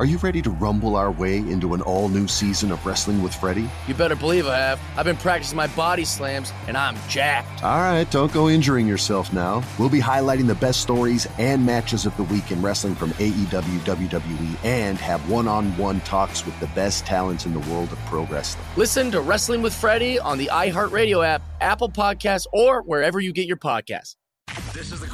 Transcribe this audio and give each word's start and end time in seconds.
Are 0.00 0.06
you 0.06 0.16
ready 0.16 0.40
to 0.40 0.48
rumble 0.48 0.96
our 0.96 1.10
way 1.10 1.36
into 1.36 1.74
an 1.74 1.82
all 1.82 2.08
new 2.08 2.26
season 2.26 2.72
of 2.72 2.86
Wrestling 2.86 3.22
with 3.22 3.34
Freddie? 3.34 3.68
You 3.86 3.92
better 3.92 4.16
believe 4.16 4.46
I 4.46 4.56
have. 4.56 4.80
I've 4.96 5.04
been 5.04 5.18
practicing 5.18 5.58
my 5.58 5.66
body 5.66 6.06
slams, 6.06 6.54
and 6.66 6.74
I'm 6.74 6.96
jacked. 7.06 7.62
All 7.62 7.80
right, 7.80 8.10
don't 8.10 8.32
go 8.32 8.48
injuring 8.48 8.86
yourself 8.86 9.30
now. 9.34 9.62
We'll 9.78 9.90
be 9.90 10.00
highlighting 10.00 10.46
the 10.46 10.54
best 10.54 10.80
stories 10.80 11.28
and 11.38 11.66
matches 11.66 12.06
of 12.06 12.16
the 12.16 12.22
week 12.22 12.50
in 12.50 12.62
wrestling 12.62 12.94
from 12.94 13.10
AEW, 13.10 13.80
WWE, 13.80 14.64
and 14.64 14.96
have 14.96 15.28
one 15.28 15.46
on 15.46 15.76
one 15.76 16.00
talks 16.00 16.46
with 16.46 16.58
the 16.60 16.68
best 16.68 17.04
talents 17.04 17.44
in 17.44 17.52
the 17.52 17.60
world 17.70 17.92
of 17.92 17.98
pro 18.06 18.24
wrestling. 18.24 18.64
Listen 18.76 19.10
to 19.10 19.20
Wrestling 19.20 19.60
with 19.60 19.74
Freddie 19.74 20.18
on 20.18 20.38
the 20.38 20.48
iHeartRadio 20.50 21.22
app, 21.26 21.42
Apple 21.60 21.90
Podcasts, 21.90 22.46
or 22.54 22.80
wherever 22.84 23.20
you 23.20 23.34
get 23.34 23.46
your 23.46 23.58
podcasts. 23.58 24.16
This 24.72 24.92
is 24.92 25.00
the 25.00 25.06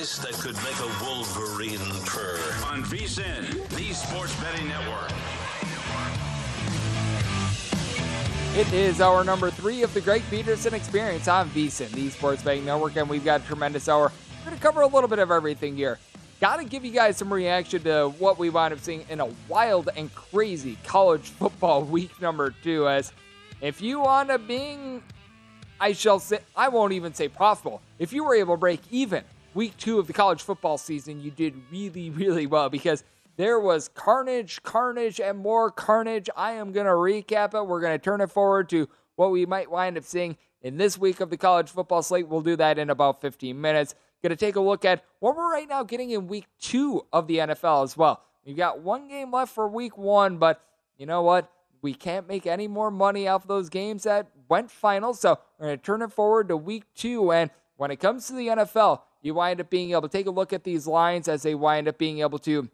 voice 0.00 0.18
that 0.18 0.32
could 0.32 0.56
make 0.64 0.78
a 0.78 1.04
wolverine 1.04 1.78
purr. 2.06 2.38
On 2.66 2.82
VSIN, 2.84 3.68
the 3.68 3.92
Sports 3.92 4.34
Betting 4.40 4.66
Network. 4.68 5.10
It 8.56 8.72
is 8.72 9.00
our 9.00 9.24
number 9.24 9.50
three 9.50 9.82
of 9.82 9.92
the 9.92 10.00
Greg 10.00 10.22
Peterson 10.30 10.72
Experience 10.72 11.28
on 11.28 11.50
VSIN, 11.50 11.90
the 11.90 12.08
Sports 12.08 12.42
Betting 12.42 12.64
Network, 12.64 12.96
and 12.96 13.10
we've 13.10 13.24
got 13.24 13.42
a 13.42 13.44
tremendous 13.44 13.88
hour. 13.88 14.10
We're 14.38 14.44
going 14.46 14.56
to 14.56 14.62
cover 14.62 14.80
a 14.80 14.86
little 14.86 15.08
bit 15.08 15.18
of 15.18 15.30
everything 15.30 15.76
here. 15.76 15.98
Got 16.40 16.56
to 16.56 16.64
give 16.64 16.82
you 16.82 16.92
guys 16.92 17.18
some 17.18 17.30
reaction 17.32 17.82
to 17.82 18.08
what 18.18 18.38
we 18.38 18.48
wound 18.48 18.72
up 18.72 18.80
seeing 18.80 19.04
in 19.10 19.20
a 19.20 19.28
wild 19.48 19.90
and 19.96 20.12
crazy 20.14 20.78
college 20.84 21.28
football 21.28 21.82
week 21.96 22.22
number 22.22 22.54
two. 22.62 22.88
As 22.88 23.12
if 23.60 23.82
you 23.82 24.00
wound 24.00 24.30
up 24.30 24.46
being, 24.48 25.02
I 25.78 25.92
shall 25.92 26.20
say, 26.20 26.38
I 26.56 26.68
won't 26.68 26.94
even 26.94 27.12
say 27.12 27.28
profitable. 27.28 27.82
If 27.98 28.14
you 28.14 28.24
were 28.24 28.34
able 28.34 28.54
to 28.54 28.60
break 28.60 28.80
even 28.90 29.24
week 29.54 29.76
two 29.76 29.98
of 29.98 30.06
the 30.06 30.12
college 30.12 30.42
football 30.42 30.78
season, 30.78 31.20
you 31.20 31.30
did 31.30 31.54
really, 31.70 32.10
really 32.10 32.46
well 32.46 32.68
because 32.68 33.04
there 33.36 33.58
was 33.58 33.88
carnage, 33.88 34.62
carnage, 34.62 35.20
and 35.20 35.38
more 35.38 35.70
carnage. 35.70 36.28
I 36.36 36.52
am 36.52 36.72
going 36.72 36.86
to 36.86 36.92
recap 36.92 37.54
it. 37.54 37.66
We're 37.66 37.80
going 37.80 37.98
to 37.98 38.02
turn 38.02 38.20
it 38.20 38.30
forward 38.30 38.68
to 38.70 38.88
what 39.16 39.30
we 39.30 39.46
might 39.46 39.70
wind 39.70 39.96
up 39.96 40.04
seeing 40.04 40.36
in 40.62 40.76
this 40.76 40.98
week 40.98 41.20
of 41.20 41.30
the 41.30 41.36
college 41.36 41.70
football 41.70 42.02
slate. 42.02 42.28
We'll 42.28 42.42
do 42.42 42.56
that 42.56 42.78
in 42.78 42.90
about 42.90 43.20
15 43.20 43.58
minutes. 43.58 43.94
Going 44.22 44.30
to 44.30 44.36
take 44.36 44.56
a 44.56 44.60
look 44.60 44.84
at 44.84 45.02
what 45.20 45.34
we're 45.34 45.50
right 45.50 45.68
now 45.68 45.82
getting 45.82 46.10
in 46.10 46.26
week 46.26 46.46
two 46.60 47.06
of 47.12 47.26
the 47.26 47.38
NFL 47.38 47.84
as 47.84 47.96
well. 47.96 48.22
We've 48.44 48.56
got 48.56 48.80
one 48.80 49.08
game 49.08 49.30
left 49.30 49.54
for 49.54 49.66
week 49.66 49.96
one, 49.96 50.36
but 50.36 50.62
you 50.98 51.06
know 51.06 51.22
what? 51.22 51.50
We 51.80 51.94
can't 51.94 52.28
make 52.28 52.46
any 52.46 52.68
more 52.68 52.90
money 52.90 53.26
off 53.26 53.46
those 53.46 53.70
games 53.70 54.02
that 54.02 54.28
went 54.50 54.70
final. 54.70 55.14
So 55.14 55.38
we're 55.58 55.68
going 55.68 55.78
to 55.78 55.82
turn 55.84 56.02
it 56.02 56.12
forward 56.12 56.48
to 56.48 56.56
week 56.58 56.84
two. 56.94 57.32
And 57.32 57.50
when 57.76 57.90
it 57.90 57.96
comes 57.96 58.26
to 58.26 58.34
the 58.34 58.48
NFL, 58.48 59.00
you 59.22 59.34
wind 59.34 59.60
up 59.60 59.70
being 59.70 59.90
able 59.90 60.02
to 60.02 60.08
take 60.08 60.26
a 60.26 60.30
look 60.30 60.52
at 60.52 60.64
these 60.64 60.86
lines 60.86 61.28
as 61.28 61.42
they 61.42 61.54
wind 61.54 61.88
up 61.88 61.98
being 61.98 62.20
able 62.20 62.38
to 62.40 62.68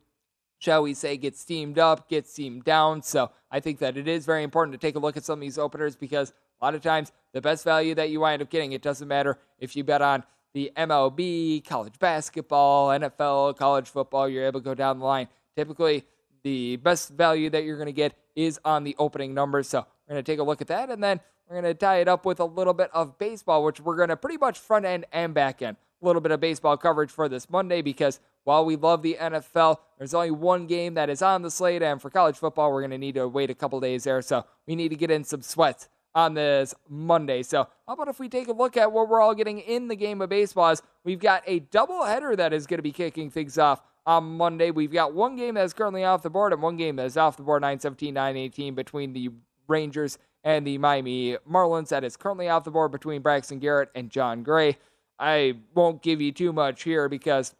shall 0.59 0.83
we 0.83 0.95
say, 0.95 1.17
get 1.17 1.37
steamed 1.37 1.79
up, 1.79 2.09
get 2.09 2.27
steamed 2.27 2.65
down. 2.65 3.03
So 3.03 3.31
I 3.51 3.61
think 3.61 3.79
that 3.81 3.97
it 3.97 4.09
is 4.09 4.25
very 4.25 4.43
important 4.43 4.73
to 4.73 4.85
take 4.85 4.97
a 4.97 4.99
look 4.99 5.17
at 5.17 5.25
some 5.25 5.39
of 5.39 5.41
these 5.41 5.59
openers 5.59 5.97
because 5.97 6.33
a 6.61 6.65
lot 6.65 6.75
of 6.75 6.83
times 6.83 7.13
the 7.33 7.41
best 7.41 7.65
value 7.65 7.95
that 7.95 8.11
you 8.11 8.21
wind 8.21 8.43
up 8.43 8.51
getting, 8.51 8.73
it 8.73 8.83
doesn't 8.83 9.07
matter 9.07 9.39
if 9.59 9.77
you 9.77 9.85
bet 9.85 10.03
on 10.03 10.25
the 10.55 10.73
MLB, 10.77 11.65
college 11.67 11.99
basketball, 11.99 12.89
NFL, 12.89 13.57
college 13.57 13.89
football, 13.89 14.29
you're 14.29 14.47
able 14.47 14.61
to 14.61 14.65
go 14.65 14.75
down 14.75 14.99
the 14.99 15.05
line. 15.05 15.29
Typically, 15.55 16.05
the 16.43 16.77
best 16.77 17.11
value 17.11 17.51
that 17.51 17.65
you're 17.65 17.77
going 17.77 17.87
to 17.87 17.93
get 17.93 18.15
is 18.35 18.59
on 18.65 18.85
the 18.85 18.97
opening 18.99 19.35
numbers. 19.35 19.69
So 19.69 19.81
we're 19.81 20.15
going 20.15 20.25
to 20.25 20.33
take 20.33 20.39
a 20.39 20.43
look 20.43 20.63
at 20.63 20.69
that 20.69 20.89
and 20.91 21.03
then 21.03 21.21
we're 21.49 21.61
going 21.61 21.75
to 21.75 21.79
tie 21.79 21.99
it 21.99 22.09
up 22.09 22.25
with 22.25 22.41
a 22.41 22.45
little 22.45 22.75
bit 22.75 22.91
of 22.95 23.19
baseball, 23.19 23.63
which 23.65 23.81
we're 23.81 23.97
going 23.97 24.09
to 24.09 24.17
pretty 24.17 24.39
much 24.39 24.59
front 24.59 24.87
end 24.87 25.05
and 25.13 25.35
back 25.35 25.61
end. 25.61 25.77
Little 26.07 26.23
bit 26.23 26.31
of 26.31 26.39
baseball 26.39 26.77
coverage 26.77 27.11
for 27.11 27.29
this 27.29 27.51
Monday 27.51 27.83
because 27.83 28.21
while 28.45 28.65
we 28.65 28.77
love 28.77 29.03
the 29.03 29.17
NFL, 29.21 29.79
there's 29.99 30.15
only 30.15 30.31
one 30.31 30.69
game 30.69 30.95
that 30.95 31.11
is 31.11 31.21
on 31.21 31.43
the 31.43 31.51
slate, 31.51 31.83
and 31.83 32.01
for 32.01 32.11
college 32.11 32.37
football, 32.37 32.73
we're 32.73 32.83
going 32.83 32.93
to 32.93 32.99
need 32.99 33.17
to 33.17 33.27
wait 33.27 33.51
a 33.51 33.55
couple 33.57 33.81
days 33.81 34.05
there. 34.05 34.23
So 34.23 34.45
we 34.69 34.77
need 34.77 34.91
to 34.91 34.95
get 34.95 35.11
in 35.11 35.25
some 35.25 35.43
sweats 35.43 35.89
on 36.15 36.35
this 36.35 36.77
Monday. 36.89 37.43
So 37.43 37.67
how 37.89 37.95
about 37.95 38.07
if 38.07 38.21
we 38.21 38.29
take 38.29 38.47
a 38.47 38.53
look 38.53 38.77
at 38.77 38.93
what 38.93 39.09
we're 39.09 39.21
all 39.21 39.35
getting 39.35 39.59
in 39.59 39.89
the 39.89 39.97
game 39.97 40.23
of 40.23 40.29
baseball? 40.29 40.71
Is 40.71 40.81
we've 41.03 41.19
got 41.19 41.43
a 41.45 41.59
doubleheader 41.59 42.37
that 42.37 42.53
is 42.53 42.69
going 42.69 42.79
to 42.79 42.85
be 42.85 42.93
kicking 42.93 43.29
things 43.29 43.59
off 43.59 43.83
on 44.07 44.37
Monday. 44.37 44.71
We've 44.71 44.93
got 44.93 45.13
one 45.13 45.35
game 45.35 45.57
that's 45.57 45.73
currently 45.73 46.05
off 46.05 46.23
the 46.23 46.31
board 46.31 46.53
and 46.53 46.63
one 46.63 46.77
game 46.77 46.95
that's 46.95 47.17
off 47.17 47.37
the 47.37 47.43
board, 47.43 47.65
9-17, 47.65 48.13
9-18 48.13 48.77
between 48.77 49.13
the 49.13 49.31
Rangers 49.67 50.19
and 50.45 50.65
the 50.65 50.79
Miami 50.79 51.37
Marlins. 51.51 51.89
That 51.89 52.05
is 52.05 52.17
currently 52.17 52.49
off 52.49 52.63
the 52.63 52.71
board 52.71 52.93
between 52.93 53.23
Braxton 53.23 53.59
Garrett 53.59 53.91
and 53.97 54.09
Jon 54.09 54.45
Gray. 54.45 54.79
I 55.19 55.55
won't 55.75 56.03
give 56.03 56.21
you 56.21 56.33
too 56.33 56.53
much 56.53 56.83
here 56.83 57.09
because 57.09 57.55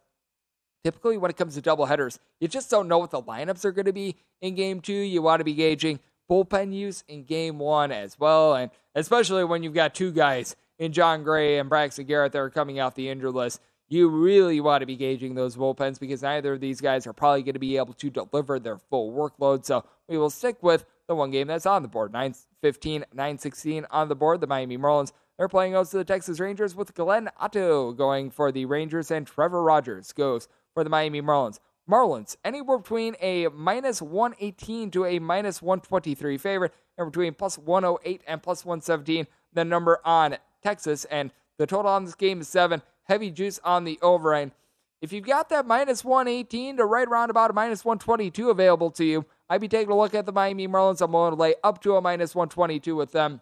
typically 0.83 1.17
when 1.17 1.31
it 1.31 1.37
comes 1.37 1.55
to 1.55 1.61
doubleheaders, 1.61 2.19
you 2.39 2.47
just 2.47 2.69
don't 2.69 2.87
know 2.87 2.97
what 2.97 3.11
the 3.11 3.21
lineups 3.21 3.65
are 3.65 3.71
going 3.71 3.85
to 3.85 3.93
be 3.93 4.15
in 4.41 4.55
game 4.55 4.81
two. 4.81 4.93
You 4.93 5.21
want 5.21 5.39
to 5.39 5.43
be 5.43 5.53
gauging 5.53 5.99
bullpen 6.29 6.73
use 6.73 7.03
in 7.07 7.23
game 7.23 7.59
one 7.59 7.91
as 7.91 8.19
well. 8.19 8.55
And 8.55 8.71
especially 8.95 9.43
when 9.43 9.63
you've 9.63 9.73
got 9.73 9.95
two 9.95 10.11
guys 10.11 10.55
in 10.77 10.93
Jon 10.93 11.23
Gray 11.23 11.57
and 11.57 11.69
Braxton 11.69 12.05
Garrett 12.05 12.31
that 12.33 12.39
are 12.39 12.49
coming 12.49 12.79
off 12.79 12.95
the 12.95 13.09
injured 13.09 13.33
list, 13.33 13.59
you 13.89 14.09
really 14.09 14.59
want 14.59 14.81
to 14.81 14.85
be 14.85 14.97
gauging 14.97 15.35
those 15.35 15.55
bullpens 15.55 15.99
because 15.99 16.21
neither 16.21 16.53
of 16.53 16.59
these 16.59 16.81
guys 16.81 17.07
are 17.07 17.13
probably 17.13 17.41
going 17.43 17.53
to 17.53 17.59
be 17.59 17.77
able 17.77 17.93
to 17.93 18.09
deliver 18.09 18.59
their 18.59 18.77
full 18.77 19.13
workload. 19.13 19.65
So 19.65 19.85
we 20.07 20.17
will 20.17 20.29
stick 20.29 20.61
with 20.61 20.85
the 21.07 21.15
one 21.15 21.31
game 21.31 21.47
that's 21.47 21.65
on 21.65 21.83
the 21.83 21.87
board 21.87 22.11
9 22.11 22.35
15, 22.61 23.05
9 23.13 23.37
16 23.37 23.85
on 23.89 24.09
the 24.09 24.15
board. 24.15 24.41
The 24.41 24.47
Miami 24.47 24.77
Marlins. 24.77 25.13
They're 25.37 25.47
playing 25.47 25.75
out 25.75 25.87
to 25.87 25.97
the 25.97 26.03
Texas 26.03 26.39
Rangers 26.39 26.75
with 26.75 26.95
Glenn 26.95 27.29
Otto 27.39 27.91
going 27.93 28.31
for 28.31 28.51
the 28.51 28.65
Rangers 28.65 29.11
and 29.11 29.27
Trevor 29.27 29.61
Rogers 29.61 30.11
goes 30.11 30.47
for 30.73 30.83
the 30.83 30.89
Miami 30.89 31.21
Marlins. 31.21 31.59
Marlins, 31.89 32.35
anywhere 32.43 32.79
between 32.79 33.15
a 33.21 33.47
minus 33.47 34.01
118 34.01 34.91
to 34.91 35.05
a 35.05 35.19
minus 35.19 35.61
123 35.61 36.37
favorite, 36.37 36.73
and 36.97 37.11
between 37.11 37.33
plus 37.33 37.57
108 37.57 38.21
and 38.27 38.43
plus 38.43 38.65
117, 38.65 39.27
the 39.53 39.63
number 39.63 39.99
on 40.03 40.37
Texas. 40.63 41.05
And 41.05 41.31
the 41.57 41.67
total 41.67 41.91
on 41.91 42.05
this 42.05 42.15
game 42.15 42.41
is 42.41 42.49
seven. 42.49 42.81
Heavy 43.03 43.31
juice 43.31 43.59
on 43.63 43.85
the 43.85 43.99
over. 44.01 44.33
And 44.33 44.51
if 45.01 45.13
you've 45.13 45.25
got 45.25 45.49
that 45.49 45.67
minus 45.67 46.03
118 46.03 46.77
to 46.77 46.85
right 46.85 47.07
around 47.07 47.29
about 47.29 47.51
a 47.51 47.53
minus 47.53 47.85
122 47.85 48.49
available 48.49 48.91
to 48.91 49.05
you, 49.05 49.25
I'd 49.49 49.61
be 49.61 49.67
taking 49.67 49.91
a 49.91 49.97
look 49.97 50.13
at 50.13 50.25
the 50.25 50.33
Miami 50.33 50.67
Marlins. 50.67 51.01
I'm 51.01 51.13
willing 51.13 51.35
to 51.35 51.39
lay 51.39 51.55
up 51.63 51.81
to 51.83 51.95
a 51.95 52.01
minus 52.01 52.35
122 52.35 52.95
with 52.95 53.11
them. 53.11 53.39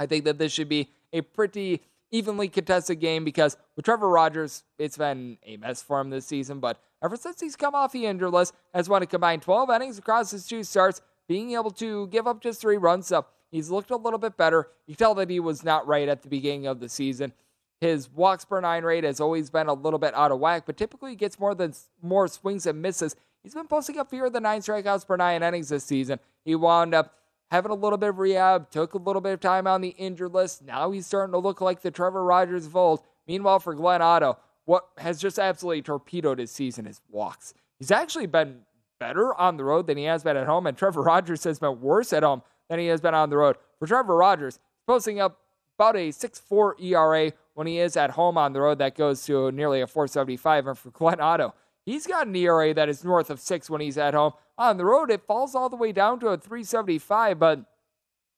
I 0.00 0.06
think 0.06 0.24
that 0.24 0.38
this 0.38 0.50
should 0.50 0.68
be 0.68 0.90
a 1.12 1.20
pretty 1.22 1.82
evenly 2.10 2.48
contested 2.48 3.00
game 3.00 3.24
because 3.24 3.56
with 3.76 3.84
Trevor 3.84 4.08
Rogers, 4.08 4.64
it's 4.78 4.96
been 4.96 5.38
a 5.44 5.56
mess 5.56 5.82
for 5.82 6.00
him 6.00 6.10
this 6.10 6.26
season. 6.26 6.60
But 6.60 6.80
ever 7.02 7.16
since 7.16 7.40
he's 7.40 7.56
come 7.56 7.74
off 7.74 7.92
the 7.92 8.06
injured 8.06 8.32
list, 8.32 8.54
has 8.74 8.88
won 8.88 9.02
a 9.02 9.06
combined 9.06 9.42
12 9.42 9.70
innings 9.70 9.98
across 9.98 10.30
his 10.30 10.46
two 10.46 10.64
starts, 10.64 11.00
being 11.28 11.52
able 11.52 11.70
to 11.72 12.08
give 12.08 12.26
up 12.26 12.40
just 12.40 12.60
three 12.60 12.76
runs. 12.76 13.06
So 13.06 13.26
he's 13.50 13.70
looked 13.70 13.90
a 13.90 13.96
little 13.96 14.18
bit 14.18 14.36
better. 14.36 14.68
You 14.86 14.94
tell 14.94 15.14
that 15.16 15.30
he 15.30 15.40
was 15.40 15.64
not 15.64 15.86
right 15.86 16.08
at 16.08 16.22
the 16.22 16.28
beginning 16.28 16.66
of 16.66 16.80
the 16.80 16.88
season. 16.88 17.32
His 17.80 18.10
walks 18.10 18.44
per 18.44 18.60
nine 18.60 18.84
rate 18.84 19.04
has 19.04 19.20
always 19.20 19.48
been 19.48 19.68
a 19.68 19.72
little 19.72 19.98
bit 19.98 20.14
out 20.14 20.32
of 20.32 20.38
whack, 20.38 20.64
but 20.66 20.76
typically 20.76 21.10
he 21.10 21.16
gets 21.16 21.38
more 21.38 21.54
than 21.54 21.72
more 22.02 22.28
swings 22.28 22.66
and 22.66 22.82
misses. 22.82 23.16
He's 23.42 23.54
been 23.54 23.68
posting 23.68 23.98
up 23.98 24.10
fewer 24.10 24.28
than 24.28 24.42
nine 24.42 24.60
strikeouts 24.60 25.06
per 25.06 25.16
nine 25.16 25.42
innings 25.42 25.70
this 25.70 25.84
season. 25.84 26.20
He 26.44 26.54
wound 26.54 26.94
up 26.94 27.14
having 27.50 27.70
a 27.70 27.74
little 27.74 27.98
bit 27.98 28.10
of 28.10 28.18
rehab, 28.18 28.70
took 28.70 28.94
a 28.94 28.98
little 28.98 29.20
bit 29.20 29.32
of 29.32 29.40
time 29.40 29.66
on 29.66 29.80
the 29.80 29.90
injured 29.90 30.32
list. 30.32 30.62
Now 30.62 30.90
he's 30.90 31.06
starting 31.06 31.32
to 31.32 31.38
look 31.38 31.60
like 31.60 31.82
the 31.82 31.90
Trevor 31.90 32.24
Rogers 32.24 32.66
of 32.66 32.76
old. 32.76 33.02
Meanwhile, 33.26 33.60
for 33.60 33.74
Glenn 33.74 34.02
Otto, 34.02 34.38
what 34.64 34.86
has 34.98 35.20
just 35.20 35.38
absolutely 35.38 35.82
torpedoed 35.82 36.38
his 36.38 36.50
season 36.50 36.86
is 36.86 37.00
walks. 37.10 37.54
He's 37.78 37.90
actually 37.90 38.26
been 38.26 38.60
better 38.98 39.34
on 39.34 39.56
the 39.56 39.64
road 39.64 39.86
than 39.86 39.96
he 39.96 40.04
has 40.04 40.22
been 40.22 40.36
at 40.36 40.46
home, 40.46 40.66
and 40.66 40.76
Trevor 40.76 41.02
Rogers 41.04 41.44
has 41.44 41.58
been 41.58 41.80
worse 41.80 42.12
at 42.12 42.22
home 42.22 42.42
than 42.68 42.78
he 42.78 42.86
has 42.86 43.00
been 43.00 43.14
on 43.14 43.30
the 43.30 43.36
road. 43.36 43.56
For 43.78 43.86
Trevor 43.86 44.16
Rogers, 44.16 44.58
posting 44.86 45.20
up 45.20 45.40
about 45.76 45.96
a 45.96 46.10
6.4 46.10 46.80
ERA 46.82 47.32
when 47.54 47.66
he 47.66 47.78
is 47.78 47.96
at 47.96 48.10
home 48.10 48.36
on 48.36 48.52
the 48.52 48.60
road. 48.60 48.78
That 48.78 48.94
goes 48.94 49.24
to 49.26 49.50
nearly 49.50 49.80
a 49.80 49.86
475. 49.86 50.66
And 50.66 50.78
for 50.78 50.90
Glenn 50.90 51.20
Otto, 51.20 51.54
he's 51.86 52.06
got 52.06 52.26
an 52.26 52.36
ERA 52.36 52.74
that 52.74 52.88
is 52.88 53.02
north 53.02 53.30
of 53.30 53.40
six 53.40 53.70
when 53.70 53.80
he's 53.80 53.96
at 53.96 54.14
home. 54.14 54.32
On 54.60 54.76
the 54.76 54.84
road, 54.84 55.10
it 55.10 55.26
falls 55.26 55.54
all 55.54 55.70
the 55.70 55.76
way 55.76 55.90
down 55.90 56.20
to 56.20 56.28
a 56.28 56.36
375. 56.36 57.38
But 57.38 57.64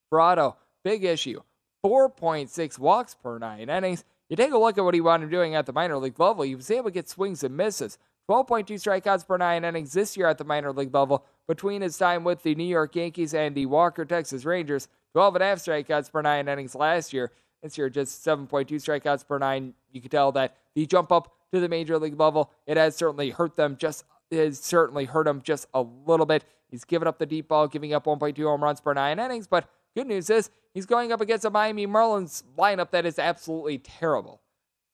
for 0.09 0.55
big 0.85 1.03
issue 1.03 1.41
4.6 1.85 2.79
walks 2.79 3.15
per 3.15 3.39
nine 3.41 3.69
innings. 3.69 4.05
You 4.29 4.37
take 4.37 4.53
a 4.53 4.59
look 4.59 4.79
at 4.79 4.85
what 4.85 4.95
he 4.95 5.01
wound 5.01 5.25
up 5.25 5.31
doing 5.31 5.57
at 5.57 5.67
the 5.67 5.73
minor 5.73 5.99
league 5.99 6.21
level. 6.21 6.45
He 6.45 6.55
was 6.55 6.71
able 6.71 6.85
to 6.85 6.91
get 6.93 7.09
swings 7.09 7.43
and 7.43 7.57
misses. 7.57 7.99
12.2 8.31 8.67
strikeouts 8.75 9.27
per 9.27 9.37
nine 9.37 9.65
innings 9.65 9.93
this 9.93 10.17
year 10.17 10.29
at 10.29 10.39
the 10.39 10.45
minor 10.45 10.73
league 10.73 10.95
level 10.95 11.27
between 11.49 11.83
his 11.83 11.99
time 11.99 12.23
with 12.23 12.45
the 12.45 12.55
New 12.55 12.65
York 12.65 12.95
Yankees 12.95 13.35
and 13.35 13.57
the 13.57 13.67
Walker 13.67 14.05
Texas 14.05 14.45
Rangers. 14.45 14.87
12 15.15 15.35
and 15.35 15.43
a 15.43 15.47
half 15.49 15.59
strikeouts 15.59 16.13
per 16.13 16.23
nine 16.23 16.47
innings 16.47 16.77
last 16.77 17.13
year. 17.13 17.33
This 17.65 17.77
year, 17.77 17.91
just 17.91 18.25
7.2 18.25 18.69
strikeouts 18.69 19.27
per 19.27 19.39
nine. 19.39 19.75
You 19.91 20.01
can 20.01 20.11
tell 20.11 20.31
that 20.33 20.57
the 20.77 20.87
jump 20.87 21.11
up 21.11 21.33
to 21.53 21.59
the 21.59 21.69
major 21.69 21.99
league 21.99 22.19
level, 22.19 22.53
it 22.67 22.77
has 22.77 22.95
certainly 22.95 23.31
hurt 23.31 23.57
them 23.57 23.77
just 23.77 24.05
has 24.33 24.59
certainly 24.59 25.05
hurt 25.05 25.27
him 25.27 25.43
just 25.43 25.67
a 25.75 25.83
little 25.83 26.27
bit. 26.27 26.45
He's 26.71 26.85
given 26.85 27.07
up 27.07 27.19
the 27.19 27.27
deep 27.27 27.49
ball, 27.49 27.69
giving 27.69 27.93
up 27.93 28.07
1.2 28.07 28.43
home 28.45 28.63
runs 28.63 28.81
per 28.81 28.95
nine 28.95 29.19
innings. 29.19 29.47
But 29.47 29.69
good 29.95 30.07
news 30.07 30.31
is 30.31 30.51
he's 30.73 30.87
going 30.87 31.13
up 31.13 31.21
against 31.21 31.45
a 31.45 31.51
Miami 31.51 31.87
Marlins 31.87 32.43
lineup 32.59 32.91
that 32.91 33.05
is 33.05 33.19
absolutely 33.19 33.79
terrible. 33.79 34.41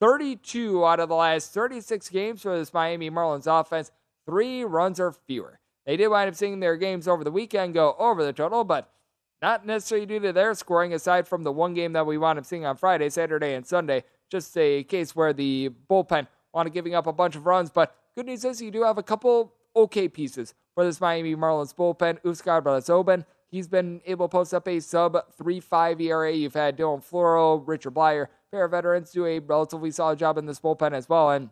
32 0.01 0.85
out 0.85 1.01
of 1.01 1.09
the 1.09 1.15
last 1.15 1.53
36 1.53 2.09
games 2.09 2.43
for 2.43 2.57
this 2.57 2.73
Miami 2.73 3.11
Marlins 3.11 3.47
offense, 3.47 3.91
three 4.27 4.65
runs 4.65 5.01
or 5.01 5.13
fewer. 5.13 5.61
They 5.87 5.97
did 5.97 6.09
wind 6.09 6.29
up 6.29 6.35
seeing 6.35 6.61
their 6.61 6.77
games 6.77 7.09
over 7.09 7.25
the 7.25 7.31
weekend 7.31 7.75
go 7.75 7.97
over 7.99 8.25
the 8.25 8.33
total, 8.33 8.63
but 8.63 8.93
not 9.41 9.65
necessarily 9.65 10.07
due 10.07 10.21
to 10.21 10.33
their 10.33 10.55
scoring, 10.55 10.93
aside 10.93 11.27
from 11.27 11.45
the 11.45 11.53
one 11.53 11.75
game 11.75 11.93
that 11.93 12.07
we 12.07 12.19
wound 12.19 12.39
up 12.39 12.45
seeing 12.45 12.67
on 12.67 12.77
Friday, 12.77 13.09
Saturday, 13.09 13.55
and 13.55 13.67
Sunday. 13.67 14.05
Just 14.31 14.57
a 14.59 14.83
case 14.85 15.15
where 15.17 15.33
the 15.33 15.71
bullpen 15.89 16.27
wanted 16.53 16.73
giving 16.75 16.95
up 16.95 17.07
a 17.07 17.13
bunch 17.13 17.37
of 17.37 17.47
runs. 17.47 17.71
But 17.71 17.95
good 18.19 18.27
news 18.27 18.45
is 18.45 18.61
you 18.61 18.73
do 18.73 18.83
have 18.83 18.99
a 18.99 19.03
couple 19.03 19.55
okay 19.77 20.09
pieces 20.09 20.53
for 20.75 20.83
this 20.83 21.01
Miami 21.01 21.37
Marlins 21.37 21.73
bullpen. 21.73 22.21
Huascar 22.23 22.61
Brazoban, 22.61 23.25
he's 23.47 23.69
been 23.69 24.01
able 24.07 24.27
to 24.27 24.33
post 24.33 24.53
up 24.53 24.67
a 24.67 24.81
sub 24.81 25.13
3.5 25.41 26.01
ERA. 26.01 26.33
You've 26.33 26.55
had 26.55 26.77
Dylan 26.77 27.01
Floro, 27.01 27.63
Richard 27.65 27.95
Bleier, 27.95 28.27
pair 28.51 28.65
of 28.65 28.73
veterans 28.73 29.13
do 29.13 29.25
a 29.25 29.39
relatively 29.39 29.93
solid 29.93 30.19
job 30.19 30.37
in 30.37 30.47
this 30.47 30.59
bullpen 30.59 30.95
as 30.95 31.09
well. 31.09 31.31
And 31.31 31.51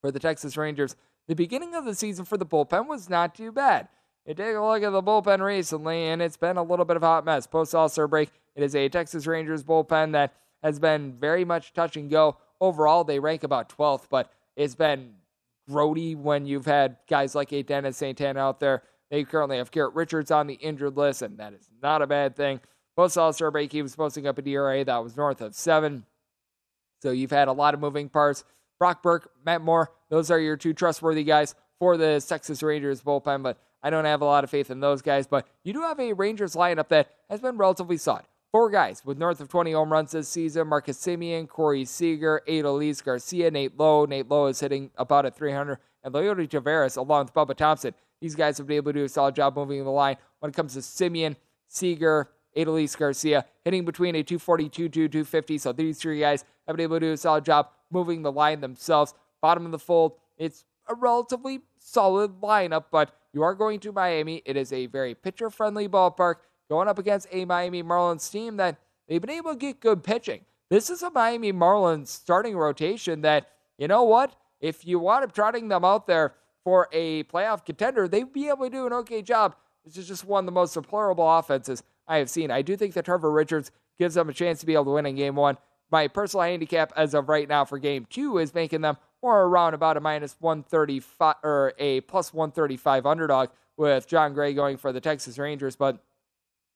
for 0.00 0.10
the 0.10 0.18
Texas 0.18 0.56
Rangers, 0.56 0.96
the 1.28 1.34
beginning 1.34 1.74
of 1.74 1.84
the 1.84 1.94
season 1.94 2.24
for 2.24 2.38
the 2.38 2.46
bullpen 2.46 2.88
was 2.88 3.10
not 3.10 3.34
too 3.34 3.52
bad. 3.52 3.88
You 4.24 4.32
take 4.32 4.56
a 4.56 4.64
look 4.64 4.82
at 4.82 4.92
the 4.92 5.02
bullpen 5.02 5.40
recently, 5.40 6.04
and 6.04 6.22
it's 6.22 6.38
been 6.38 6.56
a 6.56 6.62
little 6.62 6.86
bit 6.86 6.96
of 6.96 7.02
a 7.02 7.06
hot 7.06 7.26
mess. 7.26 7.46
Post 7.46 7.74
All 7.74 7.90
Star 7.90 8.08
break, 8.08 8.30
it 8.56 8.62
is 8.62 8.74
a 8.74 8.88
Texas 8.88 9.26
Rangers 9.26 9.62
bullpen 9.62 10.12
that 10.12 10.32
has 10.62 10.78
been 10.78 11.12
very 11.20 11.44
much 11.44 11.74
touch 11.74 11.98
and 11.98 12.08
go. 12.08 12.38
Overall, 12.62 13.04
they 13.04 13.18
rank 13.18 13.44
about 13.44 13.68
12th, 13.68 14.04
but 14.08 14.32
it's 14.56 14.74
been 14.74 15.16
grody 15.72 16.16
when 16.16 16.46
you've 16.46 16.66
had 16.66 16.96
guys 17.08 17.34
like 17.34 17.52
a 17.52 17.62
Dennis 17.62 17.96
Santana 17.96 18.40
out 18.40 18.60
there. 18.60 18.82
They 19.10 19.24
currently 19.24 19.58
have 19.58 19.70
Garrett 19.70 19.94
Richards 19.94 20.30
on 20.30 20.46
the 20.46 20.54
injured 20.54 20.96
list, 20.96 21.22
and 21.22 21.38
that 21.38 21.52
is 21.52 21.68
not 21.82 22.02
a 22.02 22.06
bad 22.06 22.36
thing. 22.36 22.60
Post 22.96 23.16
All 23.18 23.32
Star 23.32 23.50
break, 23.50 23.72
he 23.72 23.82
was 23.82 23.96
posting 23.96 24.26
up 24.26 24.38
a 24.38 24.42
DRA 24.42 24.84
that 24.84 25.02
was 25.02 25.16
north 25.16 25.40
of 25.40 25.54
seven. 25.54 26.04
So 27.02 27.10
you've 27.10 27.30
had 27.30 27.48
a 27.48 27.52
lot 27.52 27.74
of 27.74 27.80
moving 27.80 28.08
parts. 28.08 28.44
Brock 28.78 29.02
Burke, 29.02 29.30
Matt 29.44 29.62
Moore, 29.62 29.92
those 30.08 30.30
are 30.30 30.38
your 30.38 30.56
two 30.56 30.72
trustworthy 30.72 31.24
guys 31.24 31.54
for 31.78 31.96
the 31.96 32.24
Texas 32.26 32.62
Rangers 32.62 33.02
bullpen, 33.02 33.42
but 33.42 33.58
I 33.82 33.90
don't 33.90 34.04
have 34.04 34.22
a 34.22 34.24
lot 34.24 34.44
of 34.44 34.50
faith 34.50 34.70
in 34.70 34.80
those 34.80 35.02
guys, 35.02 35.26
but 35.26 35.46
you 35.64 35.72
do 35.72 35.82
have 35.82 35.98
a 35.98 36.12
Rangers 36.12 36.54
lineup 36.54 36.88
that 36.88 37.10
has 37.28 37.40
been 37.40 37.56
relatively 37.56 37.96
solid. 37.96 38.24
Four 38.52 38.68
guys 38.68 39.02
with 39.02 39.16
north 39.16 39.40
of 39.40 39.48
20 39.48 39.72
home 39.72 39.90
runs 39.90 40.12
this 40.12 40.28
season 40.28 40.68
Marcus 40.68 40.98
Semien, 40.98 41.48
Corey 41.48 41.86
Seager, 41.86 42.42
Adolis 42.46 43.02
Garcia, 43.02 43.50
Nate 43.50 43.78
Lowe. 43.78 44.04
Nate 44.04 44.28
Lowe 44.28 44.44
is 44.44 44.60
hitting 44.60 44.90
about 44.98 45.24
at 45.24 45.34
300, 45.34 45.78
and 46.04 46.12
Leody 46.12 46.46
Taveras 46.46 46.98
along 46.98 47.24
with 47.24 47.32
Bubba 47.32 47.56
Thompson. 47.56 47.94
These 48.20 48.34
guys 48.34 48.58
have 48.58 48.66
been 48.66 48.76
able 48.76 48.92
to 48.92 48.98
do 48.98 49.04
a 49.06 49.08
solid 49.08 49.34
job 49.34 49.56
moving 49.56 49.82
the 49.82 49.90
line 49.90 50.18
when 50.40 50.50
it 50.50 50.54
comes 50.54 50.74
to 50.74 50.80
Semien, 50.80 51.36
Seager, 51.66 52.28
Adolis 52.54 52.94
Garcia, 52.94 53.46
hitting 53.64 53.86
between 53.86 54.14
a 54.16 54.22
242 54.22 54.90
to 54.90 55.08
250. 55.08 55.56
So 55.56 55.72
these 55.72 55.98
three 55.98 56.20
guys 56.20 56.44
have 56.66 56.76
been 56.76 56.84
able 56.84 56.96
to 56.96 57.06
do 57.06 57.12
a 57.12 57.16
solid 57.16 57.46
job 57.46 57.70
moving 57.90 58.20
the 58.20 58.32
line 58.32 58.60
themselves. 58.60 59.14
Bottom 59.40 59.64
of 59.64 59.72
the 59.72 59.78
fold, 59.78 60.16
it's 60.36 60.66
a 60.90 60.94
relatively 60.94 61.60
solid 61.78 62.42
lineup, 62.42 62.84
but 62.92 63.16
you 63.32 63.42
are 63.42 63.54
going 63.54 63.80
to 63.80 63.92
Miami. 63.92 64.42
It 64.44 64.58
is 64.58 64.74
a 64.74 64.88
very 64.88 65.14
pitcher 65.14 65.48
friendly 65.48 65.88
ballpark 65.88 66.34
going 66.72 66.88
up 66.88 66.98
against 66.98 67.26
a 67.30 67.44
Miami 67.44 67.82
Marlins 67.82 68.32
team 68.32 68.56
that 68.56 68.78
they've 69.06 69.20
been 69.20 69.28
able 69.28 69.52
to 69.52 69.58
get 69.58 69.78
good 69.78 70.02
pitching. 70.02 70.40
This 70.70 70.88
is 70.88 71.02
a 71.02 71.10
Miami 71.10 71.52
Marlins 71.52 72.08
starting 72.08 72.56
rotation 72.56 73.20
that, 73.20 73.50
you 73.76 73.86
know 73.86 74.04
what? 74.04 74.34
If 74.58 74.86
you 74.86 74.98
want 74.98 75.22
up 75.22 75.34
trotting 75.34 75.68
them 75.68 75.84
out 75.84 76.06
there 76.06 76.32
for 76.64 76.88
a 76.90 77.24
playoff 77.24 77.66
contender, 77.66 78.08
they'd 78.08 78.32
be 78.32 78.48
able 78.48 78.64
to 78.64 78.70
do 78.70 78.86
an 78.86 78.94
okay 78.94 79.20
job. 79.20 79.54
This 79.84 79.98
is 79.98 80.08
just 80.08 80.24
one 80.24 80.44
of 80.44 80.46
the 80.46 80.52
most 80.52 80.72
deplorable 80.72 81.30
offenses 81.30 81.82
I 82.08 82.16
have 82.16 82.30
seen. 82.30 82.50
I 82.50 82.62
do 82.62 82.74
think 82.74 82.94
that 82.94 83.04
Trevor 83.04 83.30
Richards 83.30 83.70
gives 83.98 84.14
them 84.14 84.30
a 84.30 84.32
chance 84.32 84.60
to 84.60 84.66
be 84.66 84.72
able 84.72 84.86
to 84.86 84.90
win 84.92 85.04
in 85.04 85.14
game 85.14 85.36
one. 85.36 85.58
My 85.90 86.08
personal 86.08 86.46
handicap 86.46 86.90
as 86.96 87.12
of 87.12 87.28
right 87.28 87.46
now 87.46 87.66
for 87.66 87.78
game 87.78 88.06
two 88.08 88.38
is 88.38 88.54
making 88.54 88.80
them 88.80 88.96
or 89.20 89.42
around 89.42 89.74
about 89.74 89.98
a 89.98 90.00
minus 90.00 90.36
135 90.40 91.34
or 91.42 91.74
a 91.78 92.00
plus 92.00 92.32
135 92.32 93.04
underdog 93.04 93.50
with 93.76 94.08
Jon 94.08 94.32
Gray 94.32 94.54
going 94.54 94.78
for 94.78 94.90
the 94.90 95.02
Texas 95.02 95.36
Rangers. 95.36 95.76
But 95.76 96.02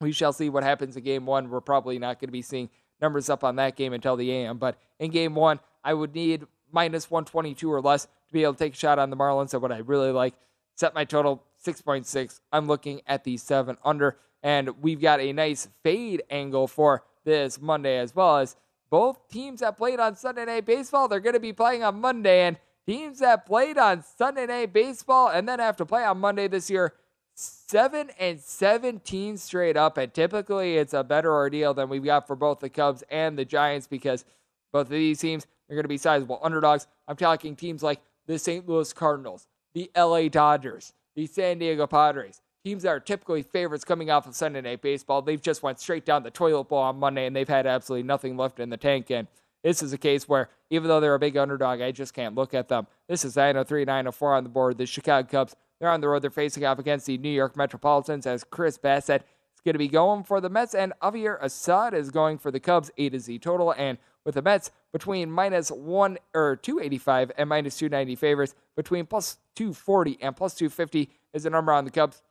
we 0.01 0.13
shall 0.13 0.33
see 0.33 0.49
what 0.49 0.63
happens 0.63 0.97
in 0.97 1.03
game 1.03 1.27
one. 1.27 1.51
We're 1.51 1.61
probably 1.61 1.99
not 1.99 2.21
going 2.21 2.29
to 2.29 2.33
be 2.33 2.43
seeing 2.43 2.71
numbers 3.01 3.29
up 3.29 3.45
on 3.45 3.57
that 3.57 3.77
game 3.77 3.93
until 3.93 4.17
the 4.17 4.31
AM. 4.31 4.59
But 4.59 4.79
in 4.99 5.11
game 5.11 5.35
one, 5.35 5.61
I 5.85 5.95
would 5.95 6.15
need 6.15 6.47
minus 6.73 7.11
122 7.11 7.73
or 7.73 7.81
less 7.81 8.05
to 8.05 8.33
be 8.33 8.43
able 8.43 8.55
to 8.55 8.59
take 8.59 8.75
a 8.75 8.77
shot 8.77 8.99
on 8.99 9.11
the 9.11 9.17
Marlins. 9.17 9.51
So 9.51 9.59
what 9.59 9.73
I 9.73 9.79
really 9.79 10.13
like, 10.13 10.35
set 10.75 10.95
my 10.95 11.05
total 11.05 11.43
6.6. 11.65 12.41
I'm 12.53 12.67
looking 12.67 13.01
at 13.07 13.25
the 13.25 13.37
seven 13.37 13.77
under. 13.85 14.19
And 14.43 14.83
we've 14.83 15.01
got 15.01 15.21
a 15.21 15.33
nice 15.33 15.69
fade 15.83 16.23
angle 16.31 16.69
for 16.69 17.05
this 17.25 17.61
Monday 17.61 17.99
as 17.99 18.15
well 18.15 18.39
as 18.39 18.57
both 18.89 19.29
teams 19.29 19.61
that 19.61 19.77
played 19.77 19.99
on 19.99 20.15
Sunday 20.15 20.45
Night 20.45 20.65
Baseball, 20.65 21.09
they're 21.09 21.21
going 21.21 21.35
to 21.35 21.41
be 21.41 21.53
playing 21.53 21.83
on 21.83 22.01
Monday. 22.01 22.43
And 22.43 22.57
teams 22.87 23.19
that 23.19 23.45
played 23.47 23.79
on 23.79 24.05
Sunday 24.17 24.47
Night 24.47 24.73
Baseball 24.73 25.29
and 25.29 25.49
then 25.49 25.59
have 25.59 25.77
to 25.79 25.87
play 25.87 26.05
on 26.05 26.19
Monday 26.19 26.47
this 26.47 26.71
year, 26.71 26.95
7 27.37 28.11
and 28.19 28.41
17 28.41 29.37
straight 29.37 29.77
up. 29.77 29.99
And 29.99 30.13
typically 30.13 30.77
it's 30.77 30.95
a 30.95 31.05
better 31.05 31.33
ordeal 31.33 31.75
than 31.75 31.89
we've 31.89 32.05
got 32.05 32.27
for 32.27 32.35
both 32.35 32.61
the 32.61 32.71
Cubs 32.71 33.05
and 33.11 33.39
the 33.39 33.45
Giants 33.45 33.87
because 33.87 34.25
both 34.73 34.87
of 34.87 34.91
these 34.91 35.21
teams 35.21 35.47
are 35.69 35.75
going 35.75 35.85
to 35.85 35.89
be 35.89 35.99
sizable 35.99 36.41
underdogs. 36.43 36.87
I'm 37.07 37.17
talking 37.17 37.55
teams 37.55 37.83
like 37.83 38.01
the 38.27 38.39
St. 38.39 38.69
Louis 38.69 38.93
Cardinals, 38.93 39.47
the 39.75 39.91
LA 39.97 40.29
Dodgers, 40.29 40.93
the 41.15 41.27
San 41.27 41.59
Diego 41.59 41.87
Padres, 41.87 42.41
teams 42.65 42.83
that 42.83 42.89
are 42.89 43.01
typically 43.01 43.43
favorites 43.43 43.85
coming 43.85 44.11
off 44.11 44.27
of 44.27 44.35
Sunday 44.35 44.61
Night 44.61 44.83
Baseball, 44.83 45.23
they've 45.23 45.41
just 45.41 45.63
went 45.63 45.79
straight 45.79 46.05
down 46.05 46.25
the 46.25 46.33
toilet 46.33 46.65
bowl 46.65 46.79
on 46.79 46.99
Monday 46.99 47.27
and 47.27 47.37
they've 47.37 47.49
had 47.49 47.65
absolutely 47.65 48.03
nothing 48.03 48.37
left 48.37 48.59
in 48.59 48.71
the 48.71 48.77
tank. 48.77 49.11
And 49.11 49.29
this 49.63 49.83
is 49.83 49.93
a 49.93 49.99
case 49.99 50.29
where 50.29 50.49
even 50.71 50.89
though 50.89 50.99
they're 50.99 51.15
a 51.15 51.19
big 51.19 51.37
underdog, 51.37 51.81
I 51.81 51.93
just 51.93 52.13
can't 52.13 52.35
look 52.35 52.55
at 52.55 52.69
them. 52.69 52.89
This 53.09 53.25
is 53.25 53.37
903, 53.37 53.85
904 53.85 54.35
on 54.35 54.43
the 54.43 54.51
board. 54.51 54.79
The 54.79 54.87
Chicago 54.87 55.29
Cubs, 55.31 55.55
they're 55.79 55.91
on 55.91 56.01
the 56.01 56.09
road. 56.09 56.23
They're 56.23 56.31
facing 56.31 56.65
off 56.65 56.79
against 56.79 57.07
the 57.07 57.19
New 57.19 57.31
York 57.31 57.57
Metropolitans 57.57 58.27
as 58.27 58.45
Chris 58.45 58.79
Bassitt 58.79 59.23
is 59.23 59.61
going 59.65 59.75
to 59.75 59.79
be 59.79 59.89
going 59.89 60.25
for 60.25 60.41
the 60.41 60.49
Mets 60.49 60.75
and 60.75 60.93
Javier 61.03 61.39
Assad 61.43 61.95
is 61.95 62.11
going 62.11 62.39
for 62.39 62.51
the 62.51 62.61
Cubs. 62.61 62.91
A 62.97 63.09
to 63.11 63.19
Z 63.19 63.39
total. 63.41 63.73
And 63.73 63.99
with 64.25 64.35
the 64.35 64.43
Mets 64.43 64.71
between 64.93 65.31
minus 65.31 65.71
one 65.71 66.19
or 66.35 66.57
285 66.57 67.33
and 67.37 67.49
minus 67.49 67.77
290 67.79 68.17
favors, 68.17 68.55
Between 68.75 69.07
plus 69.07 69.39
240 69.55 70.19
and 70.21 70.37
plus 70.37 70.55
250 70.55 71.11
is 71.33 71.45
the 71.45 71.51
number 71.51 71.73
on 71.73 71.85
the 71.85 71.91
Cubs. 71.91 72.23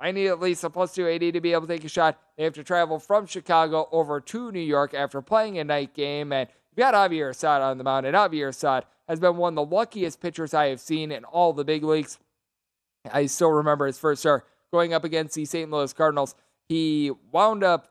I 0.00 0.12
need 0.12 0.28
at 0.28 0.40
least 0.40 0.64
a 0.64 0.70
plus 0.70 0.94
280 0.94 1.32
to 1.32 1.40
be 1.40 1.52
able 1.52 1.66
to 1.66 1.74
take 1.74 1.84
a 1.84 1.88
shot. 1.88 2.18
They 2.36 2.44
have 2.44 2.54
to 2.54 2.64
travel 2.64 2.98
from 2.98 3.26
Chicago 3.26 3.86
over 3.92 4.18
to 4.18 4.50
New 4.50 4.60
York 4.60 4.94
after 4.94 5.20
playing 5.20 5.58
a 5.58 5.64
night 5.64 5.92
game. 5.92 6.32
And 6.32 6.48
you've 6.70 6.78
got 6.78 6.94
Javier 6.94 7.30
Assad 7.30 7.60
on 7.60 7.76
the 7.76 7.84
mound. 7.84 8.06
And 8.06 8.16
Javier 8.16 8.48
Assad 8.48 8.86
has 9.06 9.20
been 9.20 9.36
one 9.36 9.52
of 9.52 9.68
the 9.68 9.74
luckiest 9.74 10.20
pitchers 10.20 10.54
I 10.54 10.68
have 10.68 10.80
seen 10.80 11.12
in 11.12 11.24
all 11.24 11.52
the 11.52 11.64
big 11.64 11.84
leagues. 11.84 12.18
I 13.10 13.26
still 13.26 13.50
remember 13.50 13.86
his 13.86 13.98
first 13.98 14.22
start 14.22 14.46
going 14.72 14.92
up 14.92 15.04
against 15.04 15.34
the 15.34 15.44
St. 15.44 15.70
Louis 15.70 15.92
Cardinals. 15.92 16.34
He 16.68 17.10
wound 17.32 17.64
up, 17.64 17.88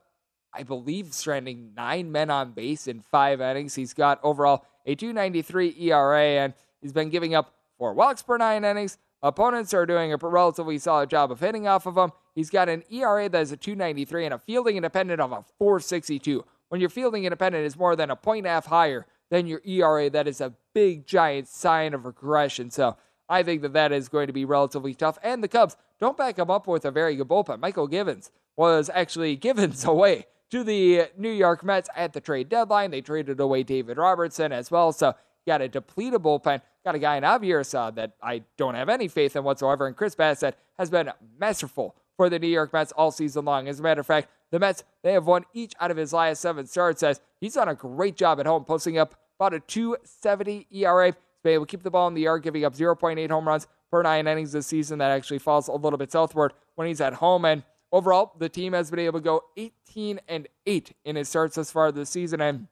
I 0.54 0.63
believe, 0.63 1.13
stranding 1.13 1.74
nine 1.75 2.12
men 2.12 2.30
on 2.30 2.51
base 2.51 2.88
in 2.88 3.01
five 3.01 3.42
innings. 3.42 3.75
He's 3.75 3.94
got 3.94 4.20
overall 4.24 4.66
a 4.86 4.96
293 4.96 5.75
ERA, 5.80 6.22
and 6.22 6.54
he's 6.82 6.94
been 6.94 7.10
giving 7.10 7.36
up 7.36 7.54
four 7.78 7.94
walks 7.94 8.22
per 8.22 8.38
nine 8.38 8.63
innings. 8.63 8.98
Opponents 9.22 9.74
are 9.74 9.86
doing 9.86 10.13
a 10.13 10.18
relatively 10.18 10.78
solid 10.78 11.10
job 11.10 11.32
of 11.32 11.39
hitting 11.39 11.68
off 11.68 11.86
of 11.86 11.98
him. 11.98 12.12
He's 12.36 12.50
got 12.50 12.70
an 12.70 12.84
ERA 12.89 13.28
that 13.28 13.42
is 13.42 13.51
a 13.51 13.58
293 13.58 14.25
and 14.25 14.34
a 14.34 14.38
fielding 14.38 14.78
independent 14.78 15.20
of 15.20 15.32
a 15.32 15.44
462. 15.58 16.46
When 16.70 16.80
your 16.80 16.89
fielding 16.89 17.25
independent 17.25 17.66
is 17.66 17.78
more 17.78 17.96
than 17.96 18.12
a 18.12 18.16
point 18.16 18.46
and 18.46 18.48
a 18.48 18.51
half 18.51 18.68
higher 18.68 19.06
than 19.30 19.46
your 19.46 19.62
ERA, 19.66 20.10
that 20.10 20.28
is 20.28 20.39
a 20.39 20.54
big, 20.74 21.06
giant 21.06 21.50
sign 21.50 21.94
of 21.94 22.06
regression. 22.06 22.72
So 22.72 22.96
I 23.29 23.43
think 23.43 23.62
that 23.62 23.74
that 23.74 23.91
is 23.91 24.09
going 24.09 24.27
to 24.27 24.33
be 24.33 24.45
relatively 24.45 24.93
tough. 24.93 25.17
And 25.21 25.43
the 25.43 25.48
Cubs 25.48 25.77
don't 26.00 26.17
back 26.17 26.39
him 26.39 26.50
up 26.50 26.67
with 26.67 26.86
a 26.86 26.91
very 26.91 27.15
good 27.15 27.27
bullpen. 27.27 27.59
Mychal 27.59 27.89
Givens 27.89 28.31
was 28.57 28.89
actually 28.93 29.36
given 29.48 29.74
away 29.86 30.25
to 30.50 30.63
the 30.63 31.09
New 31.17 31.31
York 31.31 31.63
Mets 31.63 31.89
at 31.95 32.13
the 32.13 32.21
trade 32.21 32.50
deadline. 32.50 32.91
They 32.91 33.01
traded 33.01 33.39
away 33.39 33.63
David 33.63 33.98
Robertson 33.98 34.51
as 34.51 34.71
well. 34.71 34.91
So 34.91 35.13
got 35.45 35.62
a 35.62 35.67
depleted 35.67 36.21
bullpen. 36.21 36.62
Got 36.83 36.95
a 36.95 37.00
guy 37.00 37.17
in 37.17 37.24
Javier 37.24 37.95
that 37.95 38.13
I 38.21 38.43
don't 38.57 38.75
have 38.75 38.89
any 38.89 39.07
faith 39.07 39.36
in 39.36 39.43
whatsoever. 39.43 39.86
And 39.86 39.95
Chris 39.95 40.15
Bassitt 40.15 40.53
has 40.77 40.89
been 40.89 41.12
masterful 41.39 41.95
for 42.17 42.29
the 42.29 42.39
New 42.39 42.48
York 42.48 42.74
Mets 42.74 42.91
all 42.93 43.12
season 43.12 43.45
long. 43.45 43.67
As 43.67 43.79
a 43.79 43.83
matter 43.83 44.01
of 44.01 44.07
fact, 44.07 44.29
the 44.51 44.59
Mets, 44.59 44.83
they 45.03 45.13
have 45.13 45.27
won 45.27 45.45
each 45.53 45.74
out 45.79 45.91
of 45.91 45.98
his 45.98 46.13
last 46.13 46.41
seven 46.41 46.65
starts. 46.65 47.01
Says 47.01 47.21
he's 47.39 47.53
done 47.53 47.69
a 47.69 47.75
great 47.75 48.15
job 48.15 48.39
at 48.39 48.45
home, 48.45 48.65
posting 48.65 48.98
up 48.98 49.15
about 49.39 49.53
a 49.53 49.59
270 49.59 50.67
ERA. 50.71 51.15
Been 51.43 51.53
able 51.53 51.65
to 51.65 51.72
keep 51.72 51.84
the 51.84 51.91
ball 51.91 52.08
in 52.08 52.13
the 52.13 52.22
yard, 52.22 52.43
giving 52.43 52.65
up 52.65 52.74
0.8 52.74 53.29
home 53.29 53.48
runs 53.48 53.67
per 53.91 54.01
nine 54.01 54.27
innings 54.27 54.51
this 54.51 54.67
season. 54.67 55.00
That 55.00 55.12
actually 55.12 55.39
falls 55.39 55.67
a 55.67 55.74
little 55.74 55.98
bit 55.98 56.12
southward 56.12 56.53
when 56.75 56.88
he's 56.88 57.01
at 57.01 57.13
home. 57.13 57.46
And 57.46 57.63
overall, 57.91 58.34
the 58.38 58.50
team 58.50 58.74
has 58.74 58.89
been 58.89 59.00
able 59.00 59.19
to 59.19 59.24
go 59.24 59.43
18 59.58 60.19
and 60.27 60.48
8 60.65 60.93
in 61.05 61.15
his 61.15 61.29
starts 61.29 61.55
thus 61.55 61.72
far 61.72 61.91
this 61.91 62.10
season. 62.10 62.41
And 62.41 62.67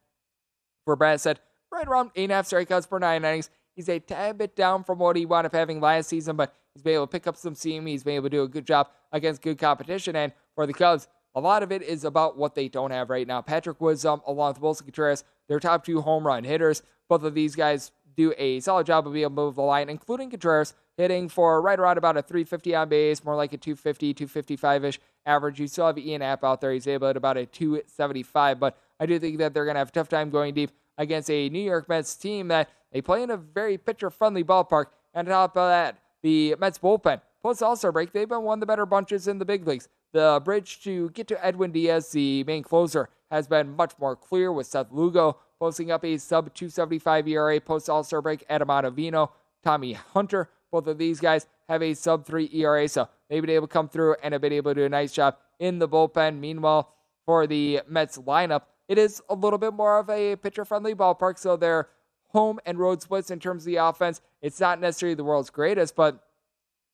for 0.86 0.98
Bassitt, 0.98 1.38
right 1.72 1.88
around 1.88 2.12
eight 2.16 2.24
and 2.24 2.32
a 2.32 2.36
half 2.36 2.48
strikeouts 2.48 2.90
per 2.90 3.00
nine 3.00 3.24
innings. 3.24 3.50
He's 3.76 3.90
a 3.90 4.00
tad 4.00 4.38
bit 4.38 4.56
down 4.56 4.84
from 4.84 5.00
what 5.00 5.16
he 5.16 5.26
wound 5.26 5.46
up 5.46 5.54
having 5.54 5.80
last 5.80 6.10
season, 6.10 6.36
but 6.36 6.56
he's 6.74 6.82
been 6.82 6.96
able 6.96 7.08
to 7.08 7.12
pick 7.12 7.28
up 7.28 7.38
some 7.38 7.54
steam. 7.54 7.86
He's 7.86 8.04
been 8.04 8.16
able 8.16 8.30
to 8.30 8.38
do 8.38 8.44
a 8.44 8.48
good 8.48 8.66
job 8.66 8.88
against 9.12 9.42
good 9.42 9.60
competition. 9.60 10.16
And 10.16 10.34
for 10.56 10.66
the 10.66 10.74
Cubs, 10.74 11.08
a 11.36 11.40
lot 11.40 11.62
of 11.62 11.72
it 11.72 11.84
is 11.84 12.04
about 12.04 12.38
what 12.38 12.56
they 12.56 12.68
don't 12.68 12.92
have 12.92 13.10
right 13.10 13.28
now. 13.28 13.42
Patrick 13.42 13.80
Wisdom, 13.80 14.22
along 14.26 14.54
with 14.54 14.62
Willson 14.62 14.86
Contreras, 14.86 15.24
their 15.48 15.60
top 15.60 15.86
two 15.86 16.02
home 16.02 16.26
run 16.26 16.44
hitters. 16.44 16.82
Both 17.08 17.24
of 17.24 17.36
these 17.36 17.56
guys 17.56 17.92
do 18.18 18.34
a 18.38 18.60
solid 18.60 18.88
job 18.88 19.08
of 19.08 19.14
being 19.14 19.24
able 19.24 19.36
to 19.36 19.42
move 19.44 19.56
the 19.56 19.62
line, 19.62 19.90
including 19.90 20.30
Contreras 20.30 20.74
hitting 20.98 21.30
for 21.30 21.62
right 21.62 21.80
around 21.80 21.98
about 21.98 22.18
a 22.18 22.22
350 22.22 22.76
on 22.76 22.90
base, 22.90 23.24
more 23.24 23.36
like 23.36 23.54
a 23.54 23.58
250, 23.58 24.14
255 24.14 24.86
ish 24.86 25.00
average. 25.26 25.60
You 25.60 25.68
still 25.68 25.86
have 25.86 25.98
Ian 25.98 26.22
Happ 26.22 26.44
out 26.44 26.60
there. 26.60 26.74
He's 26.74 26.88
able 26.88 27.08
at 27.08 27.16
about 27.16 27.38
a 27.38 27.46
275, 27.46 28.60
but 28.60 28.78
I 29.00 29.06
do 29.06 29.20
think 29.20 29.38
that 29.38 29.54
they're 29.54 29.66
going 29.66 29.76
to 29.76 29.80
have 29.80 29.90
a 29.90 29.92
tough 29.92 30.10
time 30.10 30.32
going 30.32 30.56
deep 30.56 30.72
against 30.98 31.30
a 31.30 31.50
New 31.50 31.60
York 31.60 31.88
Mets 31.88 32.16
team 32.16 32.48
that 32.48 32.70
they 32.92 33.02
play 33.02 33.22
in 33.22 33.30
a 33.30 33.38
very 33.38 33.78
pitcher 33.78 34.10
friendly 34.10 34.44
ballpark. 34.44 34.88
And 35.14 35.28
on 35.28 35.34
top 35.34 35.58
of 35.58 35.70
that, 35.70 36.00
the 36.24 36.56
Mets 36.60 36.80
bullpen, 36.80 37.22
post 37.44 37.62
All 37.62 37.76
Star 37.76 37.92
break, 37.92 38.12
they've 38.12 38.28
been 38.28 38.42
one 38.42 38.58
of 38.58 38.60
the 38.62 38.66
better 38.66 38.88
bunches 38.88 39.28
in 39.28 39.38
the 39.38 39.46
big 39.46 39.68
leagues. 39.68 39.88
The 40.14 40.42
bridge 40.44 40.82
to 40.84 41.12
get 41.12 41.28
to 41.28 41.46
Edwin 41.46 41.72
Diaz, 41.72 42.10
the 42.10 42.44
main 42.46 42.64
closer, 42.64 43.10
has 43.30 43.48
been 43.48 43.76
much 43.76 43.94
more 44.00 44.16
clear 44.16 44.52
with 44.52 44.66
Seth 44.66 44.92
Lugo 44.92 45.38
posting 45.60 45.92
up 45.92 46.04
a 46.06 46.18
sub 46.18 46.54
275 46.54 47.28
ERA 47.28 47.60
post 47.60 47.90
All 47.90 48.04
Star 48.04 48.22
break. 48.22 48.46
Adam 48.50 48.68
Ottavino, 48.68 49.30
Tommy 49.64 49.94
Hunter, 49.94 50.50
both 50.72 50.88
of 50.88 50.98
these 50.98 51.20
guys 51.20 51.48
have 51.68 51.82
a 51.82 51.94
sub 51.94 52.26
3 52.26 52.50
ERA, 52.54 52.88
so 52.88 53.08
they've 53.30 53.42
been 53.42 53.50
able 53.50 53.68
to 53.68 53.74
come 53.74 53.90
through 53.90 54.16
and 54.24 54.34
have 54.34 54.42
been 54.42 54.54
able 54.54 54.72
to 54.72 54.82
do 54.82 54.86
a 54.86 54.90
nice 54.90 55.12
job 55.12 55.38
in 55.60 55.80
the 55.80 55.88
bullpen. 55.88 56.40
Meanwhile, 56.40 56.94
for 57.26 57.48
the 57.48 57.82
Mets 57.88 58.18
lineup, 58.20 58.64
it 58.88 58.98
is 58.98 59.22
a 59.30 59.36
little 59.36 59.60
bit 59.60 59.74
more 59.74 60.00
of 60.00 60.10
a 60.10 60.36
pitcher 60.38 60.64
friendly 60.64 60.96
ballpark, 60.96 61.38
so 61.38 61.58
their 61.58 61.90
home 62.30 62.60
and 62.66 62.80
road 62.80 63.02
splits 63.02 63.32
in 63.32 63.40
terms 63.40 63.64
of 63.64 63.68
the 63.68 63.78
offense. 63.78 64.22
It's 64.42 64.60
not 64.60 64.80
necessarily 64.80 65.16
the 65.16 65.24
world's 65.24 65.50
greatest, 65.50 65.96
but 65.96 66.24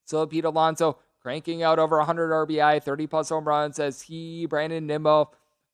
still 0.06 0.26
Pete 0.26 0.46
Alonso 0.46 0.98
cranking 1.22 1.64
out 1.64 1.80
over 1.80 1.98
100 1.98 2.30
RBI, 2.48 2.84
30 2.84 3.08
plus 3.08 3.30
home 3.30 3.48
runs 3.48 3.80
as 3.80 4.02
he, 4.02 4.46
Brandon 4.46 4.86
Nimmo, 4.86 5.32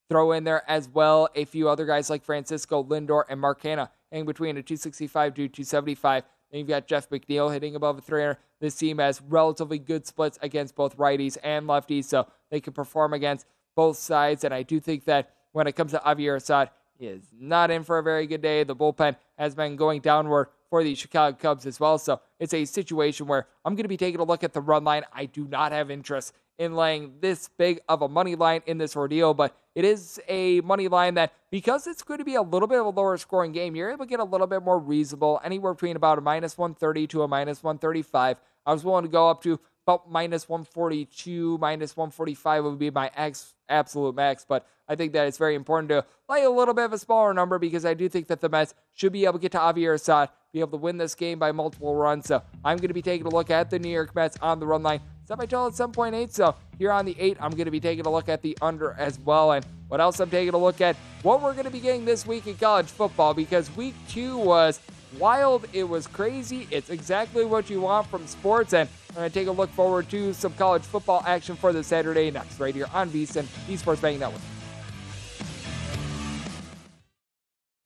throw 0.10 0.32
in 0.32 0.44
there 0.44 0.70
as 0.70 0.90
well 0.90 1.30
a 1.36 1.46
few 1.46 1.70
other 1.70 1.86
guys 1.86 2.10
like 2.10 2.24
Francisco 2.24 2.84
Lindor 2.84 3.24
and 3.30 3.40
Mark 3.40 3.62
Canha 3.62 3.90
hanging 4.12 4.26
between 4.26 4.58
a 4.58 4.64
265 4.64 5.34
to 5.36 5.48
275. 5.48 6.24
Then 6.52 6.60
you've 6.60 6.68
got 6.68 6.88
Jeff 6.88 7.10
McNeil 7.10 7.54
hitting 7.54 7.76
above 7.76 8.00
a 8.00 8.02
300. 8.02 8.38
This 8.60 8.76
team 8.76 8.98
has 8.98 9.22
relatively 9.22 9.78
good 9.78 10.08
splits 10.08 10.40
against 10.42 10.76
both 10.76 10.98
righties 10.98 11.38
and 11.44 11.68
lefties, 11.68 12.06
so 12.06 12.28
they 12.50 12.60
can 12.60 12.74
perform 12.74 13.14
against 13.14 13.46
both 13.76 13.98
sides. 13.98 14.44
And 14.44 14.54
I 14.54 14.64
do 14.64 14.80
think 14.80 15.06
that 15.06 15.32
when 15.52 15.68
it 15.68 15.74
comes 15.74 15.92
to 15.92 16.00
Javier 16.00 16.36
Assad. 16.36 16.70
He 16.98 17.08
is 17.08 17.24
not 17.34 17.72
in 17.72 17.84
for 17.84 17.98
a 17.98 18.04
very 18.04 18.28
good 18.28 18.42
day. 18.42 18.64
The 18.64 18.76
bullpen 18.76 19.16
has 19.38 19.56
been 19.56 19.78
going 19.78 20.02
downward 20.02 20.50
for 20.70 20.84
the 20.84 20.96
Chicago 20.96 21.38
Cubs 21.40 21.66
as 21.66 21.80
well. 21.80 21.98
So 21.98 22.20
it's 22.40 22.54
a 22.54 22.66
situation 22.66 23.26
where 23.26 23.48
I'm 23.64 23.76
going 23.76 23.84
to 23.84 23.90
be 23.90 23.98
taking 23.98 24.20
a 24.20 24.26
look 24.26 24.44
at 24.44 24.54
the 24.54 24.62
run 24.62 24.84
line. 24.84 25.04
I 25.14 25.26
do 25.26 25.48
not 25.48 25.72
have 25.72 25.90
interest 25.90 26.34
in 26.60 26.76
laying 26.76 27.14
this 27.22 27.50
big 27.58 27.80
of 27.88 28.02
a 28.02 28.08
money 28.08 28.36
line 28.36 28.62
in 28.68 28.78
this 28.78 28.96
ordeal, 28.96 29.34
but 29.34 29.56
it 29.74 29.86
is 29.86 30.20
a 30.28 30.60
money 30.62 30.90
line 30.90 31.14
that 31.16 31.34
because 31.50 31.88
it's 31.88 32.04
going 32.04 32.18
to 32.18 32.26
be 32.26 32.36
a 32.36 32.42
little 32.42 32.68
bit 32.68 32.80
of 32.80 32.86
a 32.86 32.90
lower 32.90 33.18
scoring 33.18 33.54
game, 33.54 33.76
you're 33.76 33.90
able 33.90 34.06
to 34.06 34.10
get 34.10 34.20
a 34.20 34.26
little 34.26 34.46
bit 34.46 34.62
more 34.62 34.78
reasonable, 34.78 35.40
anywhere 35.44 35.74
between 35.74 35.96
about 35.96 36.18
a 36.18 36.22
minus 36.22 36.58
130 36.58 37.08
to 37.08 37.24
a 37.24 37.28
minus 37.28 37.64
135. 37.64 38.38
I 38.66 38.74
was 38.74 38.84
willing 38.84 39.06
to 39.06 39.10
go 39.10 39.30
up 39.30 39.42
to 39.44 39.58
about 39.88 40.12
minus 40.12 40.48
142, 40.48 41.58
minus 41.60 41.96
145 41.96 42.64
would 42.66 42.78
be 42.78 42.92
my 42.92 43.10
ex- 43.16 43.56
absolute 43.70 44.14
max, 44.14 44.46
but 44.48 44.68
I 44.88 44.96
think 44.96 45.14
that 45.14 45.28
it's 45.28 45.38
very 45.38 45.56
important 45.56 45.90
to 45.90 46.06
lay 46.28 46.44
a 46.44 46.50
little 46.50 46.74
bit 46.74 46.86
of 46.86 46.94
a 46.94 46.98
smaller 46.98 47.34
number 47.34 47.58
because 47.58 47.86
I 47.86 47.94
do 47.94 48.10
think 48.10 48.28
that 48.28 48.42
the 48.42 48.50
Mets 48.50 48.74
should 48.94 49.14
be 49.14 49.24
able 49.24 49.34
to 49.34 49.40
get 49.40 49.54
to 49.54 49.60
Javier 49.60 49.94
Assad, 49.94 50.30
be 50.52 50.60
able 50.60 50.72
to 50.72 50.78
win 50.78 50.98
this 50.98 51.16
game 51.16 51.40
by 51.40 51.52
multiple 51.52 51.96
runs. 51.96 52.26
So 52.26 52.44
I'm 52.66 52.78
going 52.78 52.90
to 52.90 52.94
be 52.94 53.02
taking 53.02 53.26
a 53.26 53.30
look 53.30 53.50
at 53.50 53.70
the 53.70 53.80
New 53.80 53.90
York 53.90 54.14
Mets 54.14 54.38
on 54.42 54.60
the 54.60 54.68
run 54.68 54.84
line. 54.84 55.00
Set 55.30 55.38
my 55.38 55.46
total 55.46 55.68
at 55.68 55.74
7.8. 55.74 56.32
So 56.32 56.56
here 56.80 56.92
on 56.92 57.06
the 57.06 57.16
8, 57.20 57.38
I'm 57.40 57.52
going 57.52 57.66
to 57.66 57.72
be 57.72 57.80
taking 57.80 58.08
a 58.08 58.12
look 58.12 58.30
at 58.30 58.42
the 58.42 58.58
under 58.64 58.94
as 58.94 59.20
well. 59.20 59.52
And 59.52 59.64
what 59.88 60.02
else 60.02 60.20
I'm 60.20 60.32
taking 60.32 60.56
a 60.56 60.58
look 60.58 60.82
at? 60.82 60.96
What 61.22 61.44
we're 61.44 61.54
going 61.54 61.66
to 61.66 61.70
be 61.70 61.80
getting 61.80 62.04
this 62.04 62.26
week 62.26 62.48
in 62.48 62.58
college 62.58 62.88
football 62.88 63.36
because 63.36 63.70
week 63.76 63.94
two 64.08 64.40
was 64.40 64.80
wild. 65.20 65.68
It 65.72 65.84
was 65.84 66.08
crazy. 66.08 66.68
It's 66.72 66.90
exactly 66.90 67.46
what 67.46 67.70
you 67.70 67.82
want 67.82 68.08
from 68.08 68.26
sports. 68.26 68.74
And 68.74 68.90
I'm 69.12 69.16
going 69.18 69.30
to 69.30 69.34
take 69.40 69.48
a 69.48 69.52
look 69.52 69.70
forward 69.70 70.10
to 70.10 70.34
some 70.34 70.54
college 70.54 70.82
football 70.82 71.22
action 71.28 71.56
for 71.56 71.74
the 71.74 71.84
Saturday 71.84 72.32
next, 72.32 72.60
right 72.60 72.74
here 72.74 72.88
on 72.92 73.12
VSIN, 73.12 73.44
Esports 73.68 74.02
Betting 74.02 74.22
Network. 74.22 74.42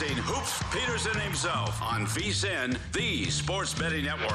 Experiencing 0.00 0.32
Hoops 0.32 0.62
Peterson 0.70 1.20
himself 1.20 1.82
on 1.82 2.06
VSIN, 2.06 2.78
the 2.92 3.24
Sports 3.30 3.74
Betting 3.74 4.04
Network. 4.04 4.30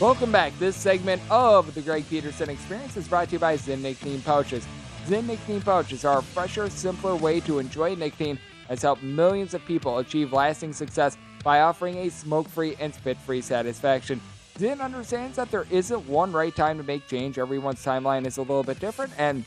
Welcome 0.00 0.32
back. 0.32 0.58
This 0.58 0.76
segment 0.76 1.20
of 1.28 1.74
the 1.74 1.82
Greg 1.82 2.08
Peterson 2.08 2.48
Experience 2.48 2.96
is 2.96 3.06
brought 3.06 3.28
to 3.28 3.32
you 3.34 3.38
by 3.38 3.58
Zyn 3.58 3.82
Nicotine 3.82 4.22
Pouches. 4.22 4.66
Zyn 5.06 5.26
Nicotine 5.26 5.60
Pouches 5.60 6.06
are 6.06 6.20
a 6.20 6.22
fresher, 6.22 6.70
simpler 6.70 7.16
way 7.16 7.40
to 7.40 7.58
enjoy 7.58 7.94
nicotine 7.96 8.38
has 8.68 8.80
helped 8.80 9.02
millions 9.02 9.52
of 9.52 9.62
people 9.66 9.98
achieve 9.98 10.32
lasting 10.32 10.72
success 10.72 11.18
by 11.44 11.60
offering 11.60 11.98
a 11.98 12.08
smoke-free 12.08 12.76
and 12.80 12.94
spit-free 12.94 13.42
satisfaction. 13.42 14.22
Zyn 14.58 14.80
understands 14.80 15.36
that 15.36 15.50
there 15.50 15.66
isn't 15.70 16.08
one 16.08 16.32
right 16.32 16.54
time 16.54 16.78
to 16.78 16.82
make 16.82 17.06
change. 17.06 17.38
Everyone's 17.38 17.84
timeline 17.84 18.26
is 18.26 18.38
a 18.38 18.42
little 18.42 18.62
bit 18.62 18.80
different, 18.80 19.12
and 19.18 19.44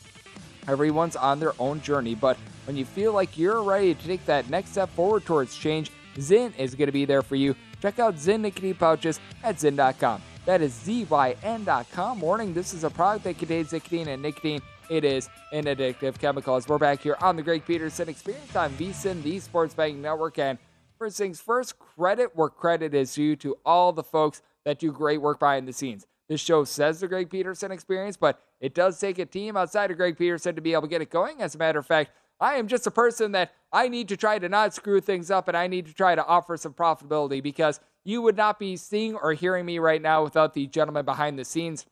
everyone's 0.68 1.16
on 1.16 1.40
their 1.40 1.52
own 1.58 1.80
journey. 1.80 2.14
But 2.14 2.36
when 2.66 2.76
you 2.76 2.84
feel 2.84 3.12
like 3.12 3.36
you're 3.36 3.62
ready 3.62 3.94
to 3.94 4.06
take 4.06 4.24
that 4.26 4.48
next 4.48 4.70
step 4.70 4.88
forward 4.90 5.24
towards 5.24 5.56
change, 5.56 5.90
Zyn 6.16 6.56
is 6.56 6.76
going 6.76 6.86
to 6.86 6.92
be 6.92 7.04
there 7.04 7.22
for 7.22 7.34
you. 7.34 7.56
Check 7.82 7.98
out 7.98 8.14
Zyn 8.14 8.40
nicotine 8.40 8.74
pouches 8.74 9.18
at 9.42 9.56
Zyn.com. 9.56 10.22
That 10.46 10.62
is 10.62 10.72
Z-Y-N.com. 10.74 12.20
Warning, 12.20 12.54
this 12.54 12.72
is 12.72 12.84
a 12.84 12.90
product 12.90 13.24
that 13.24 13.38
contains 13.38 13.72
nicotine 13.72 14.08
and 14.08 14.22
nicotine. 14.22 14.60
It 14.88 15.04
is 15.04 15.28
an 15.52 15.64
addictive 15.64 16.18
chemical. 16.18 16.54
As 16.54 16.68
we're 16.68 16.78
back 16.78 17.00
here 17.00 17.16
on 17.20 17.36
the 17.36 17.42
Greg 17.42 17.64
Peterson 17.66 18.08
Experience 18.08 18.54
on 18.54 18.70
VSIN, 18.72 19.22
the 19.22 19.40
Sports 19.40 19.74
Betting 19.74 20.00
Network. 20.00 20.38
And 20.38 20.58
first 20.98 21.18
things 21.18 21.40
first, 21.40 21.78
credit 21.78 22.30
where 22.34 22.48
credit 22.48 22.94
is 22.94 23.14
due 23.14 23.36
to 23.36 23.56
all 23.64 23.92
the 23.92 24.02
folks 24.02 24.42
that 24.70 24.78
do 24.78 24.92
great 24.92 25.20
work 25.20 25.40
behind 25.40 25.66
the 25.66 25.72
scenes. 25.72 26.06
This 26.28 26.40
show 26.40 26.62
says 26.62 27.00
the 27.00 27.08
Greg 27.08 27.28
Peterson 27.28 27.72
experience, 27.72 28.16
but 28.16 28.40
it 28.60 28.72
does 28.72 29.00
take 29.00 29.18
a 29.18 29.26
team 29.26 29.56
outside 29.56 29.90
of 29.90 29.96
Greg 29.96 30.16
Peterson 30.16 30.54
to 30.54 30.60
be 30.60 30.74
able 30.74 30.82
to 30.82 30.88
get 30.88 31.02
it 31.02 31.10
going. 31.10 31.42
As 31.42 31.56
a 31.56 31.58
matter 31.58 31.80
of 31.80 31.86
fact, 31.86 32.12
I 32.38 32.54
am 32.54 32.68
just 32.68 32.86
a 32.86 32.90
person 32.92 33.32
that 33.32 33.50
I 33.72 33.88
need 33.88 34.06
to 34.10 34.16
try 34.16 34.38
to 34.38 34.48
not 34.48 34.72
screw 34.72 35.00
things 35.00 35.28
up 35.28 35.48
and 35.48 35.56
I 35.56 35.66
need 35.66 35.86
to 35.86 35.92
try 35.92 36.14
to 36.14 36.24
offer 36.24 36.56
some 36.56 36.72
profitability 36.72 37.42
because 37.42 37.80
you 38.04 38.22
would 38.22 38.36
not 38.36 38.60
be 38.60 38.76
seeing 38.76 39.16
or 39.16 39.32
hearing 39.32 39.66
me 39.66 39.80
right 39.80 40.00
now 40.00 40.22
without 40.22 40.54
the 40.54 40.68
gentleman 40.68 41.04
behind 41.04 41.36
the 41.36 41.44
scenes. 41.44 41.84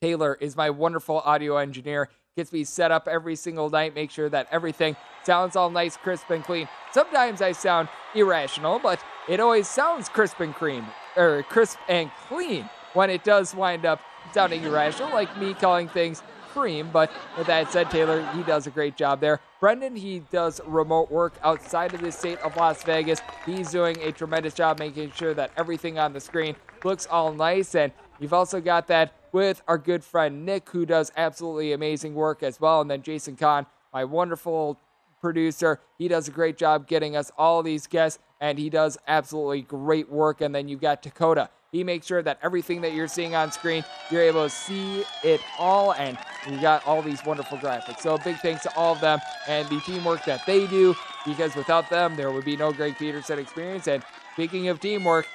Taylor 0.00 0.38
is 0.40 0.56
my 0.56 0.70
wonderful 0.70 1.18
audio 1.24 1.56
engineer. 1.56 2.08
Gets 2.36 2.52
me 2.52 2.62
set 2.62 2.92
up 2.92 3.08
every 3.08 3.34
single 3.34 3.68
night, 3.68 3.96
make 3.96 4.12
sure 4.12 4.28
that 4.28 4.46
everything 4.52 4.94
sounds 5.24 5.56
all 5.56 5.70
nice, 5.70 5.96
crisp, 5.96 6.30
and 6.30 6.44
clean. 6.44 6.68
Sometimes 6.92 7.42
I 7.42 7.50
sound 7.50 7.88
irrational, 8.14 8.78
but 8.78 9.02
it 9.28 9.40
always 9.40 9.68
sounds 9.68 10.08
crisp 10.08 10.40
and 10.40 10.54
clean, 10.54 10.84
or 11.16 11.42
crisp 11.44 11.78
and 11.88 12.10
clean 12.28 12.68
when 12.94 13.10
it 13.10 13.24
does 13.24 13.54
wind 13.54 13.84
up 13.84 14.00
sounding 14.32 14.62
irrational, 14.62 15.10
like 15.10 15.36
me 15.38 15.54
calling 15.54 15.88
things 15.88 16.22
cream. 16.52 16.90
But 16.92 17.10
with 17.38 17.46
that 17.46 17.72
said, 17.72 17.90
Taylor, 17.90 18.26
he 18.34 18.42
does 18.42 18.66
a 18.66 18.70
great 18.70 18.96
job 18.96 19.20
there. 19.20 19.40
Brendan, 19.60 19.96
he 19.96 20.20
does 20.30 20.60
remote 20.66 21.10
work 21.10 21.34
outside 21.42 21.94
of 21.94 22.00
the 22.00 22.12
state 22.12 22.38
of 22.40 22.56
Las 22.56 22.82
Vegas. 22.82 23.20
He's 23.46 23.70
doing 23.70 23.96
a 24.00 24.12
tremendous 24.12 24.54
job 24.54 24.78
making 24.78 25.12
sure 25.12 25.34
that 25.34 25.52
everything 25.56 25.98
on 25.98 26.12
the 26.12 26.20
screen 26.20 26.56
looks 26.84 27.06
all 27.06 27.32
nice. 27.32 27.74
And 27.74 27.92
you've 28.18 28.32
also 28.32 28.60
got 28.60 28.86
that 28.88 29.14
with 29.32 29.62
our 29.68 29.78
good 29.78 30.02
friend 30.02 30.44
Nick, 30.44 30.68
who 30.70 30.84
does 30.84 31.12
absolutely 31.16 31.72
amazing 31.72 32.14
work 32.14 32.42
as 32.42 32.60
well. 32.60 32.80
And 32.80 32.90
then 32.90 33.02
Jason 33.02 33.36
Kahn, 33.36 33.66
my 33.92 34.04
wonderful 34.04 34.78
producer, 35.20 35.80
he 35.98 36.08
does 36.08 36.28
a 36.28 36.30
great 36.30 36.56
job 36.56 36.88
getting 36.88 37.14
us 37.14 37.30
all 37.36 37.62
these 37.62 37.86
guests, 37.86 38.18
and 38.40 38.58
he 38.58 38.70
does 38.70 38.98
absolutely 39.06 39.62
great 39.62 40.10
work. 40.10 40.40
And 40.40 40.54
then 40.54 40.68
you've 40.68 40.80
got 40.80 41.02
Dakota. 41.02 41.50
He 41.72 41.84
makes 41.84 42.06
sure 42.06 42.22
that 42.22 42.38
everything 42.42 42.80
that 42.80 42.94
you're 42.94 43.06
seeing 43.06 43.34
on 43.34 43.52
screen, 43.52 43.84
you're 44.10 44.22
able 44.22 44.42
to 44.42 44.50
see 44.50 45.04
it 45.22 45.40
all, 45.58 45.92
and 45.92 46.18
you 46.50 46.60
got 46.60 46.84
all 46.84 47.00
these 47.00 47.24
wonderful 47.24 47.58
graphics. 47.58 48.00
So, 48.00 48.18
big 48.18 48.38
thanks 48.38 48.64
to 48.64 48.76
all 48.76 48.94
of 48.94 49.00
them 49.00 49.20
and 49.46 49.68
the 49.68 49.78
teamwork 49.80 50.24
that 50.24 50.44
they 50.46 50.66
do, 50.66 50.96
because 51.24 51.54
without 51.54 51.88
them, 51.88 52.16
there 52.16 52.32
would 52.32 52.44
be 52.44 52.56
no 52.56 52.72
Greg 52.72 52.96
Peterson 52.98 53.38
experience. 53.38 53.86
And 53.86 54.02
speaking 54.34 54.66
of 54.68 54.80
teamwork, 54.80 55.26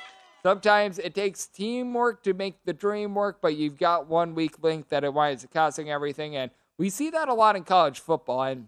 Sometimes 0.46 1.00
it 1.00 1.16
takes 1.16 1.48
teamwork 1.48 2.22
to 2.22 2.36
make 2.36 2.64
the 2.66 2.74
dream 2.74 3.16
work, 3.16 3.40
but 3.42 3.56
you've 3.56 3.80
got 3.80 4.06
one 4.06 4.36
weak 4.36 4.62
link 4.62 4.90
that 4.90 5.04
it 5.04 5.12
winds 5.12 5.44
up 5.44 5.52
costing 5.52 5.90
everything. 5.90 6.36
And 6.36 6.52
we 6.78 6.92
see 6.92 7.10
that 7.10 7.28
a 7.28 7.34
lot 7.34 7.56
in 7.56 7.64
college 7.64 8.00
football. 8.00 8.44
And 8.44 8.68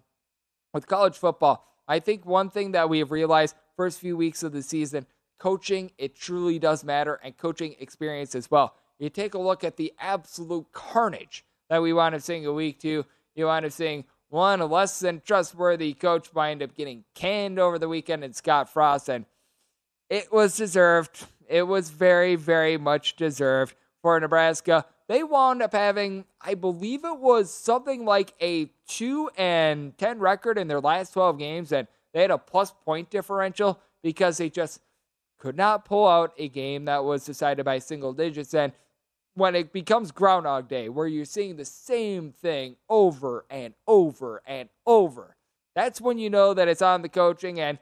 with 0.73 0.88
college 0.88 1.15
football, 1.15 1.67
I 1.88 2.00
think 2.00 2.26
one 2.26 2.50
thing 2.50 2.71
that 2.73 2.89
we 2.89 3.00
have 3.00 3.12
realized 3.12 3.56
first 3.76 4.00
few 4.00 4.17
weeks 4.17 4.43
of 4.43 4.52
the 4.52 4.62
season, 4.62 5.06
coaching, 5.39 5.91
it 5.97 6.15
truly 6.15 6.60
does 6.60 6.84
matter, 6.84 7.19
and 7.23 7.38
coaching 7.38 7.76
experience 7.80 8.36
as 8.36 8.52
well. 8.52 8.76
You 9.00 9.10
take 9.10 9.36
a 9.36 9.39
look 9.39 9.63
at 9.63 9.78
the 9.78 9.93
absolute 10.00 10.71
carnage 10.71 11.45
that 11.69 11.82
we 11.82 11.93
wind 11.93 12.15
up 12.15 12.21
seeing 12.21 12.45
a 12.45 12.54
week 12.54 12.80
two. 12.80 13.06
You 13.36 13.45
wind 13.45 13.65
up 13.65 13.71
seeing 13.71 14.06
one 14.30 14.60
less 14.60 15.00
than 15.00 15.21
trustworthy 15.21 15.93
coach 15.93 16.34
wind 16.34 16.62
up 16.62 16.76
getting 16.76 17.04
canned 17.13 17.60
over 17.60 17.80
the 17.80 17.88
weekend 17.88 18.23
in 18.23 18.34
Scott 18.34 18.69
Frost, 18.69 19.10
and 19.10 19.26
it 20.10 20.32
was 20.34 20.58
deserved. 20.58 21.26
It 21.47 21.63
was 21.63 21.89
very, 21.89 22.36
very 22.36 22.78
much 22.78 23.15
deserved 23.15 23.76
for 24.02 24.19
Nebraska. 24.19 24.86
They 25.08 25.24
wound 25.24 25.62
up 25.62 25.74
having, 25.74 26.26
I 26.41 26.54
believe 26.56 27.06
it 27.06 27.17
was 27.17 27.54
something 27.54 28.04
like 28.04 28.34
a 28.41 28.70
2 28.88 29.30
and 29.38 29.98
10 29.98 30.20
record 30.20 30.58
in 30.58 30.67
their 30.67 30.82
last 30.82 31.13
12 31.13 31.38
games, 31.38 31.72
and 31.72 31.88
they 32.13 32.22
had 32.22 32.32
a 32.32 32.38
plus 32.38 32.72
point 32.84 33.10
differential 33.10 33.80
because 34.04 34.38
they 34.38 34.50
just 34.50 34.82
could 35.38 35.56
not 35.56 35.86
pull 35.86 36.08
out 36.08 36.34
a 36.38 36.50
game 36.50 36.86
that 36.86 37.04
was 37.04 37.26
decided 37.26 37.63
by 37.63 37.80
single 37.80 38.12
digits. 38.12 38.54
And 38.54 38.74
when 39.36 39.56
it 39.56 39.72
becomes 39.72 40.12
Groundhog 40.12 40.67
Day, 40.67 40.89
where 40.89 41.08
you're 41.08 41.26
seeing 41.26 41.56
the 41.56 41.65
same 41.65 42.32
thing 42.32 42.76
over 42.89 43.46
and 43.50 43.76
over 43.88 44.41
and 44.46 44.67
over, 44.86 45.38
that's 45.76 46.02
when 46.02 46.17
you 46.17 46.30
know 46.30 46.54
that 46.54 46.67
it's 46.67 46.82
on 46.82 47.02
the 47.02 47.10
coaching. 47.10 47.60
And 47.60 47.78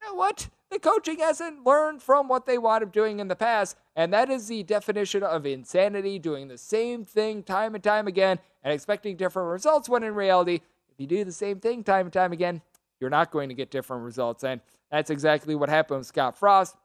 you 0.00 0.08
know 0.08 0.14
what? 0.14 0.48
The 0.70 0.78
coaching 0.78 1.20
hasn't 1.20 1.64
learned 1.64 2.02
from 2.02 2.28
what 2.28 2.44
they 2.44 2.58
wound 2.58 2.84
up 2.84 2.92
doing 2.92 3.20
in 3.20 3.28
the 3.28 3.36
past. 3.36 3.76
And 3.96 4.12
that 4.12 4.28
is 4.28 4.48
the 4.48 4.62
definition 4.62 5.22
of 5.22 5.46
insanity 5.46 6.18
doing 6.18 6.48
the 6.48 6.58
same 6.58 7.04
thing 7.04 7.42
time 7.42 7.74
and 7.74 7.82
time 7.82 8.06
again 8.06 8.38
and 8.62 8.72
expecting 8.72 9.16
different 9.16 9.50
results 9.50 9.88
when 9.88 10.02
in 10.02 10.14
reality, 10.14 10.60
if 10.90 10.98
you 10.98 11.06
do 11.06 11.24
the 11.24 11.32
same 11.32 11.58
thing 11.58 11.82
time 11.82 12.06
and 12.06 12.12
time 12.12 12.32
again, 12.32 12.60
you're 13.00 13.10
not 13.10 13.30
going 13.30 13.48
to 13.48 13.54
get 13.54 13.70
different 13.70 14.04
results. 14.04 14.44
And 14.44 14.60
that's 14.90 15.10
exactly 15.10 15.54
what 15.54 15.68
happened 15.68 15.98
with 15.98 16.06
Scott 16.06 16.36
Frost. 16.36 16.76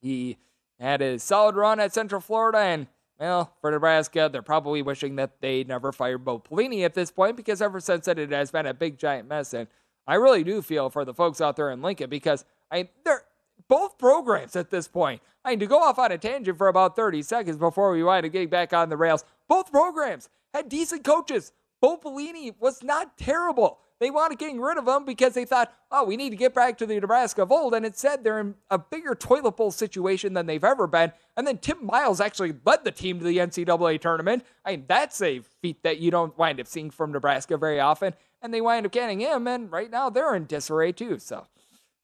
He 0.00 0.38
had 0.78 1.02
a 1.02 1.18
solid 1.18 1.56
run 1.56 1.80
at 1.80 1.94
Central 1.94 2.20
Florida, 2.20 2.58
and 2.58 2.88
well, 3.18 3.52
for 3.60 3.70
Nebraska, 3.70 4.28
they're 4.32 4.42
probably 4.42 4.82
wishing 4.82 5.16
that 5.16 5.40
they 5.40 5.62
never 5.62 5.92
fired 5.92 6.24
Bo 6.24 6.40
Pelini 6.40 6.84
at 6.84 6.94
this 6.94 7.12
point 7.12 7.36
because 7.36 7.62
ever 7.62 7.78
since 7.78 8.06
then 8.06 8.18
it 8.18 8.32
has 8.32 8.50
been 8.50 8.66
a 8.66 8.74
big 8.74 8.98
giant 8.98 9.28
mess. 9.28 9.54
And 9.54 9.68
I 10.08 10.16
really 10.16 10.42
do 10.42 10.60
feel 10.60 10.90
for 10.90 11.04
the 11.04 11.14
folks 11.14 11.40
out 11.40 11.54
there 11.54 11.70
in 11.70 11.82
Lincoln 11.82 12.10
because 12.10 12.44
I 12.72 12.88
they're 13.04 13.22
both 13.68 13.98
programs 13.98 14.56
at 14.56 14.70
this 14.70 14.88
point. 14.88 15.22
I 15.44 15.50
mean, 15.50 15.60
to 15.60 15.66
go 15.66 15.78
off 15.78 15.98
on 15.98 16.12
a 16.12 16.18
tangent 16.18 16.58
for 16.58 16.68
about 16.68 16.96
30 16.96 17.22
seconds 17.22 17.56
before 17.56 17.92
we 17.92 18.02
wind 18.02 18.26
up 18.26 18.32
getting 18.32 18.48
back 18.48 18.72
on 18.72 18.88
the 18.88 18.96
rails, 18.96 19.24
both 19.48 19.70
programs 19.70 20.28
had 20.52 20.68
decent 20.68 21.04
coaches. 21.04 21.52
Bo 21.80 21.96
Pelini 21.96 22.54
was 22.60 22.82
not 22.82 23.18
terrible. 23.18 23.78
They 23.98 24.10
wanted 24.10 24.38
getting 24.38 24.60
rid 24.60 24.78
of 24.78 24.86
him 24.88 25.04
because 25.04 25.34
they 25.34 25.44
thought, 25.44 25.72
oh, 25.90 26.04
we 26.04 26.16
need 26.16 26.30
to 26.30 26.36
get 26.36 26.54
back 26.54 26.76
to 26.78 26.86
the 26.86 26.98
Nebraska 26.98 27.42
of 27.42 27.52
old. 27.52 27.72
And 27.72 27.86
it 27.86 27.96
said 27.96 28.24
they're 28.24 28.40
in 28.40 28.56
a 28.70 28.78
bigger 28.78 29.14
toilet 29.14 29.56
bowl 29.56 29.70
situation 29.70 30.34
than 30.34 30.46
they've 30.46 30.64
ever 30.64 30.86
been. 30.86 31.12
And 31.36 31.46
then 31.46 31.58
Tim 31.58 31.86
Miles 31.86 32.20
actually 32.20 32.54
led 32.64 32.84
the 32.84 32.90
team 32.90 33.18
to 33.20 33.24
the 33.24 33.38
NCAA 33.38 34.00
tournament. 34.00 34.44
I 34.64 34.72
mean, 34.72 34.84
that's 34.88 35.22
a 35.22 35.40
feat 35.60 35.82
that 35.84 35.98
you 35.98 36.10
don't 36.10 36.36
wind 36.36 36.60
up 36.60 36.66
seeing 36.66 36.90
from 36.90 37.12
Nebraska 37.12 37.56
very 37.56 37.80
often. 37.80 38.14
And 38.42 38.52
they 38.52 38.60
wind 38.60 38.86
up 38.86 38.92
getting 38.92 39.20
him. 39.20 39.46
And 39.46 39.70
right 39.70 39.90
now 39.90 40.10
they're 40.10 40.34
in 40.34 40.46
disarray 40.46 40.92
too. 40.92 41.20
So, 41.20 41.46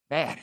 man, 0.08 0.38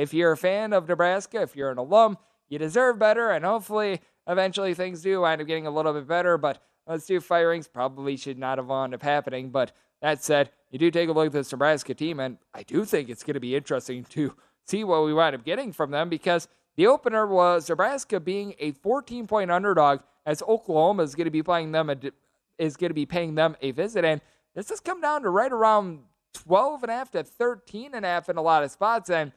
if 0.00 0.14
you're 0.14 0.32
a 0.32 0.36
fan 0.36 0.72
of 0.72 0.88
Nebraska, 0.88 1.42
if 1.42 1.54
you're 1.54 1.70
an 1.70 1.78
alum, 1.78 2.16
you 2.48 2.58
deserve 2.58 2.98
better. 2.98 3.30
And 3.30 3.44
hopefully, 3.44 4.00
eventually 4.26 4.72
things 4.72 5.02
do 5.02 5.20
wind 5.20 5.40
up 5.40 5.46
getting 5.46 5.66
a 5.66 5.70
little 5.70 5.92
bit 5.92 6.08
better. 6.08 6.38
But 6.38 6.62
those 6.86 7.04
two 7.04 7.20
firings 7.20 7.68
probably 7.68 8.16
should 8.16 8.38
not 8.38 8.58
have 8.58 8.68
wound 8.68 8.94
up 8.94 9.02
happening. 9.02 9.50
But 9.50 9.72
that 10.00 10.24
said, 10.24 10.50
you 10.70 10.78
do 10.78 10.90
take 10.90 11.10
a 11.10 11.12
look 11.12 11.26
at 11.26 11.32
this 11.32 11.52
Nebraska 11.52 11.94
team, 11.94 12.18
and 12.18 12.38
I 12.54 12.62
do 12.62 12.84
think 12.84 13.10
it's 13.10 13.22
going 13.22 13.34
to 13.34 13.40
be 13.40 13.54
interesting 13.54 14.04
to 14.04 14.34
see 14.66 14.84
what 14.84 15.04
we 15.04 15.12
wind 15.12 15.34
up 15.34 15.44
getting 15.44 15.72
from 15.72 15.90
them 15.90 16.08
because 16.08 16.48
the 16.76 16.86
opener 16.86 17.26
was 17.26 17.68
Nebraska 17.68 18.20
being 18.20 18.54
a 18.58 18.70
14 18.72 19.26
point 19.26 19.50
underdog 19.50 20.00
as 20.24 20.42
Oklahoma 20.42 21.02
is 21.02 21.14
going 21.14 21.26
to 21.26 21.30
be 21.30 21.42
playing 21.42 21.72
them 21.72 21.90
a, 21.90 21.96
is 22.56 22.76
going 22.76 22.90
to 22.90 22.94
be 22.94 23.04
paying 23.04 23.34
them 23.34 23.56
a 23.60 23.72
visit, 23.72 24.04
and 24.04 24.22
this 24.54 24.70
has 24.70 24.80
come 24.80 25.00
down 25.00 25.22
to 25.22 25.30
right 25.30 25.52
around 25.52 26.00
12 26.32 26.84
and 26.84 26.92
a 26.92 26.94
half 26.94 27.10
to 27.10 27.22
13 27.22 27.94
and 27.94 28.04
a 28.04 28.08
half 28.08 28.28
in 28.28 28.36
a 28.36 28.42
lot 28.42 28.62
of 28.62 28.70
spots. 28.70 29.10
And 29.10 29.32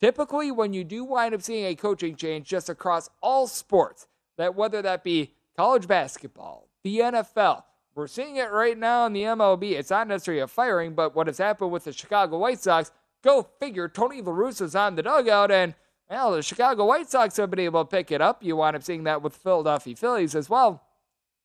typically, 0.00 0.50
when 0.50 0.72
you 0.72 0.84
do 0.84 1.04
wind 1.04 1.34
up 1.34 1.42
seeing 1.42 1.66
a 1.66 1.74
coaching 1.74 2.16
change 2.16 2.46
just 2.48 2.68
across 2.68 3.10
all 3.22 3.46
sports, 3.46 4.06
that 4.36 4.54
whether 4.54 4.82
that 4.82 5.04
be 5.04 5.34
college 5.56 5.86
basketball, 5.86 6.68
the 6.82 6.98
NFL, 7.00 7.62
we're 7.94 8.06
seeing 8.08 8.36
it 8.36 8.50
right 8.50 8.76
now 8.76 9.06
in 9.06 9.12
the 9.12 9.22
MLB. 9.22 9.72
It's 9.72 9.90
not 9.90 10.08
necessarily 10.08 10.42
a 10.42 10.48
firing, 10.48 10.94
but 10.94 11.14
what 11.14 11.28
has 11.28 11.38
happened 11.38 11.70
with 11.70 11.84
the 11.84 11.92
Chicago 11.92 12.38
White 12.38 12.60
Sox, 12.60 12.90
go 13.22 13.46
figure. 13.60 13.88
Tony 13.88 14.20
La 14.20 14.32
Russa's 14.32 14.74
on 14.74 14.96
the 14.96 15.02
dugout, 15.02 15.50
and 15.50 15.74
well, 16.10 16.32
the 16.32 16.42
Chicago 16.42 16.84
White 16.84 17.10
Sox 17.10 17.36
have 17.36 17.50
been 17.50 17.60
able 17.60 17.84
to 17.84 17.90
pick 17.90 18.10
it 18.10 18.20
up. 18.20 18.42
You 18.42 18.56
wind 18.56 18.76
up 18.76 18.82
seeing 18.82 19.04
that 19.04 19.22
with 19.22 19.34
the 19.34 19.38
Philadelphia 19.38 19.94
Phillies 19.94 20.34
as 20.34 20.50
well. 20.50 20.82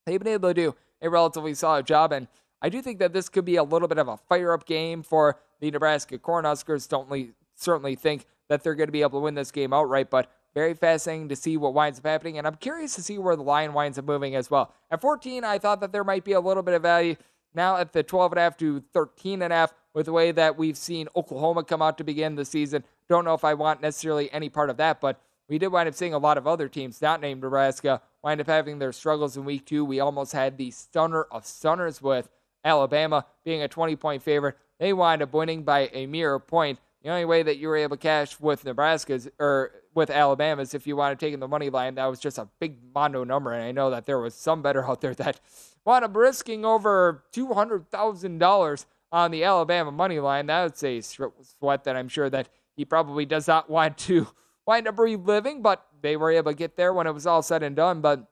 They've 0.06 0.20
been 0.20 0.34
able 0.34 0.50
to 0.50 0.54
do 0.54 0.76
a 1.02 1.10
relatively 1.10 1.54
solid 1.54 1.86
job, 1.86 2.12
and 2.12 2.28
I 2.62 2.70
do 2.70 2.82
think 2.82 3.00
that 3.00 3.14
this 3.14 3.30
could 3.30 3.46
be 3.46 3.56
a 3.56 3.64
little 3.64 3.88
bit 3.88 4.00
of 4.00 4.08
a 4.08 4.18
fire 4.18 4.52
up 4.52 4.66
game 4.66 5.04
for 5.04 5.40
the 5.60 5.72
Nebraska 5.72 6.18
Cornhuskers. 6.18 6.90
Don't 6.90 7.34
certainly 7.56 7.96
think 7.96 8.26
that 8.50 8.64
they're 8.64 8.76
going 8.76 8.88
to 8.88 8.92
be 8.92 9.02
able 9.02 9.20
to 9.20 9.24
win 9.24 9.36
this 9.36 9.52
game 9.52 9.74
outright, 9.74 10.10
but 10.10 10.32
very 10.54 10.74
fascinating 10.74 11.30
to 11.30 11.36
see 11.36 11.58
what 11.58 11.74
winds 11.74 12.00
up 12.00 12.06
happening, 12.06 12.38
and 12.38 12.46
I'm 12.46 12.56
curious 12.56 12.96
to 12.96 13.04
see 13.04 13.18
where 13.18 13.36
the 13.36 13.44
line 13.44 13.74
winds 13.74 13.98
up 13.98 14.06
moving 14.06 14.36
as 14.36 14.52
well. 14.52 14.74
At 14.92 15.02
14, 15.02 15.44
I 15.44 15.60
thought 15.60 15.80
that 15.82 15.92
there 15.92 16.04
might 16.04 16.24
be 16.24 16.34
a 16.34 16.40
little 16.40 16.64
bit 16.64 16.74
of 16.74 16.82
value. 16.82 17.16
Now 17.54 17.78
at 17.78 17.94
the 17.94 18.04
12.5 18.04 18.58
to 18.58 18.84
13.5, 18.94 19.70
with 19.94 20.06
the 20.06 20.12
way 20.12 20.32
that 20.32 20.58
we've 20.58 20.78
seen 20.78 21.08
Oklahoma 21.16 21.64
come 21.64 21.82
out 21.82 21.98
to 21.98 22.04
begin 22.04 22.36
the 22.36 22.46
season, 22.46 22.84
don't 23.08 23.26
know 23.26 23.34
if 23.34 23.44
I 23.44 23.54
want 23.56 23.82
necessarily 23.82 24.32
any 24.32 24.50
part 24.50 24.70
of 24.70 24.78
that, 24.78 25.02
but 25.02 25.20
we 25.48 25.58
did 25.58 25.70
wind 25.70 25.90
up 25.90 25.96
seeing 25.96 26.14
a 26.14 26.20
lot 26.20 26.38
of 26.38 26.46
other 26.46 26.68
teams, 26.68 27.02
not 27.02 27.22
named 27.22 27.42
Nebraska, 27.42 28.02
wind 28.24 28.40
up 28.40 28.48
having 28.48 28.78
their 28.78 28.94
struggles 28.94 29.36
in 29.36 29.46
week 29.46 29.66
two. 29.66 29.84
We 29.84 30.00
almost 30.00 30.32
had 30.32 30.58
the 30.58 30.70
stunner 30.70 31.24
of 31.32 31.46
stunners 31.46 32.02
with 32.02 32.30
Alabama 32.64 33.26
being 33.44 33.64
a 33.64 33.68
20 33.68 33.96
point 33.96 34.22
favorite. 34.22 34.58
They 34.80 34.94
wind 34.94 35.24
up 35.24 35.34
winning 35.34 35.64
by 35.64 35.90
a 35.92 36.06
mere 36.06 36.38
point. 36.38 36.80
The 37.04 37.10
only 37.10 37.26
way 37.26 37.44
that 37.44 37.58
you 37.58 37.70
were 37.70 37.78
able 37.78 37.96
to 37.96 38.02
cash 38.02 38.40
with 38.40 38.66
Nebraska's 38.66 39.30
or 39.40 39.72
with 39.96 40.10
Alabama 40.10 40.62
is 40.62 40.74
if 40.74 40.86
you 40.86 40.98
want 40.98 41.18
to 41.18 41.26
take 41.26 41.34
in 41.34 41.40
the 41.40 41.48
money 41.48 41.70
line. 41.70 41.96
That 41.96 42.08
was 42.08 42.20
just 42.20 42.38
a 42.38 42.48
big 42.60 42.78
mondo 42.94 43.24
number, 43.24 43.54
and 43.54 43.64
I 43.64 43.72
know 43.72 43.90
that 43.90 44.06
there 44.06 44.20
was 44.20 44.36
some 44.36 44.62
better 44.62 44.86
out 44.88 45.02
there 45.02 45.16
that 45.16 45.40
wound 45.86 46.04
up 46.04 46.16
risking 46.16 46.66
over 46.66 47.24
two 47.32 47.54
hundred 47.54 47.90
thousand 47.90 48.40
dollars 48.40 48.86
on 49.12 49.32
the 49.32 49.44
Alabama 49.44 49.92
money 49.92 50.20
line. 50.20 50.48
That's 50.48 50.84
a 50.84 51.02
sweat 51.02 51.84
that 51.86 51.96
I'm 51.96 52.10
sure 52.10 52.30
that 52.30 52.50
he 52.76 52.86
probably 52.86 53.26
does 53.26 53.48
not 53.48 53.70
want 53.70 53.98
to 54.00 54.28
wind 54.66 54.88
up 54.88 55.00
reliving, 55.00 55.62
but 55.62 55.86
they 56.02 56.16
were 56.18 56.32
able 56.32 56.52
to 56.52 56.58
get 56.58 56.76
there 56.76 56.94
when 56.94 57.08
it 57.08 57.14
was 57.14 57.26
all 57.26 57.42
said 57.42 57.64
and 57.64 57.76
done. 57.76 58.02
But 58.02 58.28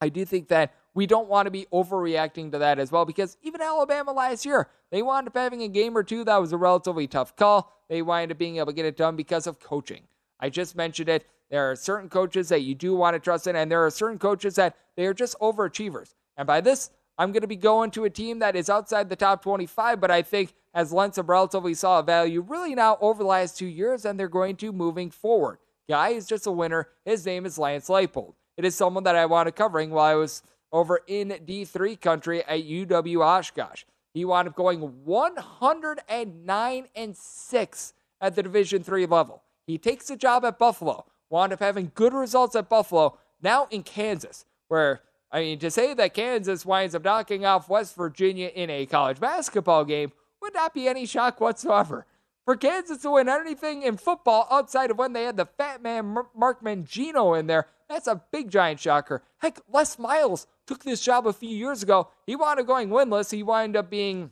I 0.00 0.08
do 0.08 0.24
think 0.24 0.48
that 0.48 0.74
we 0.94 1.06
don't 1.06 1.28
want 1.28 1.46
to 1.46 1.50
be 1.50 1.66
overreacting 1.72 2.52
to 2.52 2.58
that 2.58 2.78
as 2.78 2.90
well 2.90 3.04
because 3.04 3.36
even 3.42 3.60
Alabama 3.60 4.12
last 4.12 4.44
year, 4.44 4.68
they 4.90 5.02
wound 5.02 5.28
up 5.28 5.36
having 5.36 5.62
a 5.62 5.68
game 5.68 5.96
or 5.96 6.02
two 6.02 6.24
that 6.24 6.40
was 6.40 6.52
a 6.52 6.56
relatively 6.56 7.06
tough 7.06 7.36
call. 7.36 7.72
They 7.88 8.02
wind 8.02 8.32
up 8.32 8.38
being 8.38 8.56
able 8.56 8.66
to 8.66 8.72
get 8.72 8.86
it 8.86 8.96
done 8.96 9.16
because 9.16 9.46
of 9.46 9.60
coaching. 9.60 10.02
I 10.40 10.50
just 10.50 10.76
mentioned 10.76 11.08
it. 11.08 11.26
There 11.50 11.70
are 11.70 11.76
certain 11.76 12.08
coaches 12.08 12.48
that 12.50 12.62
you 12.62 12.74
do 12.74 12.94
want 12.94 13.14
to 13.14 13.20
trust 13.20 13.46
in, 13.46 13.56
and 13.56 13.70
there 13.70 13.84
are 13.84 13.90
certain 13.90 14.18
coaches 14.18 14.54
that 14.56 14.76
they 14.96 15.06
are 15.06 15.14
just 15.14 15.38
overachievers. 15.40 16.14
And 16.36 16.46
by 16.46 16.60
this, 16.60 16.90
I'm 17.16 17.32
going 17.32 17.42
to 17.42 17.48
be 17.48 17.56
going 17.56 17.90
to 17.92 18.04
a 18.04 18.10
team 18.10 18.38
that 18.38 18.54
is 18.54 18.70
outside 18.70 19.08
the 19.08 19.16
top 19.16 19.42
25, 19.42 20.00
but 20.00 20.10
I 20.10 20.22
think 20.22 20.54
has 20.74 20.92
lent 20.92 21.14
some 21.16 21.26
relatively 21.26 21.74
solid 21.74 22.06
value 22.06 22.40
really 22.42 22.74
now 22.74 22.98
over 23.00 23.22
the 23.22 23.28
last 23.28 23.58
two 23.58 23.66
years, 23.66 24.04
and 24.04 24.18
they're 24.18 24.28
going 24.28 24.56
to 24.56 24.72
moving 24.72 25.10
forward. 25.10 25.58
Guy 25.88 26.10
is 26.10 26.26
just 26.26 26.46
a 26.46 26.52
winner. 26.52 26.88
His 27.04 27.24
name 27.24 27.46
is 27.46 27.58
Lance 27.58 27.88
Leipold. 27.88 28.34
It 28.56 28.64
is 28.64 28.74
someone 28.74 29.04
that 29.04 29.16
I 29.16 29.26
wanted 29.26 29.56
covering 29.56 29.90
while 29.90 30.04
I 30.04 30.14
was 30.14 30.42
over 30.70 31.00
in 31.06 31.30
D3 31.30 32.00
country 32.00 32.44
at 32.44 32.64
UW 32.64 33.24
Oshkosh. 33.24 33.84
He 34.14 34.24
wound 34.24 34.48
up 34.48 34.56
going 34.56 34.80
109 34.80 36.86
and 36.94 37.16
6 37.16 37.92
at 38.20 38.34
the 38.34 38.42
Division 38.42 38.82
3 38.82 39.06
level. 39.06 39.42
He 39.66 39.78
takes 39.78 40.10
a 40.10 40.16
job 40.16 40.44
at 40.44 40.58
Buffalo, 40.58 41.04
wound 41.30 41.52
up 41.52 41.60
having 41.60 41.92
good 41.94 42.14
results 42.14 42.56
at 42.56 42.68
Buffalo, 42.68 43.18
now 43.42 43.68
in 43.70 43.82
Kansas, 43.82 44.44
where, 44.68 45.02
I 45.30 45.40
mean, 45.40 45.58
to 45.60 45.70
say 45.70 45.94
that 45.94 46.14
Kansas 46.14 46.64
winds 46.64 46.94
up 46.94 47.04
knocking 47.04 47.44
off 47.44 47.68
West 47.68 47.94
Virginia 47.94 48.48
in 48.48 48.70
a 48.70 48.86
college 48.86 49.20
basketball 49.20 49.84
game 49.84 50.12
would 50.40 50.54
not 50.54 50.72
be 50.72 50.88
any 50.88 51.06
shock 51.06 51.40
whatsoever. 51.40 52.06
For 52.48 52.56
Kansas 52.56 53.02
to 53.02 53.10
win 53.10 53.28
anything 53.28 53.82
in 53.82 53.98
football 53.98 54.48
outside 54.50 54.90
of 54.90 54.96
when 54.96 55.12
they 55.12 55.24
had 55.24 55.36
the 55.36 55.44
fat 55.44 55.82
man 55.82 56.16
Mark 56.34 56.62
Mangino 56.64 57.38
in 57.38 57.46
there, 57.46 57.66
that's 57.90 58.06
a 58.06 58.22
big 58.32 58.50
giant 58.50 58.80
shocker. 58.80 59.22
Heck, 59.36 59.60
Les 59.70 59.98
Miles 59.98 60.46
took 60.66 60.82
this 60.82 61.02
job 61.02 61.26
a 61.26 61.34
few 61.34 61.50
years 61.50 61.82
ago. 61.82 62.08
He 62.26 62.36
wound 62.36 62.58
up 62.58 62.66
going 62.66 62.88
winless. 62.88 63.30
He 63.30 63.42
wound 63.42 63.76
up 63.76 63.90
being 63.90 64.30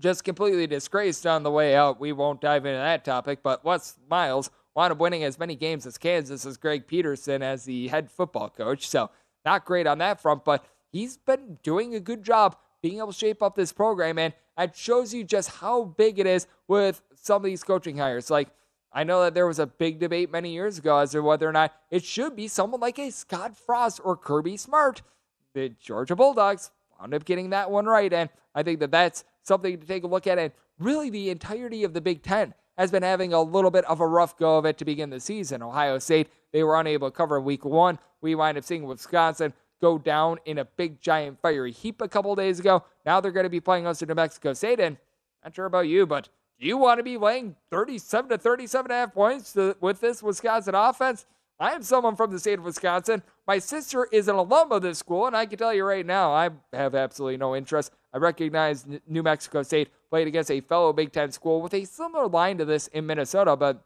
just 0.00 0.24
completely 0.24 0.66
disgraced 0.66 1.26
on 1.26 1.42
the 1.42 1.50
way 1.50 1.76
out. 1.76 2.00
We 2.00 2.10
won't 2.12 2.40
dive 2.40 2.64
into 2.64 2.78
that 2.78 3.04
topic, 3.04 3.40
but 3.42 3.66
Les 3.66 3.98
Miles 4.08 4.50
wound 4.74 4.92
up 4.92 4.98
winning 4.98 5.22
as 5.22 5.38
many 5.38 5.56
games 5.56 5.84
as 5.84 5.98
Kansas 5.98 6.46
as 6.46 6.56
Greg 6.56 6.86
Peterson 6.86 7.42
as 7.42 7.66
the 7.66 7.88
head 7.88 8.10
football 8.10 8.48
coach. 8.48 8.88
So 8.88 9.10
not 9.44 9.66
great 9.66 9.86
on 9.86 9.98
that 9.98 10.22
front, 10.22 10.42
but 10.42 10.64
he's 10.90 11.18
been 11.18 11.58
doing 11.62 11.94
a 11.94 12.00
good 12.00 12.22
job 12.22 12.56
being 12.80 12.96
able 12.96 13.12
to 13.12 13.18
shape 13.18 13.42
up 13.42 13.56
this 13.56 13.72
program, 13.72 14.18
and 14.18 14.32
it 14.58 14.74
shows 14.74 15.12
you 15.12 15.24
just 15.24 15.50
how 15.50 15.84
big 15.84 16.18
it 16.18 16.26
is 16.26 16.46
with 16.68 17.02
some 17.26 17.36
of 17.36 17.44
these 17.44 17.64
coaching 17.64 17.98
hires. 17.98 18.30
Like 18.30 18.48
I 18.92 19.04
know 19.04 19.22
that 19.22 19.34
there 19.34 19.46
was 19.46 19.58
a 19.58 19.66
big 19.66 19.98
debate 19.98 20.30
many 20.30 20.52
years 20.52 20.78
ago 20.78 20.98
as 20.98 21.10
to 21.10 21.20
whether 21.20 21.48
or 21.48 21.52
not 21.52 21.74
it 21.90 22.04
should 22.04 22.34
be 22.34 22.48
someone 22.48 22.80
like 22.80 22.98
a 22.98 23.10
Scott 23.10 23.56
Frost 23.56 24.00
or 24.02 24.16
Kirby 24.16 24.56
Smart. 24.56 25.02
The 25.52 25.68
Georgia 25.68 26.16
Bulldogs 26.16 26.70
wound 26.98 27.12
up 27.12 27.24
getting 27.24 27.50
that 27.50 27.70
one 27.70 27.86
right. 27.86 28.12
And 28.12 28.30
I 28.54 28.62
think 28.62 28.80
that 28.80 28.90
that's 28.90 29.24
something 29.42 29.78
to 29.78 29.86
take 29.86 30.04
a 30.04 30.06
look 30.06 30.26
at. 30.26 30.38
And 30.38 30.52
really, 30.78 31.10
the 31.10 31.30
entirety 31.30 31.84
of 31.84 31.92
the 31.92 32.00
Big 32.00 32.22
Ten 32.22 32.54
has 32.78 32.90
been 32.90 33.02
having 33.02 33.32
a 33.32 33.42
little 33.42 33.70
bit 33.70 33.84
of 33.86 34.00
a 34.00 34.06
rough 34.06 34.38
go 34.38 34.58
of 34.58 34.66
it 34.66 34.78
to 34.78 34.84
begin 34.84 35.10
the 35.10 35.20
season. 35.20 35.62
Ohio 35.62 35.98
State, 35.98 36.28
they 36.52 36.62
were 36.62 36.78
unable 36.78 37.10
to 37.10 37.16
cover 37.16 37.40
week 37.40 37.64
one. 37.64 37.98
We 38.20 38.34
wind 38.34 38.58
up 38.58 38.64
seeing 38.64 38.84
Wisconsin 38.84 39.52
go 39.80 39.98
down 39.98 40.38
in 40.44 40.58
a 40.58 40.64
big, 40.64 41.00
giant, 41.00 41.40
fiery 41.40 41.72
heap 41.72 42.00
a 42.00 42.08
couple 42.08 42.34
days 42.34 42.60
ago. 42.60 42.82
Now 43.04 43.20
they're 43.20 43.32
going 43.32 43.44
to 43.44 43.50
be 43.50 43.60
playing 43.60 43.86
us 43.86 43.98
to 43.98 44.06
New 44.06 44.14
Mexico 44.14 44.52
State. 44.52 44.80
And 44.80 44.96
not 45.44 45.54
sure 45.54 45.66
about 45.66 45.86
you, 45.86 46.06
but 46.06 46.28
do 46.58 46.66
you 46.66 46.76
want 46.76 46.98
to 46.98 47.04
be 47.04 47.16
laying 47.16 47.56
37 47.70 48.30
to 48.30 48.38
37 48.38 48.90
and 48.90 48.96
a 48.96 49.00
half 49.00 49.14
points 49.14 49.52
to, 49.52 49.76
with 49.80 50.00
this 50.00 50.22
Wisconsin 50.22 50.74
offense? 50.74 51.26
I 51.58 51.72
am 51.72 51.82
someone 51.82 52.16
from 52.16 52.30
the 52.30 52.38
state 52.38 52.58
of 52.58 52.64
Wisconsin. 52.64 53.22
My 53.46 53.58
sister 53.58 54.08
is 54.12 54.28
an 54.28 54.36
alum 54.36 54.72
of 54.72 54.82
this 54.82 54.98
school, 54.98 55.26
and 55.26 55.36
I 55.36 55.46
can 55.46 55.58
tell 55.58 55.72
you 55.72 55.84
right 55.84 56.04
now, 56.04 56.32
I 56.32 56.50
have 56.72 56.94
absolutely 56.94 57.38
no 57.38 57.56
interest. 57.56 57.92
I 58.12 58.18
recognize 58.18 58.86
New 59.06 59.22
Mexico 59.22 59.62
State 59.62 59.88
played 60.10 60.26
against 60.26 60.50
a 60.50 60.60
fellow 60.60 60.92
Big 60.92 61.12
Ten 61.12 61.32
school 61.32 61.62
with 61.62 61.72
a 61.72 61.84
similar 61.84 62.26
line 62.26 62.58
to 62.58 62.64
this 62.64 62.88
in 62.88 63.06
Minnesota, 63.06 63.56
but 63.56 63.82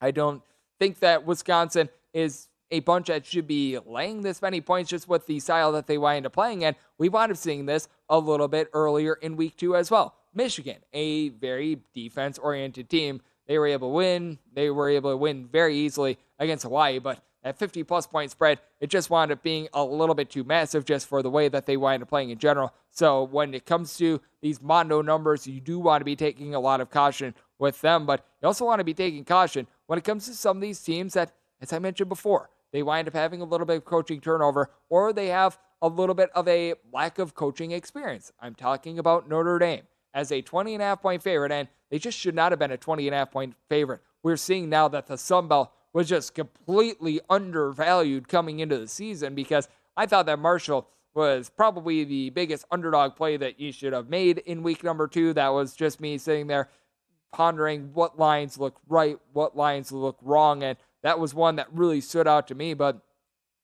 I 0.00 0.10
don't 0.10 0.42
think 0.78 1.00
that 1.00 1.26
Wisconsin 1.26 1.90
is 2.12 2.48
a 2.70 2.80
bunch 2.80 3.08
that 3.08 3.26
should 3.26 3.46
be 3.46 3.78
laying 3.86 4.22
this 4.22 4.40
many 4.40 4.60
points 4.60 4.90
just 4.90 5.08
with 5.08 5.26
the 5.26 5.40
style 5.40 5.72
that 5.72 5.86
they 5.86 5.98
wind 5.98 6.26
up 6.26 6.32
playing. 6.32 6.64
And 6.64 6.74
we 6.98 7.08
wound 7.08 7.30
up 7.30 7.38
seeing 7.38 7.66
this 7.66 7.88
a 8.08 8.18
little 8.18 8.48
bit 8.48 8.68
earlier 8.72 9.14
in 9.14 9.36
week 9.36 9.56
two 9.56 9.76
as 9.76 9.90
well. 9.90 10.14
Michigan, 10.34 10.76
a 10.92 11.30
very 11.30 11.80
defense 11.94 12.38
oriented 12.38 12.88
team. 12.88 13.20
They 13.46 13.58
were 13.58 13.66
able 13.66 13.90
to 13.90 13.94
win. 13.94 14.38
They 14.52 14.70
were 14.70 14.88
able 14.88 15.10
to 15.10 15.16
win 15.16 15.46
very 15.46 15.76
easily 15.76 16.18
against 16.38 16.64
Hawaii, 16.64 16.98
but 16.98 17.22
that 17.42 17.58
50 17.58 17.84
plus 17.84 18.06
point 18.06 18.30
spread, 18.30 18.58
it 18.80 18.88
just 18.88 19.10
wound 19.10 19.30
up 19.30 19.42
being 19.42 19.68
a 19.74 19.84
little 19.84 20.14
bit 20.14 20.30
too 20.30 20.44
massive 20.44 20.86
just 20.86 21.06
for 21.06 21.22
the 21.22 21.30
way 21.30 21.48
that 21.48 21.66
they 21.66 21.76
wind 21.76 22.02
up 22.02 22.08
playing 22.08 22.30
in 22.30 22.38
general. 22.38 22.72
So 22.90 23.24
when 23.24 23.52
it 23.52 23.66
comes 23.66 23.96
to 23.98 24.20
these 24.40 24.62
Mondo 24.62 25.02
numbers, 25.02 25.46
you 25.46 25.60
do 25.60 25.78
want 25.78 26.00
to 26.00 26.06
be 26.06 26.16
taking 26.16 26.54
a 26.54 26.60
lot 26.60 26.80
of 26.80 26.90
caution 26.90 27.34
with 27.58 27.80
them, 27.82 28.06
but 28.06 28.26
you 28.40 28.48
also 28.48 28.64
want 28.64 28.80
to 28.80 28.84
be 28.84 28.94
taking 28.94 29.24
caution 29.24 29.66
when 29.86 29.98
it 29.98 30.04
comes 30.04 30.26
to 30.26 30.34
some 30.34 30.56
of 30.56 30.60
these 30.62 30.80
teams 30.80 31.12
that, 31.12 31.34
as 31.60 31.72
I 31.72 31.78
mentioned 31.78 32.08
before, 32.08 32.48
they 32.72 32.82
wind 32.82 33.08
up 33.08 33.14
having 33.14 33.42
a 33.42 33.44
little 33.44 33.66
bit 33.66 33.76
of 33.76 33.84
coaching 33.84 34.20
turnover 34.20 34.70
or 34.88 35.12
they 35.12 35.28
have 35.28 35.58
a 35.82 35.88
little 35.88 36.14
bit 36.14 36.30
of 36.34 36.48
a 36.48 36.74
lack 36.92 37.18
of 37.18 37.34
coaching 37.34 37.72
experience. 37.72 38.32
I'm 38.40 38.54
talking 38.54 38.98
about 38.98 39.28
Notre 39.28 39.58
Dame 39.58 39.82
as 40.14 40.32
a 40.32 40.40
20 40.40 40.74
and 40.74 40.82
a 40.82 40.86
half 40.86 41.02
point 41.02 41.22
favorite, 41.22 41.52
and 41.52 41.68
they 41.90 41.98
just 41.98 42.18
should 42.18 42.34
not 42.34 42.52
have 42.52 42.58
been 42.58 42.70
a 42.70 42.76
20 42.76 43.06
and 43.06 43.14
a 43.14 43.18
half 43.18 43.32
point 43.32 43.54
favorite. 43.68 44.00
We're 44.22 44.36
seeing 44.36 44.70
now 44.70 44.88
that 44.88 45.06
the 45.06 45.18
Sun 45.18 45.48
Belt 45.48 45.70
was 45.92 46.08
just 46.08 46.34
completely 46.34 47.20
undervalued 47.28 48.28
coming 48.28 48.60
into 48.60 48.78
the 48.78 48.88
season 48.88 49.34
because 49.34 49.68
I 49.96 50.06
thought 50.06 50.26
that 50.26 50.38
Marshall 50.38 50.88
was 51.14 51.50
probably 51.50 52.04
the 52.04 52.30
biggest 52.30 52.64
underdog 52.70 53.14
play 53.14 53.36
that 53.36 53.60
you 53.60 53.70
should 53.70 53.92
have 53.92 54.08
made 54.08 54.38
in 54.38 54.62
week 54.62 54.82
number 54.82 55.06
two. 55.06 55.32
That 55.32 55.48
was 55.48 55.74
just 55.74 56.00
me 56.00 56.18
sitting 56.18 56.48
there 56.48 56.68
pondering 57.32 57.90
what 57.94 58.18
lines 58.18 58.58
look 58.58 58.80
right, 58.88 59.18
what 59.32 59.56
lines 59.56 59.92
look 59.92 60.18
wrong, 60.22 60.62
and 60.62 60.76
that 61.02 61.18
was 61.18 61.34
one 61.34 61.56
that 61.56 61.72
really 61.72 62.00
stood 62.00 62.26
out 62.26 62.48
to 62.48 62.54
me. 62.54 62.74
But 62.74 63.00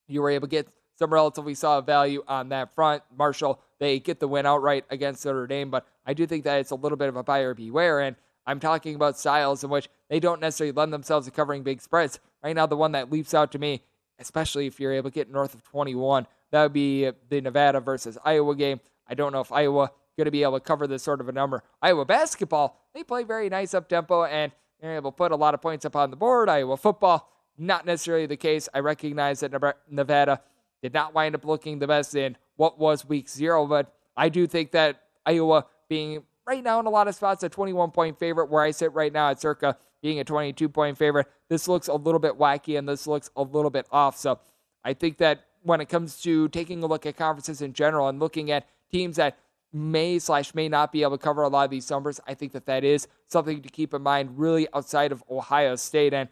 you 0.06 0.22
were 0.22 0.30
able 0.30 0.46
to 0.46 0.50
get 0.50 0.68
some 0.98 1.12
relatively 1.12 1.54
solid 1.54 1.86
value 1.86 2.22
on 2.28 2.50
that 2.50 2.74
front. 2.74 3.02
Marshall, 3.16 3.60
they 3.78 3.98
get 3.98 4.20
the 4.20 4.28
win 4.28 4.46
outright 4.46 4.84
against 4.90 5.24
Notre 5.24 5.46
Dame, 5.46 5.70
but 5.70 5.86
I 6.10 6.12
do 6.12 6.26
think 6.26 6.42
that 6.42 6.58
it's 6.58 6.72
a 6.72 6.74
little 6.74 6.98
bit 6.98 7.08
of 7.08 7.14
a 7.14 7.22
buyer 7.22 7.54
beware. 7.54 8.00
And 8.00 8.16
I'm 8.44 8.58
talking 8.58 8.96
about 8.96 9.16
styles 9.16 9.62
in 9.62 9.70
which 9.70 9.88
they 10.08 10.18
don't 10.18 10.40
necessarily 10.40 10.72
lend 10.72 10.92
themselves 10.92 11.28
to 11.28 11.30
covering 11.30 11.62
big 11.62 11.80
spreads. 11.80 12.18
Right 12.42 12.56
now, 12.56 12.66
the 12.66 12.76
one 12.76 12.90
that 12.92 13.12
leaps 13.12 13.32
out 13.32 13.52
to 13.52 13.60
me, 13.60 13.84
especially 14.18 14.66
if 14.66 14.80
you're 14.80 14.92
able 14.92 15.10
to 15.10 15.14
get 15.14 15.30
north 15.30 15.54
of 15.54 15.62
21, 15.62 16.26
that 16.50 16.64
would 16.64 16.72
be 16.72 17.08
the 17.28 17.40
Nevada 17.40 17.78
versus 17.78 18.18
Iowa 18.24 18.56
game. 18.56 18.80
I 19.06 19.14
don't 19.14 19.32
know 19.32 19.40
if 19.40 19.52
Iowa 19.52 19.92
going 20.16 20.24
to 20.24 20.32
be 20.32 20.42
able 20.42 20.58
to 20.58 20.60
cover 20.60 20.88
this 20.88 21.04
sort 21.04 21.20
of 21.20 21.28
a 21.28 21.32
number. 21.32 21.62
Iowa 21.80 22.04
basketball, 22.04 22.80
they 22.92 23.04
play 23.04 23.22
very 23.22 23.48
nice 23.48 23.72
up 23.72 23.88
tempo 23.88 24.24
and 24.24 24.50
they're 24.80 24.96
able 24.96 25.12
to 25.12 25.16
put 25.16 25.30
a 25.30 25.36
lot 25.36 25.54
of 25.54 25.62
points 25.62 25.84
up 25.84 25.94
on 25.94 26.10
the 26.10 26.16
board. 26.16 26.48
Iowa 26.48 26.76
football, 26.76 27.30
not 27.56 27.86
necessarily 27.86 28.26
the 28.26 28.36
case. 28.36 28.68
I 28.74 28.80
recognize 28.80 29.40
that 29.40 29.52
Nevada 29.88 30.40
did 30.82 30.92
not 30.92 31.14
wind 31.14 31.36
up 31.36 31.44
looking 31.44 31.78
the 31.78 31.86
best 31.86 32.16
in 32.16 32.36
what 32.56 32.80
was 32.80 33.06
week 33.06 33.28
zero, 33.28 33.64
but 33.66 33.94
I 34.16 34.28
do 34.28 34.48
think 34.48 34.72
that 34.72 35.02
Iowa 35.24 35.66
being 35.90 36.22
right 36.46 36.64
now 36.64 36.80
in 36.80 36.86
a 36.86 36.90
lot 36.90 37.06
of 37.06 37.14
spots 37.14 37.42
a 37.42 37.50
21 37.50 37.90
point 37.90 38.18
favorite, 38.18 38.48
where 38.48 38.62
I 38.62 38.70
sit 38.70 38.94
right 38.94 39.12
now 39.12 39.28
at 39.28 39.40
circa 39.42 39.76
being 40.00 40.18
a 40.20 40.24
22 40.24 40.70
point 40.70 40.96
favorite, 40.96 41.26
this 41.50 41.68
looks 41.68 41.88
a 41.88 41.94
little 41.94 42.20
bit 42.20 42.38
wacky 42.38 42.78
and 42.78 42.88
this 42.88 43.06
looks 43.06 43.28
a 43.36 43.42
little 43.42 43.70
bit 43.70 43.86
off. 43.92 44.16
So 44.16 44.40
I 44.82 44.94
think 44.94 45.18
that 45.18 45.44
when 45.62 45.82
it 45.82 45.90
comes 45.90 46.22
to 46.22 46.48
taking 46.48 46.82
a 46.82 46.86
look 46.86 47.04
at 47.04 47.18
conferences 47.18 47.60
in 47.60 47.74
general 47.74 48.08
and 48.08 48.18
looking 48.18 48.50
at 48.50 48.66
teams 48.90 49.16
that 49.16 49.36
may 49.72 50.18
slash 50.18 50.54
may 50.54 50.68
not 50.68 50.90
be 50.90 51.02
able 51.02 51.18
to 51.18 51.22
cover 51.22 51.42
a 51.42 51.48
lot 51.48 51.64
of 51.64 51.70
these 51.70 51.90
numbers, 51.90 52.18
I 52.26 52.34
think 52.34 52.52
that 52.52 52.64
that 52.66 52.82
is 52.82 53.06
something 53.26 53.60
to 53.60 53.68
keep 53.68 53.92
in 53.92 54.00
mind 54.00 54.38
really 54.38 54.66
outside 54.72 55.12
of 55.12 55.22
Ohio 55.30 55.76
State. 55.76 56.14
And 56.14 56.30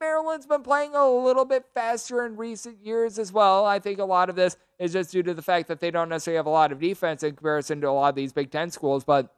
Maryland's 0.00 0.46
been 0.46 0.62
playing 0.62 0.94
a 0.94 1.08
little 1.08 1.46
bit 1.46 1.64
faster 1.72 2.26
in 2.26 2.36
recent 2.36 2.84
years 2.84 3.18
as 3.18 3.32
well. 3.32 3.64
I 3.64 3.78
think 3.78 3.98
a 3.98 4.04
lot 4.04 4.28
of 4.28 4.36
this 4.36 4.56
is 4.78 4.92
just 4.92 5.10
due 5.10 5.22
to 5.22 5.32
the 5.32 5.42
fact 5.42 5.68
that 5.68 5.80
they 5.80 5.90
don't 5.90 6.10
necessarily 6.10 6.36
have 6.36 6.46
a 6.46 6.50
lot 6.50 6.70
of 6.70 6.78
defense 6.78 7.22
in 7.22 7.34
comparison 7.34 7.80
to 7.80 7.88
a 7.88 7.90
lot 7.90 8.10
of 8.10 8.14
these 8.14 8.32
Big 8.32 8.50
Ten 8.50 8.70
schools, 8.70 9.04
but 9.04 9.34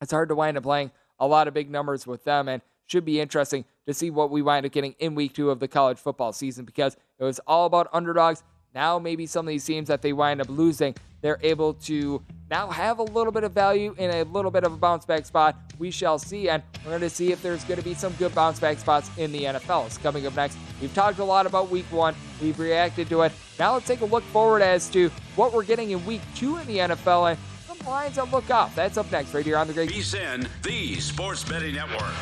it's 0.00 0.10
hard 0.10 0.30
to 0.30 0.34
wind 0.34 0.56
up 0.56 0.62
playing 0.62 0.90
a 1.18 1.26
lot 1.26 1.48
of 1.48 1.54
big 1.54 1.70
numbers 1.70 2.06
with 2.06 2.24
them 2.24 2.48
and 2.48 2.62
should 2.86 3.04
be 3.04 3.20
interesting 3.20 3.66
to 3.86 3.92
see 3.92 4.10
what 4.10 4.30
we 4.30 4.40
wind 4.40 4.64
up 4.64 4.72
getting 4.72 4.94
in 4.98 5.14
week 5.14 5.34
two 5.34 5.50
of 5.50 5.60
the 5.60 5.68
college 5.68 5.98
football 5.98 6.32
season 6.32 6.64
because 6.64 6.96
it 7.18 7.24
was 7.24 7.38
all 7.46 7.66
about 7.66 7.88
underdogs. 7.92 8.42
Now, 8.74 8.98
maybe 8.98 9.26
some 9.26 9.46
of 9.46 9.50
these 9.50 9.64
teams 9.64 9.88
that 9.88 10.00
they 10.00 10.14
wind 10.14 10.40
up 10.40 10.48
losing, 10.48 10.94
they're 11.20 11.38
able 11.42 11.74
to 11.74 12.22
now 12.50 12.68
have 12.68 12.98
a 12.98 13.02
little 13.02 13.32
bit 13.32 13.44
of 13.44 13.52
value 13.52 13.94
in 13.96 14.10
a 14.10 14.24
little 14.24 14.50
bit 14.50 14.64
of 14.64 14.72
a 14.72 14.76
bounce 14.76 15.04
back 15.04 15.24
spot. 15.24 15.56
We 15.78 15.90
shall 15.90 16.18
see, 16.18 16.48
and 16.48 16.62
we're 16.84 16.90
going 16.90 17.00
to 17.02 17.10
see 17.10 17.32
if 17.32 17.42
there's 17.42 17.62
going 17.64 17.78
to 17.78 17.84
be 17.84 17.94
some 17.94 18.12
good 18.14 18.34
bounce 18.34 18.58
back 18.58 18.78
spots 18.78 19.10
in 19.16 19.30
the 19.32 19.44
NFL. 19.44 19.86
It's 19.86 19.98
coming 19.98 20.26
up 20.26 20.34
next. 20.34 20.58
We've 20.80 20.92
talked 20.92 21.20
a 21.20 21.24
lot 21.24 21.46
about 21.46 21.70
week 21.70 21.86
one, 21.90 22.14
we've 22.42 22.58
reacted 22.58 23.08
to 23.10 23.22
it. 23.22 23.32
Now, 23.58 23.74
let's 23.74 23.86
take 23.86 24.00
a 24.00 24.06
look 24.06 24.24
forward 24.24 24.62
as 24.62 24.88
to 24.90 25.10
what 25.36 25.52
we're 25.52 25.64
getting 25.64 25.90
in 25.92 26.04
week 26.04 26.22
two 26.34 26.56
in 26.56 26.66
the 26.66 26.78
NFL 26.78 27.30
and 27.30 27.38
some 27.66 27.78
lines 27.86 28.16
that 28.16 28.30
look 28.32 28.50
up. 28.50 28.74
That's 28.74 28.96
up 28.96 29.10
next, 29.12 29.32
right 29.32 29.44
here 29.44 29.56
on 29.56 29.68
the 29.68 29.72
Great. 29.72 29.90
VSIN, 29.90 30.48
the 30.62 30.98
Sports 31.00 31.44
Betting 31.44 31.74
Network. 31.74 32.14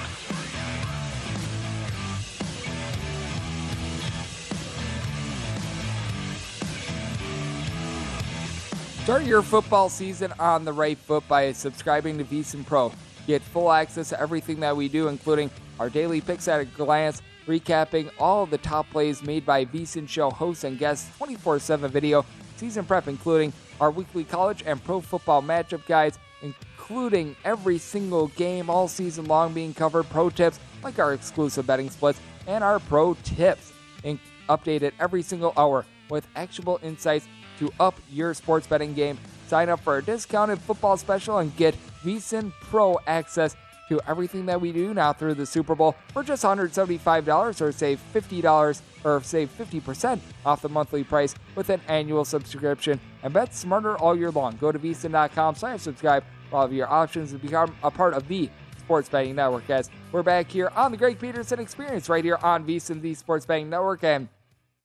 Start 9.08 9.24
your 9.24 9.40
football 9.40 9.88
season 9.88 10.34
on 10.38 10.66
the 10.66 10.72
right 10.74 10.98
foot 10.98 11.26
by 11.28 11.50
subscribing 11.52 12.18
to 12.18 12.24
VSIN 12.24 12.66
Pro. 12.66 12.92
Get 13.26 13.40
full 13.40 13.72
access 13.72 14.10
to 14.10 14.20
everything 14.20 14.60
that 14.60 14.76
we 14.76 14.86
do, 14.86 15.08
including 15.08 15.50
our 15.80 15.88
daily 15.88 16.20
picks 16.20 16.46
at 16.46 16.60
a 16.60 16.66
glance, 16.66 17.22
recapping 17.46 18.10
all 18.18 18.44
the 18.44 18.58
top 18.58 18.86
plays 18.90 19.22
made 19.22 19.46
by 19.46 19.64
VSIN 19.64 20.06
show 20.06 20.28
hosts 20.28 20.64
and 20.64 20.78
guests, 20.78 21.08
24/7 21.16 21.90
video, 21.90 22.22
season 22.58 22.84
prep, 22.84 23.08
including 23.08 23.54
our 23.80 23.90
weekly 23.90 24.24
college 24.24 24.62
and 24.66 24.84
pro 24.84 25.00
football 25.00 25.40
matchup 25.40 25.86
guides, 25.86 26.18
including 26.42 27.34
every 27.46 27.78
single 27.78 28.26
game 28.36 28.68
all 28.68 28.88
season 28.88 29.24
long 29.24 29.54
being 29.54 29.72
covered, 29.72 30.02
pro 30.10 30.28
tips 30.28 30.60
like 30.82 30.98
our 30.98 31.14
exclusive 31.14 31.66
betting 31.66 31.88
splits 31.88 32.20
and 32.46 32.62
our 32.62 32.78
pro 32.78 33.14
tips, 33.24 33.72
and 34.04 34.18
updated 34.50 34.92
every 35.00 35.22
single 35.22 35.54
hour 35.56 35.86
with 36.10 36.26
actionable 36.36 36.78
insights 36.82 37.26
to 37.58 37.72
up 37.80 37.94
your 38.10 38.34
sports 38.34 38.66
betting 38.66 38.94
game. 38.94 39.18
Sign 39.46 39.68
up 39.68 39.80
for 39.80 39.98
a 39.98 40.02
discounted 40.02 40.60
football 40.60 40.96
special 40.96 41.38
and 41.38 41.54
get 41.56 41.74
VSIN 42.04 42.52
Pro 42.60 42.98
access 43.06 43.56
to 43.88 44.00
everything 44.06 44.46
that 44.46 44.60
we 44.60 44.72
do 44.72 44.92
now 44.92 45.12
through 45.12 45.34
the 45.34 45.46
Super 45.46 45.74
Bowl 45.74 45.96
for 46.12 46.22
just 46.22 46.44
$175 46.44 47.60
or 47.60 47.72
save 47.72 48.00
$50 48.14 48.82
or 49.04 49.22
save 49.22 49.50
50% 49.56 50.20
off 50.44 50.62
the 50.62 50.68
monthly 50.68 51.02
price 51.02 51.34
with 51.54 51.70
an 51.70 51.80
annual 51.88 52.24
subscription 52.24 53.00
and 53.22 53.32
bet 53.32 53.54
smarter 53.54 53.96
all 53.96 54.16
year 54.16 54.30
long. 54.30 54.56
Go 54.56 54.70
to 54.70 54.78
VSIN.com, 54.78 55.54
sign 55.54 55.74
up, 55.74 55.80
subscribe 55.80 56.24
for 56.50 56.56
all 56.56 56.64
of 56.64 56.72
your 56.72 56.88
options 56.88 57.32
and 57.32 57.40
become 57.40 57.74
a 57.82 57.90
part 57.90 58.14
of 58.14 58.28
the 58.28 58.50
Sports 58.78 59.08
Betting 59.08 59.34
Network 59.34 59.68
as 59.68 59.90
we're 60.12 60.22
back 60.22 60.50
here 60.50 60.70
on 60.74 60.90
the 60.90 60.96
Greg 60.96 61.18
Peterson 61.18 61.58
Experience 61.58 62.08
right 62.08 62.24
here 62.24 62.38
on 62.42 62.66
VSIN, 62.66 63.02
the 63.02 63.14
Sports 63.14 63.44
Betting 63.44 63.68
Network. 63.68 64.02
And 64.04 64.28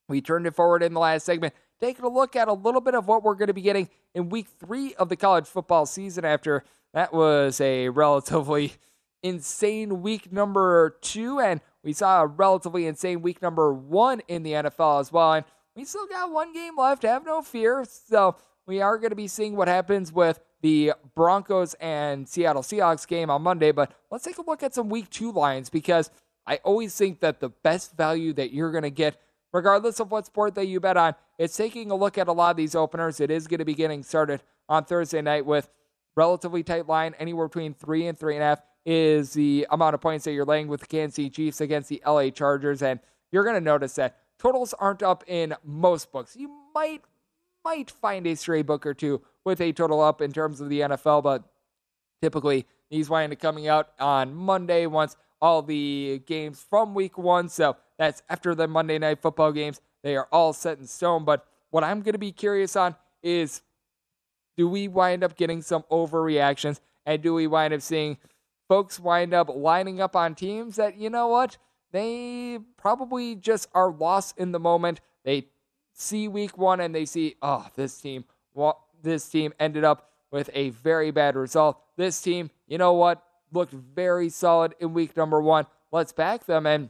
we 0.10 0.22
turned 0.22 0.46
it 0.46 0.56
forward 0.56 0.84
in 0.84 0.94
the 0.94 1.00
last 1.00 1.26
segment 1.26 1.54
taking 1.84 2.06
a 2.06 2.10
look 2.10 2.36
at 2.36 2.48
a 2.48 2.54
little 2.54 2.80
bit 2.80 2.96
of 2.96 3.08
what 3.08 3.24
we're 3.24 3.36
going 3.36 3.48
to 3.48 3.54
be 3.54 3.62
getting 3.62 3.90
in 4.16 4.30
week 4.30 4.48
three 4.60 4.94
of 4.96 5.10
the 5.10 5.18
college 5.18 5.46
football 5.46 5.86
season 5.86 6.24
after 6.24 6.64
that 6.94 7.14
was 7.14 7.60
a 7.60 7.90
relatively 7.90 8.74
insane 9.22 10.02
week 10.02 10.32
number 10.32 10.98
two. 11.02 11.42
And 11.42 11.60
we 11.84 11.92
saw 11.92 12.22
a 12.22 12.28
relatively 12.28 12.88
insane 12.88 13.22
week 13.22 13.42
number 13.42 13.74
one 13.74 14.22
in 14.30 14.44
the 14.44 14.54
NFL 14.54 15.02
as 15.02 15.12
well. 15.12 15.34
And 15.34 15.46
we 15.76 15.84
still 15.84 16.08
got 16.08 16.32
one 16.32 16.54
game 16.54 16.78
left. 16.78 17.04
Have 17.04 17.26
no 17.26 17.42
fear. 17.42 17.84
So 17.86 18.38
we 18.66 18.80
are 18.80 18.98
going 18.98 19.10
to 19.10 19.16
be 19.16 19.28
seeing 19.28 19.58
what 19.58 19.68
happens 19.68 20.14
with 20.14 20.40
the 20.62 20.94
Broncos 21.16 21.74
and 21.82 22.30
Seattle 22.30 22.62
Seahawks 22.62 23.06
game 23.06 23.30
on 23.30 23.42
Monday. 23.42 23.74
But 23.74 23.92
let's 24.10 24.24
take 24.24 24.38
a 24.38 24.42
look 24.44 24.64
at 24.64 24.74
some 24.74 24.88
week 24.88 25.10
two 25.10 25.34
lines 25.34 25.70
because 25.70 26.10
I 26.48 26.62
always 26.64 26.96
think 26.96 27.20
that 27.20 27.42
the 27.42 27.50
best 27.50 27.98
value 27.98 28.32
that 28.34 28.54
you're 28.54 28.72
going 28.72 28.84
to 28.84 28.90
get 28.90 29.20
regardless 29.54 30.00
of 30.00 30.12
what 30.12 30.26
sport 30.26 30.56
that 30.56 30.66
you 30.66 30.80
bet 30.80 30.98
on, 30.98 31.16
it's 31.38 31.56
taking 31.56 31.92
a 31.92 31.96
look 31.96 32.18
at 32.18 32.28
a 32.28 32.34
lot 32.34 32.52
of 32.52 32.58
these 32.58 32.76
openers. 32.76 33.20
It 33.20 33.32
is 33.32 33.48
going 33.48 33.60
to 33.60 33.66
be 33.66 33.76
getting 33.76 34.04
started 34.04 34.42
on 34.68 34.84
Thursday 34.84 35.22
night 35.22 35.46
with 35.46 35.70
relatively 36.16 36.64
tight 36.64 36.88
line, 36.88 37.16
anywhere 37.20 37.48
between 37.48 37.74
three 37.74 38.08
and 38.08 38.18
three 38.18 38.36
and 38.36 38.44
a 38.44 38.48
half 38.48 38.62
is 38.86 39.34
the 39.34 39.66
amount 39.70 39.96
of 39.96 40.02
points 40.02 40.26
that 40.26 40.34
you're 40.34 40.46
laying 40.46 40.68
with 40.68 40.82
the 40.82 40.88
Kansas 40.88 41.16
City 41.16 41.30
Chiefs 41.30 41.62
against 41.62 41.90
the 41.90 42.02
LA 42.06 42.30
Chargers. 42.30 42.82
And 42.82 43.00
you're 43.32 43.44
going 43.44 43.56
to 43.56 43.62
notice 43.62 43.96
that 43.96 44.18
totals 44.38 44.74
aren't 44.74 45.02
up 45.02 45.24
in 45.28 45.56
most 45.64 46.12
books. 46.12 46.36
You 46.36 46.52
might 46.74 47.02
might 47.64 47.90
find 47.90 48.28
a 48.28 48.36
stray 48.36 48.62
book 48.62 48.86
or 48.86 48.94
two 48.94 49.22
with 49.46 49.62
a 49.62 49.72
total 49.72 50.02
up 50.02 50.22
in 50.22 50.34
terms 50.34 50.60
of 50.60 50.68
the 50.68 50.82
NFL, 50.82 51.24
but 51.24 51.44
typically 52.22 52.66
these 52.92 53.10
wind 53.10 53.32
up 53.32 53.40
coming 53.40 53.70
out 53.70 53.94
on 54.00 54.36
Monday 54.36 54.86
once 54.86 55.16
all 55.44 55.62
the 55.62 56.22
games 56.26 56.66
from 56.70 56.96
week 56.96 57.18
one. 57.18 57.50
So 57.50 57.76
that's 57.98 58.24
after 58.30 58.56
the 58.56 58.66
Monday 58.66 58.98
night 58.98 59.22
football 59.22 59.52
games. 59.52 59.82
They 60.02 60.16
are 60.16 60.30
all 60.32 60.54
set 60.54 60.80
in 60.80 60.88
stone. 60.88 61.26
But 61.26 61.46
what 61.70 61.84
I'm 61.84 62.02
going 62.02 62.14
to 62.14 62.20
be 62.20 62.32
curious 62.32 62.78
on 62.78 62.96
is 63.22 63.62
do 64.56 64.70
we 64.70 64.88
wind 64.88 65.22
up 65.22 65.36
getting 65.36 65.62
some 65.62 65.84
overreactions? 65.92 66.80
And 67.06 67.22
do 67.22 67.34
we 67.34 67.48
wind 67.48 67.74
up 67.74 67.82
seeing 67.82 68.18
folks 68.70 69.02
wind 69.02 69.34
up 69.34 69.50
lining 69.54 70.00
up 70.00 70.16
on 70.16 70.34
teams 70.34 70.78
that, 70.78 70.98
you 70.98 71.10
know 71.10 71.28
what, 71.28 71.58
they 71.92 72.60
probably 72.78 73.36
just 73.36 73.68
are 73.74 73.92
lost 73.92 74.38
in 74.38 74.54
the 74.54 74.60
moment. 74.62 75.02
They 75.26 75.48
see 75.92 76.30
week 76.30 76.58
one 76.58 76.80
and 76.80 76.96
they 76.96 77.04
see, 77.04 77.36
oh, 77.42 77.68
this 77.76 78.00
team, 78.00 78.24
well, 78.54 78.88
this 79.02 79.28
team 79.28 79.54
ended 79.60 79.84
up 79.84 80.10
with 80.32 80.50
a 80.54 80.70
very 80.70 81.12
bad 81.12 81.36
result. 81.36 81.82
This 81.98 82.22
team, 82.22 82.50
you 82.66 82.78
know 82.78 82.94
what, 82.94 83.22
looked 83.54 83.74
very 83.74 84.30
solid 84.30 84.76
in 84.80 84.94
week 84.94 85.16
number 85.16 85.42
one. 85.42 85.66
Let's 85.92 86.12
back 86.12 86.46
them. 86.46 86.66
And 86.66 86.90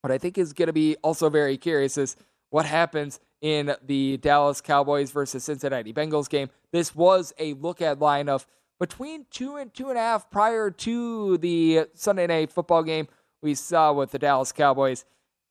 what 0.00 0.12
I 0.12 0.18
think 0.18 0.38
is 0.38 0.52
going 0.52 0.66
to 0.66 0.72
be 0.72 0.96
also 1.02 1.30
very 1.30 1.56
curious 1.56 1.98
is 1.98 2.16
what 2.50 2.66
happens 2.66 3.20
in 3.40 3.74
the 3.84 4.16
Dallas 4.18 4.60
Cowboys 4.60 5.10
versus 5.10 5.44
Cincinnati 5.44 5.92
Bengals 5.92 6.28
game. 6.28 6.50
This 6.72 6.94
was 6.94 7.32
a 7.38 7.54
look 7.54 7.82
at 7.82 7.98
line 7.98 8.28
of 8.28 8.46
between 8.80 9.26
two 9.30 9.56
and 9.56 9.72
two 9.72 9.88
and 9.90 9.98
a 9.98 10.00
half 10.00 10.30
prior 10.30 10.70
to 10.70 11.38
the 11.38 11.86
Sunday 11.94 12.26
night 12.26 12.50
football 12.50 12.82
game 12.82 13.08
we 13.42 13.54
saw 13.54 13.92
with 13.92 14.10
the 14.10 14.18
Dallas 14.18 14.52
Cowboys 14.52 15.04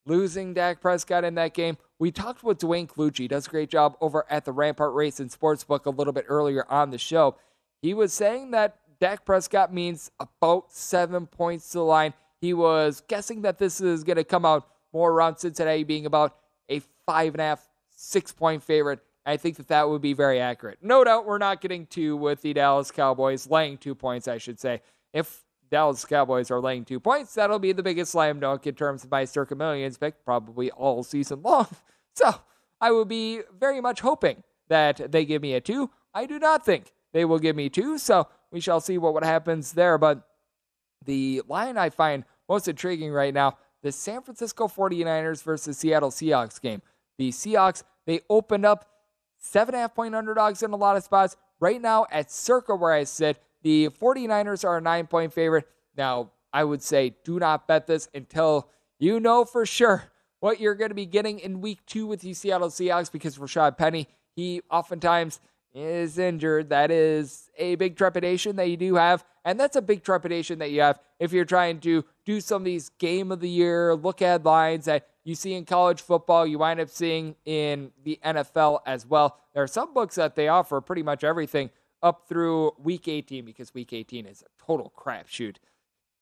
losing 0.06 0.54
Dak 0.54 0.82
Prescott 0.82 1.24
in 1.24 1.36
that 1.36 1.54
game. 1.54 1.78
We 2.00 2.12
talked 2.12 2.43
with 2.43 2.58
Duane 2.58 2.88
Colucci, 2.88 3.30
does 3.30 3.48
a 3.48 3.50
great 3.50 3.69
job 3.69 3.96
over 4.02 4.26
at 4.30 4.46
the 4.46 4.52
Rampart 4.52 4.93
Race 4.93 5.19
and 5.19 5.30
Sportsbook 5.30 5.86
a 5.86 5.89
little 5.89 6.13
bit 6.13 6.26
earlier 6.28 6.65
on 6.69 6.89
the 6.89 6.98
show. 6.98 7.38
He 7.82 7.93
was 7.93 8.13
saying 8.13 8.52
that 8.52 8.78
Dak 9.04 9.26
Prescott 9.26 9.74
means 9.74 10.12
about 10.18 10.72
seven 10.72 11.28
points 11.28 11.72
to 11.72 11.80
the 11.80 11.84
line. 11.84 12.13
He 12.39 12.54
was 12.54 13.04
guessing 13.10 13.42
that 13.42 13.58
this 13.58 13.82
is 13.82 14.02
going 14.02 14.16
to 14.16 14.24
come 14.24 14.46
out 14.46 14.66
more 14.94 15.12
around 15.12 15.36
Cincinnati 15.36 15.84
being 15.84 16.06
about 16.06 16.38
a 16.70 16.82
five 17.06 17.34
and 17.34 17.42
a 17.42 17.44
half, 17.44 17.68
six 17.89 18.32
point 18.32 18.63
favorite. 18.63 19.02
I 19.26 19.36
think 19.36 19.58
that 19.58 19.68
that 19.68 19.89
would 19.89 20.02
be 20.02 20.13
very 20.13 20.39
accurate. 20.39 20.78
No 20.82 21.04
doubt 21.04 21.26
we're 21.26 21.38
not 21.38 21.60
getting 21.60 21.86
two 21.86 22.16
with 22.16 22.44
the 22.44 22.54
Dallas 22.54 22.92
Cowboys, 22.92 23.50
laying 23.50 23.78
two 23.78 23.94
points, 23.94 24.30
I 24.30 24.38
should 24.38 24.58
say. 24.58 24.82
If 25.12 25.44
Dallas 25.70 26.06
Cowboys 26.06 26.50
are 26.50 26.62
laying 26.62 26.86
two 26.86 27.02
points, 27.02 27.34
that'll 27.34 27.60
be 27.60 27.74
the 27.74 27.84
biggest 27.84 28.13
slam 28.13 28.39
dunk 28.39 28.66
in 28.68 28.76
terms 28.76 29.04
of 29.04 29.12
my 29.12 29.26
Circa 29.26 29.56
Millions 29.56 29.98
pick, 29.98 30.24
probably 30.24 30.72
all 30.72 31.04
season 31.04 31.42
long. 31.42 31.68
So 32.16 32.34
I 32.80 32.92
would 32.92 33.10
be 33.10 33.42
very 33.60 33.82
much 33.82 34.00
hoping 34.00 34.44
that 34.70 35.12
they 35.12 35.26
give 35.26 35.42
me 35.42 35.56
a 35.56 35.60
two. 35.60 35.89
I 36.13 36.26
do 36.26 36.39
not 36.39 36.63
think 36.63 36.94
they 37.12 37.26
will 37.26 37.39
give 37.39 37.56
me 37.56 37.70
two, 37.70 37.98
so 37.98 38.28
we 38.54 38.62
shall 38.62 38.80
see 38.80 38.98
what, 38.98 39.13
what 39.13 39.24
happens 39.24 39.74
there. 39.74 39.98
But 39.98 40.26
the 41.04 41.42
line 41.50 41.78
I 41.78 41.89
find 41.89 42.24
most 42.48 42.68
intriguing 42.70 43.12
right 43.12 43.34
now 43.34 43.58
the 43.82 43.92
San 43.92 44.22
Francisco 44.22 44.70
49ers 44.70 45.44
versus 45.44 45.78
Seattle 45.78 46.10
Seahawks 46.10 46.62
game. 46.62 46.82
The 47.18 47.32
Seahawks, 47.32 47.84
they 48.06 48.22
opened 48.30 48.66
up 48.66 48.89
seven 49.38 49.76
and 49.76 49.80
a 49.80 49.82
half 49.82 49.94
point 49.94 50.16
underdogs 50.16 50.63
in 50.63 50.72
a 50.72 50.78
lot 50.78 50.96
of 50.96 51.04
spots. 51.04 51.36
Right 51.60 51.82
now, 51.82 52.06
at 52.10 52.32
circa 52.32 52.76
where 52.76 52.94
I 52.94 53.04
sit, 53.04 53.44
the 53.62 53.89
49ers 53.89 54.63
are 54.63 54.78
a 54.78 54.82
nine 54.82 55.08
point 55.08 55.34
favorite. 55.34 55.68
Now, 55.98 56.32
I 56.54 56.63
would 56.63 56.82
say 56.82 57.16
do 57.26 57.39
not 57.39 57.68
bet 57.68 57.88
this 57.88 58.08
until 58.13 58.70
you 59.00 59.20
know 59.20 59.44
for 59.44 59.66
sure 59.66 60.06
what 60.39 60.60
you're 60.60 60.76
going 60.76 60.92
to 60.92 60.96
be 60.96 61.06
getting 61.06 61.39
in 61.39 61.62
week 61.62 61.80
two 61.86 62.06
with 62.06 62.22
the 62.22 62.34
Seattle 62.34 62.70
Seahawks 62.70 63.12
because 63.12 63.38
Rashad 63.38 63.78
Penny, 63.78 64.08
he 64.36 64.62
oftentimes 64.70 65.39
is 65.74 66.18
injured. 66.18 66.70
That 66.70 66.92
is 66.92 67.50
a 67.58 67.76
big 67.76 67.96
trepidation 67.96 68.56
that 68.58 68.70
you 68.70 68.78
do 68.78 68.96
have. 68.96 69.24
And 69.46 69.60
that's 69.60 69.76
a 69.76 69.82
big 69.82 70.04
trepidation 70.04 70.60
that 70.60 70.72
you 70.72 70.82
have 70.82 71.00
if 71.20 71.34
you're 71.34 71.46
trying 71.46 71.80
to 71.82 72.06
do 72.26 72.40
some 72.40 72.62
of 72.62 72.66
these 72.66 72.90
game 72.98 73.32
of 73.32 73.40
the 73.40 73.50
year 73.50 73.96
look 73.96 74.22
at 74.22 74.44
lines 74.44 74.86
that 74.86 75.08
you 75.24 75.36
see 75.36 75.54
in 75.54 75.66
college 75.66 76.02
football, 76.02 76.46
you 76.46 76.60
wind 76.60 76.80
up 76.80 76.90
seeing 76.90 77.36
in 77.46 77.92
the 78.04 78.20
NFL 78.24 78.80
as 78.86 79.06
well. 79.06 79.40
There 79.54 79.64
are 79.64 79.68
some 79.68 79.94
books 79.94 80.16
that 80.16 80.36
they 80.36 80.48
offer 80.48 80.82
pretty 80.82 81.04
much 81.04 81.24
everything 81.24 81.70
up 82.02 82.28
through 82.28 82.74
week 82.78 83.08
18 83.08 83.46
because 83.46 83.74
week 83.74 83.94
18 83.94 84.26
is 84.26 84.42
a 84.42 84.64
total 84.66 84.92
crapshoot. 84.98 85.56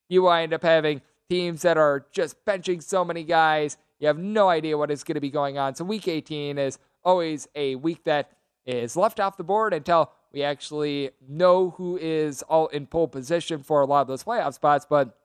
You 0.08 0.24
wind 0.24 0.54
up 0.54 0.64
having 0.64 1.02
teams 1.30 1.64
that 1.64 1.78
are 1.78 2.06
just 2.12 2.44
benching 2.46 2.84
so 2.84 3.04
many 3.04 3.24
guys. 3.24 3.78
You 4.00 4.08
have 4.08 4.20
no 4.20 4.50
idea 4.50 4.78
what 4.78 4.92
is 4.92 5.04
going 5.04 5.16
to 5.16 5.22
be 5.22 5.30
going 5.30 5.58
on. 5.58 5.76
So 5.76 5.84
week 5.84 6.08
18 6.08 6.58
is 6.58 6.78
always 7.04 7.48
a 7.56 7.76
week 7.76 8.04
that 8.04 8.32
is 8.66 8.96
left 8.96 9.20
off 9.20 9.38
the 9.38 9.44
board 9.44 9.74
until 9.74 10.12
we 10.32 10.44
actually 10.44 11.12
know 11.28 11.72
who 11.72 11.98
is 11.98 12.42
all 12.44 12.68
in 12.68 12.88
pole 12.88 13.08
position 13.08 13.64
for 13.64 13.82
a 13.82 13.86
lot 13.86 14.02
of 14.02 14.08
those 14.08 14.24
playoff 14.24 14.54
spots. 14.54 14.86
But 14.90 15.18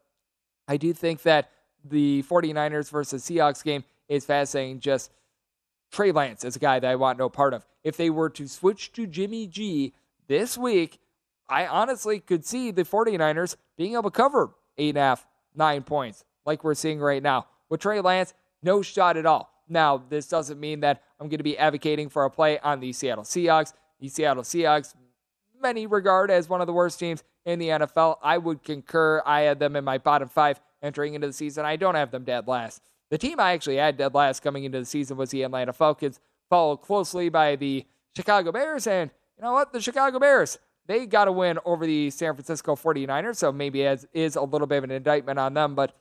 I 0.67 0.77
do 0.77 0.93
think 0.93 1.23
that 1.23 1.51
the 1.85 2.25
49ers 2.25 2.91
versus 2.91 3.25
Seahawks 3.25 3.63
game 3.63 3.85
is 4.09 4.25
fascinating. 4.25 4.81
Just 4.81 5.11
Trey 5.93 6.13
Lance 6.13 6.45
is 6.45 6.57
a 6.57 6.61
guy 6.61 6.79
that 6.81 6.91
I 6.91 6.97
want 6.97 7.19
no 7.19 7.29
part 7.29 7.55
of. 7.55 7.67
If 7.85 7.97
they 7.97 8.11
were 8.11 8.31
to 8.31 8.49
switch 8.49 8.93
to 8.93 9.07
Jimmy 9.07 9.47
G 9.47 9.95
this 10.27 10.59
week, 10.59 10.99
I 11.49 11.67
honestly 11.67 12.19
could 12.19 12.45
see 12.45 12.73
the 12.73 12.83
49ers 12.83 13.57
being 13.77 13.93
able 13.93 14.05
to 14.05 14.11
cover 14.11 14.55
eight 14.79 14.91
and 14.91 14.99
a 14.99 15.03
half, 15.03 15.27
nine 15.55 15.85
points, 15.85 16.25
like 16.45 16.65
we're 16.65 16.75
seeing 16.75 16.99
right 16.99 17.23
now. 17.23 17.47
With 17.69 17.81
Trey 17.81 18.01
Lance, 18.01 18.35
no 18.63 18.83
shot 18.83 19.17
at 19.17 19.27
all. 19.27 19.53
Now, 19.69 20.03
this 20.09 20.27
doesn't 20.29 20.59
mean 20.59 20.81
that 20.81 21.03
I'm 21.21 21.29
going 21.29 21.39
to 21.39 21.45
be 21.45 21.57
advocating 21.59 22.09
for 22.09 22.25
a 22.25 22.31
play 22.31 22.59
on 22.59 22.81
the 22.81 22.93
Seattle 22.93 23.25
Seahawks. 23.25 23.73
The 24.01 24.09
Seattle 24.09 24.43
Seahawks, 24.43 24.95
many 25.61 25.87
regard 25.87 26.31
as 26.31 26.49
one 26.49 26.61
of 26.61 26.67
the 26.67 26.73
worst 26.73 26.99
teams 26.99 27.23
in 27.45 27.59
the 27.59 27.69
NFL. 27.69 28.19
I 28.23 28.39
would 28.39 28.63
concur. 28.63 29.23
I 29.25 29.43
had 29.43 29.59
them 29.59 29.77
in 29.77 29.85
my 29.85 29.99
bottom 29.99 30.29
five 30.29 30.61
entering 30.83 31.15
into 31.15 31.27
the 31.27 31.33
season. 31.33 31.65
I 31.65 31.77
don't 31.77 31.95
have 31.95 32.11
them 32.11 32.25
dead 32.25 32.47
last. 32.47 32.83
The 33.11 33.19
team 33.19 33.41
I 33.41 33.53
actually 33.53 33.77
had 33.77 33.97
dead 33.97 34.15
last 34.15 34.41
coming 34.41 34.65
into 34.65 34.79
the 34.79 34.85
season 34.85 35.17
was 35.17 35.31
the 35.31 35.43
Atlanta 35.43 35.73
Falcons, 35.73 36.21
followed 36.51 36.79
closely 36.79 37.29
by 37.29 37.57
the 37.57 37.87
Chicago 38.15 38.53
Bears. 38.53 38.87
And 38.87 39.11
you 39.37 39.45
know 39.45 39.53
what? 39.53 39.73
The 39.73 39.81
Chicago 39.81 40.19
Bears, 40.19 40.59
they 40.87 41.07
got 41.07 41.29
a 41.29 41.33
win 41.33 41.59
over 41.65 41.87
the 41.87 42.11
San 42.11 42.35
Francisco 42.35 42.75
49ers, 42.75 43.37
so 43.37 43.53
maybe 43.53 43.83
it 43.83 44.05
is 44.13 44.37
a 44.37 44.43
little 44.43 44.67
bit 44.67 44.79
of 44.79 44.85
an 44.85 44.91
indictment 44.91 45.39
on 45.39 45.55
them. 45.55 45.75
But 45.75 45.95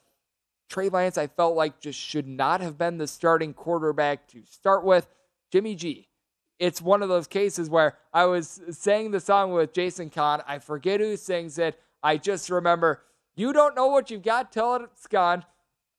Trey 0.69 0.89
Lance, 0.89 1.17
I 1.17 1.27
felt 1.27 1.55
like 1.55 1.79
just 1.79 1.99
should 1.99 2.27
not 2.27 2.61
have 2.61 2.77
been 2.77 2.97
the 2.97 3.07
starting 3.07 3.53
quarterback 3.53 4.27
to 4.29 4.41
start 4.49 4.83
with. 4.83 5.07
Jimmy 5.51 5.75
G. 5.75 6.09
It's 6.57 6.81
one 6.81 7.03
of 7.03 7.09
those 7.09 7.27
cases 7.27 7.69
where 7.69 7.97
I 8.13 8.25
was 8.25 8.61
saying 8.71 9.11
the 9.11 9.19
song 9.19 9.51
with 9.51 9.73
Jason 9.73 10.09
Kahn. 10.09 10.41
I 10.47 10.59
forget 10.59 10.99
who 10.99 11.17
sings 11.17 11.59
it. 11.59 11.79
I 12.01 12.17
just 12.17 12.49
remember 12.49 13.01
you 13.35 13.51
don't 13.51 13.75
know 13.75 13.87
what 13.87 14.09
you've 14.09 14.23
got 14.23 14.51
till 14.51 14.75
it's 14.75 15.07
gone. 15.07 15.45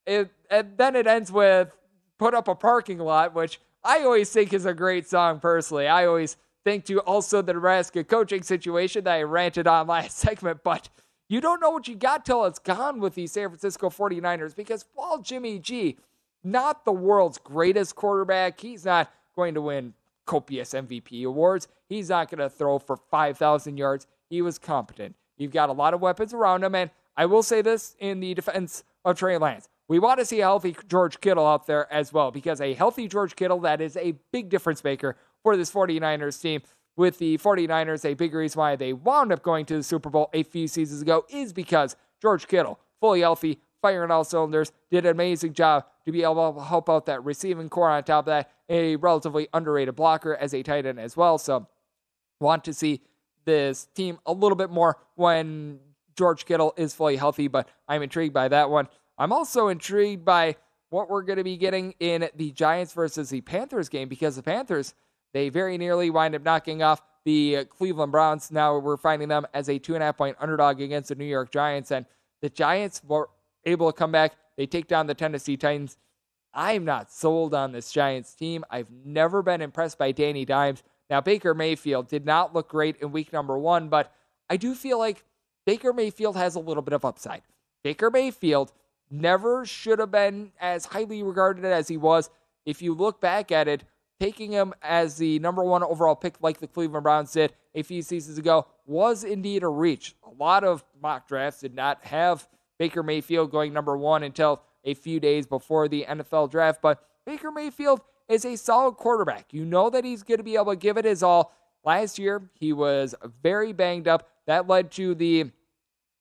It, 0.06 0.30
and 0.50 0.76
then 0.76 0.96
it 0.96 1.06
ends 1.06 1.30
with 1.30 1.76
put 2.18 2.34
up 2.34 2.48
a 2.48 2.54
parking 2.54 2.98
lot, 2.98 3.34
which 3.34 3.60
I 3.84 4.00
always 4.00 4.30
think 4.30 4.52
is 4.52 4.66
a 4.66 4.74
great 4.74 5.08
song 5.08 5.40
personally. 5.40 5.86
I 5.86 6.06
always 6.06 6.36
think 6.64 6.84
to 6.86 7.00
also 7.00 7.42
the 7.42 7.52
Nebraska 7.52 8.02
coaching 8.04 8.42
situation 8.42 9.04
that 9.04 9.14
I 9.14 9.22
ranted 9.22 9.66
on 9.66 9.86
last 9.86 10.18
segment, 10.18 10.60
but 10.64 10.88
you 11.28 11.40
don't 11.40 11.60
know 11.60 11.70
what 11.70 11.88
you 11.88 11.96
got 11.96 12.24
till 12.24 12.44
it's 12.44 12.58
gone 12.58 13.00
with 13.00 13.14
the 13.14 13.26
San 13.26 13.48
Francisco 13.48 13.90
49ers 13.90 14.54
because 14.54 14.84
while 14.94 15.18
Jimmy 15.18 15.58
G, 15.58 15.96
not 16.44 16.84
the 16.84 16.92
world's 16.92 17.38
greatest 17.38 17.96
quarterback, 17.96 18.60
he's 18.60 18.84
not 18.84 19.12
going 19.34 19.54
to 19.54 19.60
win 19.60 19.94
copious 20.24 20.72
MVP 20.72 21.24
awards. 21.24 21.68
He's 21.88 22.08
not 22.08 22.30
going 22.30 22.38
to 22.38 22.50
throw 22.50 22.78
for 22.78 22.96
5,000 22.96 23.76
yards. 23.76 24.06
He 24.28 24.42
was 24.42 24.58
competent. 24.58 25.14
You've 25.36 25.52
got 25.52 25.68
a 25.68 25.72
lot 25.72 25.94
of 25.94 26.00
weapons 26.00 26.32
around 26.32 26.64
him, 26.64 26.74
and 26.74 26.90
I 27.16 27.26
will 27.26 27.42
say 27.42 27.62
this 27.62 27.96
in 27.98 28.20
the 28.20 28.34
defense 28.34 28.84
of 29.04 29.18
Trey 29.18 29.38
Lance. 29.38 29.68
We 29.88 29.98
want 29.98 30.18
to 30.18 30.24
see 30.24 30.40
a 30.40 30.44
healthy 30.44 30.76
George 30.88 31.20
Kittle 31.20 31.46
out 31.46 31.66
there 31.66 31.92
as 31.92 32.12
well 32.12 32.30
because 32.30 32.60
a 32.60 32.74
healthy 32.74 33.06
George 33.06 33.36
Kittle, 33.36 33.60
that 33.60 33.80
is 33.80 33.96
a 33.96 34.14
big 34.32 34.48
difference 34.48 34.82
maker 34.82 35.16
for 35.42 35.56
this 35.56 35.70
49ers 35.70 36.40
team. 36.40 36.62
With 36.96 37.18
the 37.18 37.36
49ers, 37.38 38.04
a 38.04 38.14
big 38.14 38.32
reason 38.32 38.58
why 38.58 38.76
they 38.76 38.92
wound 38.92 39.30
up 39.30 39.42
going 39.42 39.66
to 39.66 39.76
the 39.76 39.82
Super 39.82 40.08
Bowl 40.08 40.30
a 40.32 40.42
few 40.42 40.66
seasons 40.66 41.02
ago 41.02 41.26
is 41.28 41.52
because 41.52 41.94
George 42.22 42.48
Kittle, 42.48 42.80
fully 43.00 43.20
healthy, 43.20 43.60
firing 43.82 44.10
all 44.10 44.24
cylinders, 44.24 44.72
did 44.90 45.04
an 45.04 45.10
amazing 45.10 45.52
job 45.52 45.84
to 46.06 46.12
be 46.12 46.22
able 46.22 46.54
to 46.54 46.62
help 46.62 46.88
out 46.88 47.06
that 47.06 47.22
receiving 47.22 47.68
core. 47.68 47.90
On 47.90 48.02
top 48.02 48.22
of 48.22 48.26
that, 48.26 48.50
a 48.68 48.96
relatively 48.96 49.48
underrated 49.52 49.94
blocker 49.94 50.34
as 50.34 50.54
a 50.54 50.62
tight 50.62 50.86
end 50.86 50.98
as 50.98 51.16
well. 51.16 51.36
So, 51.36 51.68
want 52.40 52.64
to 52.64 52.72
see 52.72 53.02
this 53.44 53.88
team 53.94 54.18
a 54.26 54.32
little 54.32 54.56
bit 54.56 54.70
more 54.70 54.98
when 55.14 55.78
George 56.16 56.46
Kittle 56.46 56.72
is 56.76 56.94
fully 56.94 57.16
healthy, 57.16 57.48
but 57.48 57.68
I'm 57.88 58.02
intrigued 58.02 58.34
by 58.34 58.48
that 58.48 58.70
one. 58.70 58.88
I'm 59.18 59.32
also 59.32 59.68
intrigued 59.68 60.24
by 60.24 60.56
what 60.90 61.08
we're 61.08 61.22
going 61.22 61.38
to 61.38 61.44
be 61.44 61.56
getting 61.56 61.94
in 62.00 62.28
the 62.36 62.52
Giants 62.52 62.92
versus 62.92 63.30
the 63.30 63.40
Panthers 63.42 63.88
game 63.88 64.08
because 64.08 64.36
the 64.36 64.42
Panthers, 64.42 64.94
they 65.32 65.48
very 65.48 65.78
nearly 65.78 66.10
wind 66.10 66.34
up 66.34 66.42
knocking 66.42 66.82
off 66.82 67.02
the 67.24 67.56
uh, 67.58 67.64
Cleveland 67.64 68.12
Browns. 68.12 68.50
Now 68.50 68.78
we're 68.78 68.96
finding 68.96 69.28
them 69.28 69.46
as 69.52 69.68
a 69.68 69.78
two 69.78 69.94
and 69.94 70.02
a 70.02 70.06
half 70.06 70.16
point 70.16 70.36
underdog 70.40 70.80
against 70.80 71.08
the 71.08 71.14
New 71.14 71.24
York 71.24 71.50
Giants. 71.50 71.90
And 71.90 72.06
the 72.40 72.48
Giants 72.48 73.02
were 73.06 73.28
able 73.64 73.90
to 73.90 73.96
come 73.96 74.12
back. 74.12 74.36
They 74.56 74.66
take 74.66 74.86
down 74.86 75.06
the 75.06 75.14
Tennessee 75.14 75.56
Titans. 75.56 75.98
I'm 76.54 76.84
not 76.84 77.12
sold 77.12 77.52
on 77.52 77.72
this 77.72 77.92
Giants 77.92 78.34
team. 78.34 78.64
I've 78.70 78.90
never 79.04 79.42
been 79.42 79.60
impressed 79.60 79.98
by 79.98 80.12
Danny 80.12 80.44
Dimes. 80.46 80.82
Now, 81.10 81.20
Baker 81.20 81.54
Mayfield 81.54 82.08
did 82.08 82.24
not 82.24 82.54
look 82.54 82.68
great 82.68 82.96
in 82.96 83.12
week 83.12 83.32
number 83.32 83.58
one, 83.58 83.88
but 83.88 84.12
I 84.48 84.56
do 84.56 84.74
feel 84.74 84.98
like 84.98 85.24
Baker 85.66 85.92
Mayfield 85.92 86.36
has 86.36 86.54
a 86.54 86.60
little 86.60 86.82
bit 86.82 86.94
of 86.94 87.04
upside. 87.04 87.42
Baker 87.82 88.10
Mayfield 88.10 88.72
never 89.10 89.66
should 89.66 89.98
have 89.98 90.10
been 90.10 90.52
as 90.60 90.86
highly 90.86 91.22
regarded 91.22 91.64
as 91.64 91.88
he 91.88 91.96
was. 91.96 92.30
If 92.64 92.82
you 92.82 92.94
look 92.94 93.20
back 93.20 93.52
at 93.52 93.68
it, 93.68 93.84
taking 94.20 94.52
him 94.52 94.74
as 94.82 95.16
the 95.16 95.38
number 95.38 95.62
one 95.62 95.82
overall 95.82 96.16
pick, 96.16 96.34
like 96.40 96.58
the 96.58 96.66
Cleveland 96.66 97.04
Browns 97.04 97.32
did 97.32 97.52
a 97.74 97.82
few 97.82 98.02
seasons 98.02 98.38
ago, 98.38 98.66
was 98.86 99.24
indeed 99.24 99.62
a 99.62 99.68
reach. 99.68 100.14
A 100.24 100.30
lot 100.30 100.64
of 100.64 100.84
mock 101.02 101.28
drafts 101.28 101.60
did 101.60 101.74
not 101.74 102.04
have 102.04 102.48
Baker 102.78 103.02
Mayfield 103.02 103.50
going 103.50 103.72
number 103.72 103.96
one 103.96 104.22
until 104.22 104.62
a 104.84 104.94
few 104.94 105.20
days 105.20 105.46
before 105.46 105.88
the 105.88 106.06
NFL 106.08 106.50
draft, 106.50 106.80
but 106.80 107.02
Baker 107.24 107.50
Mayfield 107.50 108.00
is 108.28 108.44
a 108.44 108.56
solid 108.56 108.92
quarterback. 108.92 109.52
You 109.52 109.64
know 109.64 109.90
that 109.90 110.04
he's 110.04 110.22
going 110.22 110.38
to 110.38 110.44
be 110.44 110.54
able 110.54 110.72
to 110.72 110.76
give 110.76 110.96
it 110.96 111.04
his 111.04 111.22
all. 111.22 111.52
Last 111.84 112.18
year, 112.18 112.50
he 112.54 112.72
was 112.72 113.14
very 113.42 113.72
banged 113.72 114.08
up. 114.08 114.28
That 114.46 114.66
led 114.66 114.90
to 114.92 115.14
the 115.14 115.50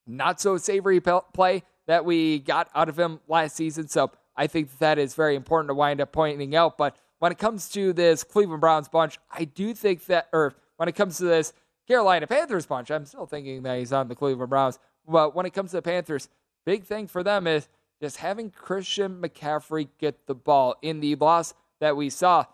not 0.08 0.40
so 0.40 0.58
savory 0.58 1.00
play 1.00 1.64
that 1.88 2.06
we 2.06 2.40
got 2.40 2.70
out 2.76 2.90
of 2.90 2.98
him 2.98 3.20
last 3.28 3.56
season. 3.56 3.88
So 3.88 4.12
I 4.36 4.48
think 4.48 4.78
that 4.80 5.00
is 5.00 5.16
very 5.16 5.36
important 5.36 5.70
to 5.70 5.74
wind 5.74 6.02
up 6.02 6.12
pointing 6.12 6.56
out. 6.56 6.78
But 6.78 6.98
when 7.26 7.32
it 7.32 7.40
comes 7.40 7.70
to 7.70 7.92
this 7.92 8.24
Cleveland 8.24 8.62
Browns 8.62 8.88
bunch, 8.88 9.18
I 9.32 9.46
do 9.46 9.74
think 9.74 10.06
that, 10.06 10.30
or 10.32 10.54
when 10.78 10.88
it 10.88 10.92
comes 10.92 11.18
to 11.18 11.24
this 11.24 11.54
Carolina 11.88 12.28
Panthers 12.28 12.68
bunch, 12.68 12.92
I'm 12.92 13.04
still 13.08 13.26
thinking 13.26 13.64
that 13.64 13.80
he's 13.80 13.92
on 13.92 14.10
the 14.10 14.14
Cleveland 14.14 14.52
Browns. 14.52 14.78
But 15.08 15.36
when 15.36 15.48
it 15.48 15.50
comes 15.50 15.72
to 15.72 15.78
the 15.78 15.82
Panthers, 15.82 16.30
big 16.68 16.84
thing 16.84 17.08
for 17.08 17.24
them 17.24 17.48
is 17.48 17.68
just 18.00 18.18
having 18.18 18.52
Christian 18.52 19.20
McCaffrey 19.20 19.88
get 19.98 20.28
the 20.28 20.36
ball 20.36 20.76
in 20.84 21.00
the 21.00 21.16
loss 21.16 21.56
that 21.80 21.98
we 21.98 22.12
saw. 22.12 22.46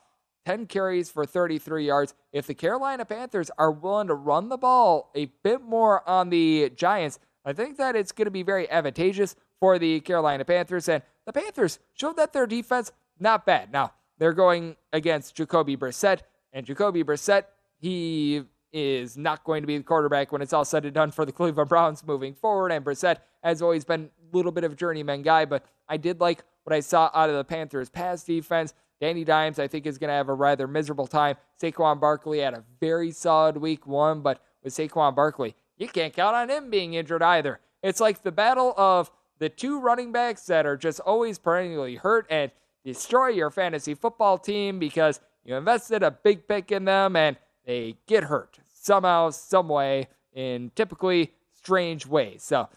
10 0.45 0.67
carries 0.67 1.09
for 1.09 1.25
33 1.25 1.87
yards. 1.87 2.13
If 2.31 2.47
the 2.47 2.53
Carolina 2.53 3.03
Panthers 3.03 3.51
are 3.57 3.73
willing 3.73 4.07
to 4.07 4.15
run 4.15 4.47
the 4.47 4.55
ball 4.55 5.11
a 5.13 5.25
bit 5.43 5.61
more 5.61 6.07
on 6.09 6.29
the 6.29 6.71
Giants, 6.77 7.19
I 7.43 7.51
think 7.51 7.75
that 7.75 7.97
it's 7.97 8.13
going 8.13 8.23
to 8.23 8.31
be 8.31 8.43
very 8.43 8.71
advantageous 8.71 9.35
for 9.59 9.77
the 9.77 9.99
Carolina 9.99 10.45
Panthers. 10.45 10.87
And 10.87 11.03
the 11.25 11.33
Panthers 11.33 11.79
showed 11.93 12.15
that 12.15 12.31
their 12.31 12.47
defense, 12.47 12.93
not 13.19 13.45
bad. 13.45 13.73
Now, 13.73 13.91
they're 14.21 14.33
going 14.33 14.75
against 14.93 15.33
Jacoby 15.33 15.75
Brissett, 15.75 16.19
and 16.53 16.63
Jacoby 16.63 17.03
Brissett, 17.03 17.45
he 17.79 18.43
is 18.71 19.17
not 19.17 19.43
going 19.43 19.63
to 19.63 19.67
be 19.67 19.75
the 19.79 19.83
quarterback 19.83 20.31
when 20.31 20.43
it's 20.43 20.53
all 20.53 20.63
said 20.63 20.85
and 20.85 20.93
done 20.93 21.09
for 21.09 21.25
the 21.25 21.31
Cleveland 21.31 21.67
Browns 21.67 22.05
moving 22.05 22.35
forward. 22.35 22.71
And 22.71 22.85
Brissett 22.85 23.17
has 23.43 23.63
always 23.63 23.83
been 23.83 24.11
a 24.31 24.37
little 24.37 24.51
bit 24.51 24.63
of 24.63 24.73
a 24.73 24.75
journeyman 24.75 25.23
guy, 25.23 25.45
but 25.45 25.65
I 25.89 25.97
did 25.97 26.21
like 26.21 26.43
what 26.65 26.75
I 26.75 26.81
saw 26.81 27.09
out 27.15 27.31
of 27.31 27.35
the 27.35 27.43
Panthers' 27.43 27.89
pass 27.89 28.23
defense. 28.23 28.75
Danny 28.99 29.23
Dimes, 29.23 29.57
I 29.57 29.67
think, 29.67 29.87
is 29.87 29.97
going 29.97 30.09
to 30.09 30.13
have 30.13 30.29
a 30.29 30.35
rather 30.35 30.67
miserable 30.67 31.07
time. 31.07 31.35
Saquon 31.59 31.99
Barkley 31.99 32.41
had 32.41 32.53
a 32.53 32.63
very 32.79 33.09
solid 33.09 33.57
week 33.57 33.87
one, 33.87 34.21
but 34.21 34.39
with 34.63 34.75
Saquon 34.75 35.15
Barkley, 35.15 35.55
you 35.77 35.87
can't 35.87 36.13
count 36.13 36.35
on 36.35 36.51
him 36.51 36.69
being 36.69 36.93
injured 36.93 37.23
either. 37.23 37.59
It's 37.81 37.99
like 37.99 38.21
the 38.21 38.31
battle 38.31 38.75
of 38.77 39.09
the 39.39 39.49
two 39.49 39.79
running 39.79 40.11
backs 40.11 40.45
that 40.45 40.67
are 40.67 40.77
just 40.77 40.99
always 40.99 41.39
perennially 41.39 41.95
hurt 41.95 42.27
and 42.29 42.51
destroy 42.83 43.27
your 43.27 43.49
fantasy 43.49 43.93
football 43.93 44.37
team 44.37 44.79
because 44.79 45.19
you 45.43 45.55
invested 45.55 46.03
a 46.03 46.11
big 46.11 46.47
pick 46.47 46.71
in 46.71 46.85
them 46.85 47.15
and 47.15 47.37
they 47.65 47.97
get 48.07 48.25
hurt 48.25 48.59
somehow, 48.73 49.29
some 49.29 49.67
way, 49.67 50.07
in 50.33 50.71
typically 50.75 51.31
strange 51.53 52.05
ways. 52.05 52.43
So 52.43 52.69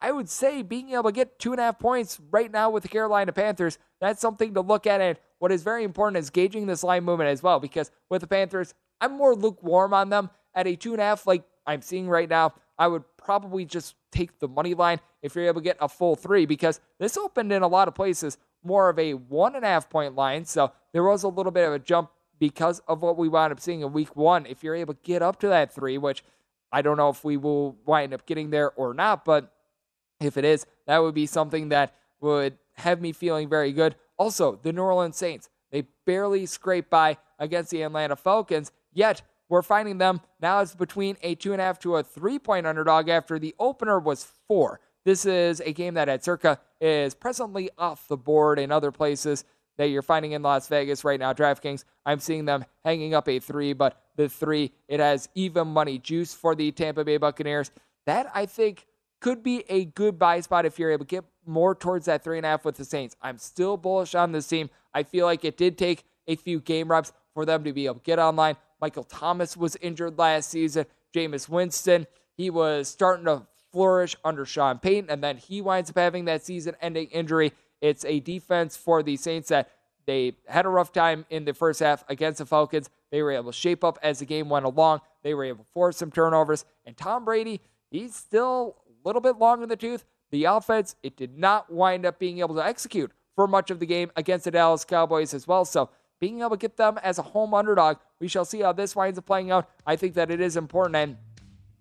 I 0.00 0.12
would 0.12 0.28
say 0.28 0.62
being 0.62 0.90
able 0.90 1.04
to 1.04 1.12
get 1.12 1.38
two 1.38 1.52
and 1.52 1.60
a 1.60 1.64
half 1.64 1.78
points 1.78 2.20
right 2.30 2.50
now 2.50 2.70
with 2.70 2.84
the 2.84 2.88
Carolina 2.88 3.32
Panthers, 3.32 3.78
that's 4.00 4.20
something 4.20 4.54
to 4.54 4.60
look 4.60 4.86
at. 4.86 5.00
And 5.00 5.18
what 5.38 5.50
is 5.50 5.62
very 5.62 5.84
important 5.84 6.18
is 6.18 6.30
gauging 6.30 6.66
this 6.66 6.84
line 6.84 7.04
movement 7.04 7.30
as 7.30 7.42
well, 7.42 7.58
because 7.58 7.90
with 8.08 8.20
the 8.20 8.26
Panthers, 8.26 8.74
I'm 9.00 9.16
more 9.16 9.34
lukewarm 9.34 9.92
on 9.92 10.08
them 10.10 10.30
at 10.54 10.66
a 10.66 10.76
two 10.76 10.92
and 10.92 11.00
a 11.00 11.04
half, 11.04 11.26
like 11.26 11.44
I'm 11.66 11.82
seeing 11.82 12.08
right 12.08 12.28
now. 12.28 12.54
I 12.78 12.86
would 12.86 13.02
probably 13.16 13.64
just 13.64 13.96
take 14.12 14.38
the 14.38 14.46
money 14.46 14.74
line 14.74 15.00
if 15.20 15.34
you're 15.34 15.46
able 15.46 15.60
to 15.60 15.64
get 15.64 15.78
a 15.80 15.88
full 15.88 16.14
three, 16.14 16.46
because 16.46 16.80
this 17.00 17.16
opened 17.16 17.52
in 17.52 17.62
a 17.62 17.68
lot 17.68 17.88
of 17.88 17.94
places 17.94 18.38
more 18.68 18.88
of 18.88 18.98
a 18.98 19.14
one 19.14 19.56
and 19.56 19.64
a 19.64 19.68
half 19.68 19.90
point 19.90 20.14
line. 20.14 20.44
So 20.44 20.70
there 20.92 21.02
was 21.02 21.24
a 21.24 21.28
little 21.28 21.50
bit 21.50 21.66
of 21.66 21.72
a 21.72 21.78
jump 21.78 22.10
because 22.38 22.80
of 22.86 23.02
what 23.02 23.16
we 23.16 23.28
wound 23.28 23.52
up 23.52 23.58
seeing 23.58 23.80
in 23.80 23.92
week 23.92 24.14
one. 24.14 24.46
If 24.46 24.62
you're 24.62 24.76
able 24.76 24.94
to 24.94 25.00
get 25.02 25.22
up 25.22 25.40
to 25.40 25.48
that 25.48 25.74
three, 25.74 25.98
which 25.98 26.22
I 26.70 26.82
don't 26.82 26.96
know 26.96 27.08
if 27.08 27.24
we 27.24 27.36
will 27.36 27.76
wind 27.84 28.14
up 28.14 28.26
getting 28.26 28.50
there 28.50 28.70
or 28.72 28.94
not, 28.94 29.24
but 29.24 29.52
if 30.20 30.36
it 30.36 30.44
is, 30.44 30.66
that 30.86 30.98
would 30.98 31.14
be 31.14 31.26
something 31.26 31.70
that 31.70 31.94
would 32.20 32.58
have 32.74 33.00
me 33.00 33.12
feeling 33.12 33.48
very 33.48 33.72
good. 33.72 33.96
Also, 34.18 34.60
the 34.62 34.72
New 34.72 34.82
Orleans 34.82 35.16
Saints, 35.16 35.48
they 35.70 35.86
barely 36.04 36.46
scrape 36.46 36.90
by 36.90 37.16
against 37.38 37.70
the 37.70 37.82
Atlanta 37.82 38.16
Falcons, 38.16 38.72
yet 38.92 39.22
we're 39.48 39.62
finding 39.62 39.98
them 39.98 40.20
now 40.40 40.58
as 40.60 40.74
between 40.74 41.16
a 41.22 41.34
two 41.34 41.52
and 41.52 41.60
a 41.60 41.64
half 41.64 41.78
to 41.80 41.96
a 41.96 42.02
three 42.02 42.38
point 42.38 42.66
underdog 42.66 43.08
after 43.08 43.38
the 43.38 43.54
opener 43.58 43.98
was 43.98 44.26
four. 44.46 44.80
This 45.04 45.24
is 45.24 45.60
a 45.60 45.72
game 45.72 45.94
that 45.94 46.08
at 46.08 46.24
circa 46.24 46.60
is 46.80 47.14
presently 47.14 47.70
off 47.76 48.08
the 48.08 48.16
board 48.16 48.58
in 48.58 48.70
other 48.72 48.92
places 48.92 49.44
that 49.76 49.86
you're 49.86 50.02
finding 50.02 50.32
in 50.32 50.42
Las 50.42 50.68
Vegas 50.68 51.04
right 51.04 51.18
now. 51.18 51.32
DraftKings, 51.32 51.84
I'm 52.04 52.20
seeing 52.20 52.44
them 52.44 52.64
hanging 52.84 53.14
up 53.14 53.28
a 53.28 53.38
three, 53.38 53.72
but 53.72 54.00
the 54.16 54.28
three, 54.28 54.72
it 54.88 55.00
has 55.00 55.28
even 55.34 55.68
money 55.68 55.98
juice 55.98 56.34
for 56.34 56.54
the 56.54 56.72
Tampa 56.72 57.04
Bay 57.04 57.16
Buccaneers. 57.16 57.70
That 58.06 58.30
I 58.34 58.46
think 58.46 58.86
could 59.20 59.42
be 59.42 59.64
a 59.68 59.84
good 59.84 60.18
buy 60.18 60.40
spot 60.40 60.66
if 60.66 60.78
you're 60.78 60.90
able 60.90 61.04
to 61.04 61.08
get 61.08 61.24
more 61.46 61.74
towards 61.74 62.06
that 62.06 62.22
three 62.22 62.36
and 62.36 62.46
a 62.46 62.50
half 62.50 62.64
with 62.64 62.76
the 62.76 62.84
Saints. 62.84 63.16
I'm 63.22 63.38
still 63.38 63.76
bullish 63.76 64.14
on 64.14 64.32
this 64.32 64.46
team. 64.46 64.70
I 64.92 65.02
feel 65.02 65.26
like 65.26 65.44
it 65.44 65.56
did 65.56 65.78
take 65.78 66.04
a 66.26 66.36
few 66.36 66.60
game 66.60 66.90
reps 66.90 67.12
for 67.34 67.44
them 67.44 67.64
to 67.64 67.72
be 67.72 67.86
able 67.86 67.96
to 67.96 68.02
get 68.02 68.18
online. 68.18 68.56
Michael 68.80 69.04
Thomas 69.04 69.56
was 69.56 69.76
injured 69.76 70.18
last 70.18 70.50
season. 70.50 70.86
Jameis 71.14 71.48
Winston, 71.48 72.06
he 72.36 72.50
was 72.50 72.88
starting 72.88 73.24
to 73.24 73.46
flourish 73.72 74.16
under 74.24 74.44
Sean 74.44 74.78
Payton, 74.78 75.10
and 75.10 75.22
then 75.22 75.36
he 75.36 75.60
winds 75.60 75.90
up 75.90 75.96
having 75.96 76.24
that 76.26 76.44
season 76.44 76.74
ending 76.80 77.08
injury. 77.08 77.52
It's 77.80 78.04
a 78.04 78.20
defense 78.20 78.76
for 78.76 79.02
the 79.02 79.16
Saints 79.16 79.48
that 79.48 79.70
they 80.06 80.32
had 80.46 80.64
a 80.64 80.70
rough 80.70 80.92
time 80.92 81.26
in 81.28 81.44
the 81.44 81.52
first 81.52 81.80
half 81.80 82.02
against 82.08 82.38
the 82.38 82.46
Falcons. 82.46 82.88
They 83.10 83.22
were 83.22 83.30
able 83.30 83.52
to 83.52 83.56
shape 83.56 83.84
up 83.84 83.98
as 84.02 84.20
the 84.20 84.24
game 84.24 84.48
went 84.48 84.64
along. 84.64 85.02
They 85.22 85.34
were 85.34 85.44
able 85.44 85.64
to 85.64 85.70
force 85.70 85.98
some 85.98 86.10
turnovers. 86.10 86.64
And 86.86 86.96
Tom 86.96 87.26
Brady, 87.26 87.60
he's 87.90 88.16
still 88.16 88.76
a 88.86 89.06
little 89.06 89.20
bit 89.20 89.36
long 89.36 89.62
in 89.62 89.68
the 89.68 89.76
tooth. 89.76 90.06
The 90.30 90.44
offense, 90.44 90.96
it 91.02 91.16
did 91.16 91.38
not 91.38 91.70
wind 91.70 92.06
up 92.06 92.18
being 92.18 92.38
able 92.38 92.54
to 92.54 92.64
execute 92.64 93.12
for 93.34 93.46
much 93.46 93.70
of 93.70 93.80
the 93.80 93.86
game 93.86 94.10
against 94.16 94.46
the 94.46 94.50
Dallas 94.50 94.84
Cowboys 94.84 95.34
as 95.34 95.46
well. 95.46 95.66
So 95.66 95.90
being 96.20 96.40
able 96.40 96.50
to 96.50 96.56
get 96.56 96.76
them 96.76 96.98
as 97.02 97.18
a 97.18 97.22
home 97.22 97.52
underdog, 97.52 97.98
we 98.18 98.28
shall 98.28 98.44
see 98.44 98.60
how 98.60 98.72
this 98.72 98.96
winds 98.96 99.18
up 99.18 99.26
playing 99.26 99.50
out. 99.50 99.68
I 99.86 99.96
think 99.96 100.14
that 100.14 100.30
it 100.30 100.40
is 100.40 100.56
important 100.56 100.96
and 100.96 101.16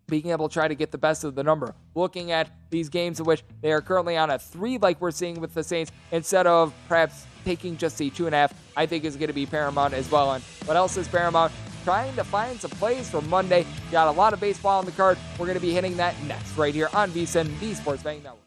being 0.07 0.29
able 0.29 0.47
to 0.47 0.53
try 0.53 0.67
to 0.67 0.75
get 0.75 0.91
the 0.91 0.97
best 0.97 1.23
of 1.23 1.35
the 1.35 1.43
number. 1.43 1.75
Looking 1.95 2.31
at 2.31 2.49
these 2.69 2.89
games 2.89 3.19
in 3.19 3.25
which 3.25 3.43
they 3.61 3.71
are 3.71 3.81
currently 3.81 4.17
on 4.17 4.29
a 4.29 4.39
three, 4.39 4.77
like 4.77 4.99
we're 5.01 5.11
seeing 5.11 5.39
with 5.39 5.53
the 5.53 5.63
Saints, 5.63 5.91
instead 6.11 6.47
of 6.47 6.73
perhaps 6.87 7.25
taking 7.43 7.77
just 7.77 8.01
a 8.01 8.09
two 8.09 8.25
and 8.25 8.33
a 8.33 8.39
half, 8.39 8.53
I 8.75 8.85
think 8.85 9.03
is 9.03 9.15
going 9.15 9.27
to 9.27 9.33
be 9.33 9.45
paramount 9.45 9.93
as 9.93 10.09
well. 10.09 10.33
And 10.33 10.43
what 10.65 10.77
else 10.77 10.97
is 10.97 11.07
paramount? 11.07 11.51
trying 11.83 12.13
to 12.17 12.23
find 12.25 12.59
some 12.59 12.71
plays 12.71 13.09
for 13.09 13.21
Monday. 13.21 13.65
Got 13.93 14.09
a 14.09 14.11
lot 14.11 14.33
of 14.33 14.41
baseball 14.41 14.79
on 14.79 14.85
the 14.85 14.91
card. 14.91 15.17
We're 15.39 15.45
going 15.45 15.57
to 15.57 15.61
be 15.61 15.71
hitting 15.71 15.95
that 15.95 16.21
next 16.23 16.57
right 16.57 16.75
here 16.75 16.89
on 16.93 17.11
VSIN, 17.11 17.57
the 17.61 17.73
Sports 17.75 18.03
Betting 18.03 18.23
Network. 18.23 18.46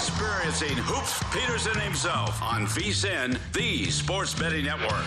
Experiencing 0.00 0.78
Hoops 0.78 1.22
Peterson 1.30 1.78
himself 1.78 2.40
on 2.42 2.64
VSIN, 2.64 3.38
the 3.52 3.84
Sports 3.90 4.32
Betting 4.32 4.64
Network. 4.64 5.04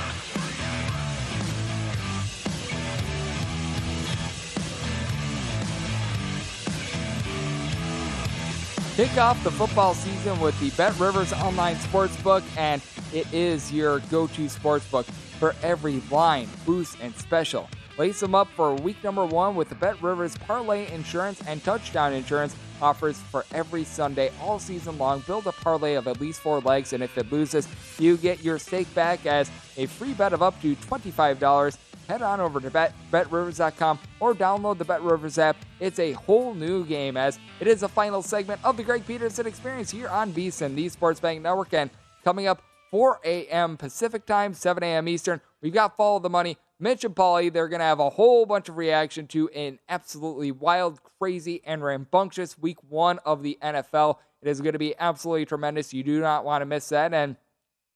Kick 8.95 9.17
off 9.17 9.43
the 9.43 9.49
football 9.49 9.95
season 9.95 10.39
with 10.39 10.59
the 10.59 10.69
Bet 10.77 10.97
Rivers 10.99 11.33
Online 11.33 11.75
Sportsbook, 11.77 12.43
and 12.55 12.79
it 13.11 13.25
is 13.33 13.73
your 13.73 13.97
go 14.11 14.27
to 14.27 14.41
sportsbook 14.43 15.05
for 15.39 15.55
every 15.63 16.03
line, 16.11 16.47
boost, 16.67 16.97
and 17.01 17.15
special. 17.15 17.67
Lace 17.97 18.19
them 18.19 18.35
up 18.35 18.47
for 18.49 18.75
week 18.75 19.03
number 19.03 19.25
one 19.25 19.55
with 19.55 19.69
the 19.69 19.75
Bet 19.75 19.99
Rivers 20.03 20.37
Parlay 20.37 20.91
Insurance 20.93 21.41
and 21.47 21.63
Touchdown 21.63 22.13
Insurance 22.13 22.55
offers 22.83 23.17
for 23.17 23.45
every 23.53 23.83
Sunday 23.83 24.29
all 24.41 24.59
season 24.59 24.97
long. 24.97 25.21
Build 25.21 25.47
a 25.47 25.51
parlay 25.51 25.95
of 25.95 26.07
at 26.07 26.19
least 26.19 26.41
four 26.41 26.59
legs, 26.59 26.93
and 26.93 27.01
if 27.01 27.17
it 27.17 27.31
loses, 27.31 27.67
you 27.97 28.17
get 28.17 28.43
your 28.43 28.59
stake 28.59 28.93
back 28.93 29.25
as 29.25 29.49
a 29.77 29.85
free 29.87 30.13
bet 30.13 30.33
of 30.33 30.43
up 30.43 30.61
to 30.61 30.75
$25 30.75 31.77
head 32.07 32.21
on 32.21 32.39
over 32.39 32.59
to 32.59 32.69
bet, 32.69 32.93
betrivers.com 33.11 33.99
or 34.19 34.33
download 34.33 34.77
the 34.77 34.85
BetRivers 34.85 35.37
app. 35.37 35.57
It's 35.79 35.99
a 35.99 36.13
whole 36.13 36.53
new 36.53 36.85
game 36.85 37.17
as 37.17 37.39
it 37.59 37.67
is 37.67 37.83
a 37.83 37.87
final 37.87 38.21
segment 38.21 38.63
of 38.63 38.77
the 38.77 38.83
Greg 38.83 39.05
Peterson 39.05 39.47
experience 39.47 39.91
here 39.91 40.09
on 40.09 40.33
VSIN, 40.33 40.75
the 40.75 40.89
Sports 40.89 41.19
Bank 41.19 41.41
Network. 41.41 41.73
And 41.73 41.89
coming 42.23 42.47
up 42.47 42.61
4 42.91 43.21
a.m. 43.23 43.77
Pacific 43.77 44.25
time, 44.25 44.53
7 44.53 44.83
a.m. 44.83 45.07
Eastern, 45.07 45.41
we've 45.61 45.73
got 45.73 45.97
Follow 45.97 46.19
the 46.19 46.29
Money. 46.29 46.57
And 46.85 47.15
Paulie, 47.15 47.51
they're 47.51 47.69
going 47.69 47.79
to 47.79 47.85
have 47.85 47.99
a 47.99 48.09
whole 48.09 48.45
bunch 48.45 48.67
of 48.67 48.77
reaction 48.77 49.27
to 49.27 49.47
an 49.49 49.79
absolutely 49.87 50.51
wild, 50.51 50.99
crazy, 51.19 51.61
and 51.65 51.83
rambunctious 51.83 52.57
week 52.57 52.77
one 52.89 53.19
of 53.19 53.41
the 53.41 53.57
NFL. 53.63 54.17
It 54.41 54.49
is 54.49 54.59
going 54.59 54.73
to 54.73 54.79
be 54.79 54.93
absolutely 54.99 55.45
tremendous. 55.45 55.93
You 55.93 56.03
do 56.03 56.19
not 56.19 56.43
want 56.43 56.61
to 56.61 56.65
miss 56.65 56.89
that. 56.89 57.13
And 57.13 57.37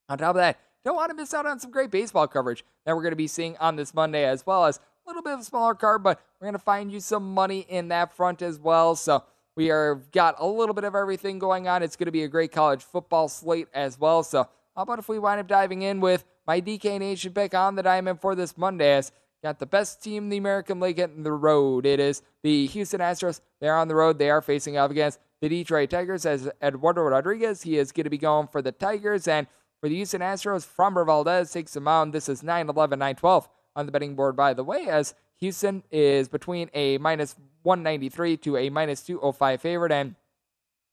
on 0.08 0.18
top 0.18 0.30
of 0.30 0.36
that, 0.38 0.60
don't 0.86 0.96
want 0.96 1.10
to 1.10 1.16
miss 1.16 1.34
out 1.34 1.46
on 1.46 1.60
some 1.60 1.72
great 1.72 1.92
baseball 1.92 2.28
coverage 2.28 2.64
that 2.86 2.96
we're 2.96 3.02
going 3.02 3.12
to 3.12 3.18
be 3.18 3.28
seeing 3.28 3.58
on 3.58 3.76
this 3.76 3.94
Monday, 3.94 4.24
as 4.24 4.46
well 4.46 4.66
as 4.66 4.78
a 4.78 5.10
little 5.10 5.22
bit 5.22 5.34
of 5.34 5.40
a 5.42 5.44
smaller 5.44 5.76
card, 5.76 6.02
but 6.02 6.22
we're 6.40 6.46
going 6.46 6.54
to 6.54 6.60
find 6.60 6.92
you 6.92 7.02
some 7.02 7.34
money 7.34 7.66
in 7.68 7.90
that 7.90 8.16
front 8.16 8.42
as 8.42 8.58
well. 8.58 8.96
So 8.96 9.24
we 9.58 9.70
are 9.70 9.96
got 10.14 10.36
a 10.40 10.48
little 10.48 10.74
bit 10.74 10.86
of 10.86 10.96
everything 10.96 11.40
going 11.40 11.68
on. 11.68 11.84
It's 11.84 11.98
going 11.98 12.06
to 12.06 12.12
be 12.12 12.24
a 12.24 12.28
great 12.30 12.54
college 12.54 12.84
football 12.84 13.28
slate 13.28 13.68
as 13.74 14.00
well. 14.00 14.24
So 14.24 14.48
how 14.78 14.84
about 14.84 15.00
if 15.00 15.10
we 15.10 15.18
wind 15.18 15.40
up 15.40 15.48
diving 15.48 15.82
in 15.82 16.00
with 16.00 16.24
my 16.46 16.62
DK 16.62 17.00
Nation 17.00 17.34
pick 17.34 17.56
on 17.56 17.74
the 17.74 17.82
diamond 17.82 18.22
for 18.22 18.36
this 18.36 18.56
Monday? 18.56 18.94
As 18.94 19.12
got 19.42 19.58
the 19.58 19.66
best 19.66 20.04
team 20.04 20.26
in 20.26 20.30
the 20.30 20.38
American 20.38 20.80
League 20.80 20.98
hitting 20.98 21.24
the 21.24 21.32
road. 21.32 21.86
It 21.86 22.00
is 22.00 22.22
the 22.44 22.68
Houston 22.68 23.00
Astros. 23.00 23.42
They're 23.60 23.76
on 23.76 23.88
the 23.88 23.96
road. 23.96 24.20
They 24.20 24.30
are 24.30 24.42
facing 24.42 24.78
off 24.78 24.92
against 24.92 25.20
the 25.42 25.50
Detroit 25.50 25.90
Tigers 25.90 26.28
as 26.28 26.48
Eduardo 26.62 27.02
Rodriguez. 27.02 27.64
He 27.64 27.80
is 27.80 27.92
going 27.92 28.04
to 28.04 28.12
be 28.12 28.20
going 28.20 28.48
for 28.48 28.62
the 28.62 28.72
Tigers 28.72 29.28
and 29.28 29.48
for 29.80 29.90
the 29.90 29.96
Houston 29.96 30.22
Astros, 30.22 30.66
Framber 30.66 31.06
Valdez 31.06 31.52
takes 31.52 31.74
the 31.74 31.80
mound. 31.80 32.14
This 32.14 32.30
is 32.30 32.44
9 32.44 32.70
11, 32.70 33.00
9 33.00 33.16
12 33.16 33.50
on 33.76 33.86
the 33.86 33.92
betting 33.92 34.16
board, 34.16 34.36
by 34.36 34.54
the 34.54 34.64
way, 34.64 34.88
as 34.88 35.14
Houston 35.40 35.84
is 35.92 36.28
between 36.28 36.70
a 36.74 36.98
minus 36.98 37.36
193 37.62 38.38
to 38.38 38.58
a 38.58 38.70
minus 38.70 39.04
205 39.04 39.62
favorite, 39.62 39.92
and 39.92 40.16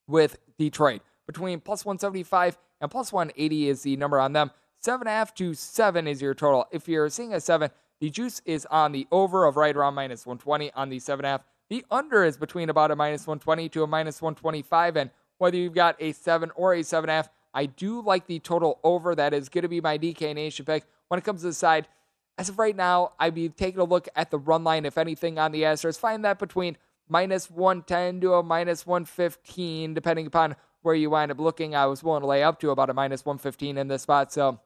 with 0.07 0.39
Detroit 0.59 1.01
between 1.26 1.61
plus 1.61 1.85
175 1.87 2.59
and 2.85 2.91
plus 2.91 3.12
180 3.12 3.68
is 3.68 3.82
the 3.82 3.97
number 3.97 4.20
on 4.20 4.35
them. 4.35 4.51
7.5 4.85 5.35
to 5.37 5.55
7 5.55 6.07
is 6.07 6.20
your 6.20 6.35
total. 6.35 6.66
If 6.70 6.87
you're 6.87 7.09
seeing 7.09 7.32
a 7.32 7.41
7, 7.41 7.70
the 7.99 8.11
juice 8.11 8.43
is 8.45 8.66
on 8.70 8.93
the 8.93 9.07
over 9.11 9.47
of 9.47 9.57
right 9.57 9.74
around 9.74 9.95
minus 9.95 10.26
120 10.26 10.70
on 10.72 10.91
the 10.91 10.99
7.5. 10.99 11.41
The 11.70 11.85
under 11.91 12.22
is 12.22 12.37
between 12.37 12.68
about 12.68 12.91
a 12.91 12.97
minus 12.97 13.26
120 13.26 13.70
to 13.70 13.82
a 13.82 13.87
minus 13.87 14.20
125, 14.20 14.97
and 14.97 15.11
whether 15.39 15.57
you've 15.57 15.74
got 15.74 15.97
a 15.99 16.12
7 16.12 16.51
or 16.55 16.74
a 16.74 16.80
7.5, 16.80 17.30
I 17.55 17.66
do 17.66 18.03
like 18.03 18.26
the 18.26 18.39
total 18.39 18.78
over. 18.85 19.14
That 19.14 19.32
is 19.32 19.49
going 19.49 19.62
to 19.62 19.68
be 19.68 19.80
my 19.80 19.97
DK 19.97 20.35
Nation 20.35 20.66
pick. 20.66 20.85
When 21.09 21.16
it 21.16 21.24
comes 21.24 21.41
to 21.41 21.47
the 21.47 21.55
side, 21.55 21.89
as 22.37 22.51
of 22.51 22.59
right 22.59 22.76
now, 22.76 23.12
I'd 23.18 23.35
be 23.35 23.49
taking 23.49 23.80
a 23.80 23.85
look 23.85 24.09
at 24.14 24.30
the 24.30 24.39
run 24.39 24.62
line, 24.62 24.85
if 24.85 24.99
anything, 24.99 25.39
on 25.39 25.53
the 25.53 25.62
Astros. 25.62 25.99
Find 25.99 26.22
that 26.26 26.39
between 26.39 26.76
minus 27.09 27.51
110 27.51 28.20
to 28.20 28.35
a 28.35 28.43
minus 28.43 28.87
115, 28.87 29.95
depending 29.95 30.26
upon 30.26 30.57
where 30.85 30.95
you 30.95 31.11
wind 31.11 31.30
up 31.30 31.41
looking. 31.41 31.74
I 31.74 31.87
was 31.87 32.03
willing 32.03 32.20
to 32.20 32.26
lay 32.26 32.43
up 32.43 32.61
to 32.61 32.70
about 32.70 32.91
a 32.91 32.95
minus 32.95 33.24
115 33.24 33.78
in 33.78 33.89
this 33.89 34.03
spot. 34.03 34.32
So 34.32 34.61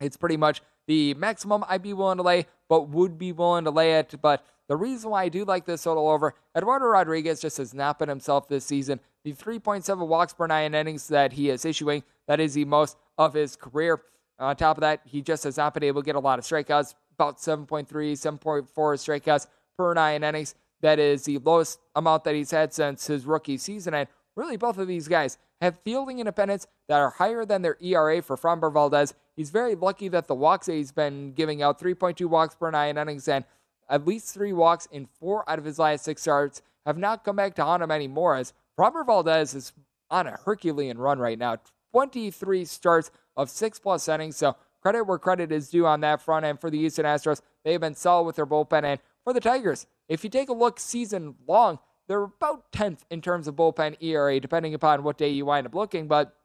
it's 0.00 0.16
pretty 0.16 0.36
much 0.36 0.62
the 0.86 1.14
maximum 1.14 1.64
I'd 1.68 1.82
be 1.82 1.92
willing 1.92 2.16
to 2.16 2.22
lay, 2.22 2.46
but 2.68 2.88
would 2.88 3.18
be 3.18 3.32
willing 3.32 3.64
to 3.64 3.70
lay 3.70 3.98
it. 3.98 4.14
But 4.20 4.46
the 4.68 4.76
reason 4.76 5.10
why 5.10 5.24
I 5.24 5.28
do 5.28 5.44
like 5.44 5.66
this 5.66 5.82
total 5.82 6.08
over, 6.08 6.34
Eduardo 6.56 6.86
Rodriguez 6.86 7.40
just 7.40 7.58
has 7.58 7.74
not 7.74 7.98
been 7.98 8.08
himself 8.08 8.48
this 8.48 8.64
season. 8.64 9.00
The 9.24 9.32
3.7 9.32 10.06
walks 10.06 10.32
per 10.32 10.46
nine 10.46 10.74
innings 10.74 11.08
that 11.08 11.32
he 11.32 11.50
is 11.50 11.64
issuing, 11.64 12.02
that 12.26 12.40
is 12.40 12.54
the 12.54 12.64
most 12.64 12.96
of 13.18 13.34
his 13.34 13.56
career. 13.56 14.02
On 14.38 14.56
top 14.56 14.76
of 14.76 14.80
that, 14.80 15.02
he 15.04 15.22
just 15.22 15.44
has 15.44 15.56
not 15.56 15.74
been 15.74 15.84
able 15.84 16.02
to 16.02 16.06
get 16.06 16.16
a 16.16 16.20
lot 16.20 16.38
of 16.38 16.44
strikeouts. 16.44 16.94
about 17.14 17.38
7.3, 17.38 17.86
7.4 17.86 18.66
strikeouts 18.74 19.46
per 19.76 19.94
nine 19.94 20.24
innings. 20.24 20.54
That 20.80 20.98
is 20.98 21.24
the 21.24 21.38
lowest 21.38 21.78
amount 21.94 22.24
that 22.24 22.34
he's 22.34 22.50
had 22.50 22.74
since 22.74 23.06
his 23.06 23.24
rookie 23.24 23.58
season. 23.58 23.94
And 23.94 24.08
really, 24.36 24.56
both 24.56 24.78
of 24.78 24.88
these 24.88 25.08
guys 25.08 25.38
have 25.60 25.78
fielding 25.84 26.18
independence 26.18 26.66
that 26.88 27.00
are 27.00 27.10
higher 27.10 27.44
than 27.44 27.62
their 27.62 27.76
ERA 27.80 28.20
for 28.22 28.36
Framber 28.36 28.72
Valdez. 28.72 29.14
He's 29.36 29.50
very 29.50 29.74
lucky 29.74 30.08
that 30.08 30.26
the 30.26 30.34
walks 30.34 30.66
that 30.66 30.74
he's 30.74 30.92
been 30.92 31.32
giving 31.32 31.62
out 31.62 31.80
3.2 31.80 32.26
walks 32.26 32.54
per 32.54 32.70
nine 32.70 32.98
innings 32.98 33.28
and 33.28 33.44
at 33.88 34.06
least 34.06 34.32
three 34.32 34.52
walks 34.52 34.86
in 34.90 35.06
four 35.06 35.48
out 35.48 35.58
of 35.58 35.64
his 35.64 35.78
last 35.78 36.04
six 36.04 36.22
starts 36.22 36.62
have 36.86 36.98
not 36.98 37.24
come 37.24 37.36
back 37.36 37.54
to 37.54 37.64
haunt 37.64 37.82
him 37.82 37.90
anymore. 37.90 38.36
As 38.36 38.52
Framber 38.76 39.04
Valdez 39.04 39.54
is 39.54 39.72
on 40.10 40.26
a 40.26 40.38
Herculean 40.44 40.98
run 40.98 41.18
right 41.18 41.38
now, 41.38 41.58
23 41.92 42.64
starts 42.64 43.10
of 43.36 43.50
six 43.50 43.78
plus 43.78 44.08
innings. 44.08 44.36
So 44.36 44.56
credit 44.80 45.04
where 45.04 45.18
credit 45.18 45.52
is 45.52 45.68
due 45.68 45.86
on 45.86 46.00
that 46.00 46.20
front. 46.20 46.44
And 46.44 46.60
for 46.60 46.70
the 46.70 46.78
Houston 46.78 47.04
Astros, 47.04 47.40
they've 47.64 47.80
been 47.80 47.94
solid 47.94 48.24
with 48.24 48.36
their 48.36 48.46
bullpen. 48.46 48.84
And 48.84 49.00
for 49.24 49.32
the 49.32 49.40
Tigers, 49.40 49.86
if 50.08 50.24
you 50.24 50.30
take 50.30 50.48
a 50.48 50.54
look 50.54 50.80
season 50.80 51.36
long, 51.46 51.78
they're 52.08 52.24
about 52.24 52.70
10th 52.72 53.00
in 53.10 53.20
terms 53.20 53.48
of 53.48 53.56
bullpen 53.56 53.96
ERA, 54.00 54.40
depending 54.40 54.74
upon 54.74 55.02
what 55.02 55.18
day 55.18 55.28
you 55.28 55.46
wind 55.46 55.66
up 55.66 55.74
looking. 55.74 56.08
But 56.08 56.36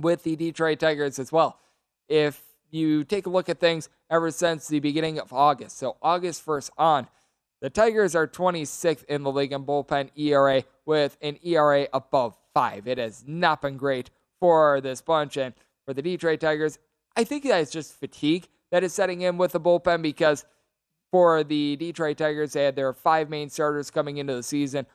with 0.00 0.22
the 0.22 0.36
Detroit 0.36 0.80
Tigers 0.80 1.18
as 1.18 1.32
well, 1.32 1.58
if 2.08 2.42
you 2.70 3.04
take 3.04 3.26
a 3.26 3.30
look 3.30 3.48
at 3.48 3.60
things 3.60 3.88
ever 4.10 4.30
since 4.30 4.68
the 4.68 4.80
beginning 4.80 5.18
of 5.18 5.32
August, 5.32 5.78
so 5.78 5.96
August 6.02 6.44
1st 6.44 6.70
on, 6.78 7.08
the 7.60 7.70
Tigers 7.70 8.14
are 8.14 8.26
26th 8.26 9.04
in 9.04 9.24
the 9.24 9.32
league 9.32 9.52
in 9.52 9.64
bullpen 9.64 10.10
ERA 10.16 10.62
with 10.86 11.16
an 11.20 11.38
ERA 11.42 11.88
above 11.92 12.36
five. 12.54 12.86
It 12.86 12.98
has 12.98 13.24
not 13.26 13.62
been 13.62 13.76
great 13.76 14.10
for 14.38 14.80
this 14.80 15.00
bunch. 15.00 15.36
And 15.36 15.54
for 15.84 15.92
the 15.92 16.02
Detroit 16.02 16.40
Tigers, 16.40 16.78
I 17.16 17.24
think 17.24 17.44
that 17.44 17.60
is 17.60 17.70
just 17.70 17.94
fatigue 17.94 18.46
that 18.70 18.84
is 18.84 18.92
setting 18.92 19.22
in 19.22 19.38
with 19.38 19.52
the 19.52 19.60
bullpen 19.60 20.02
because 20.02 20.44
for 21.10 21.42
the 21.42 21.76
Detroit 21.76 22.18
Tigers, 22.18 22.52
they 22.52 22.64
had 22.64 22.76
their 22.76 22.92
five 22.92 23.30
main 23.30 23.48
starters 23.48 23.90
coming 23.90 24.18
into 24.18 24.34
the 24.34 24.42
season. 24.42 24.86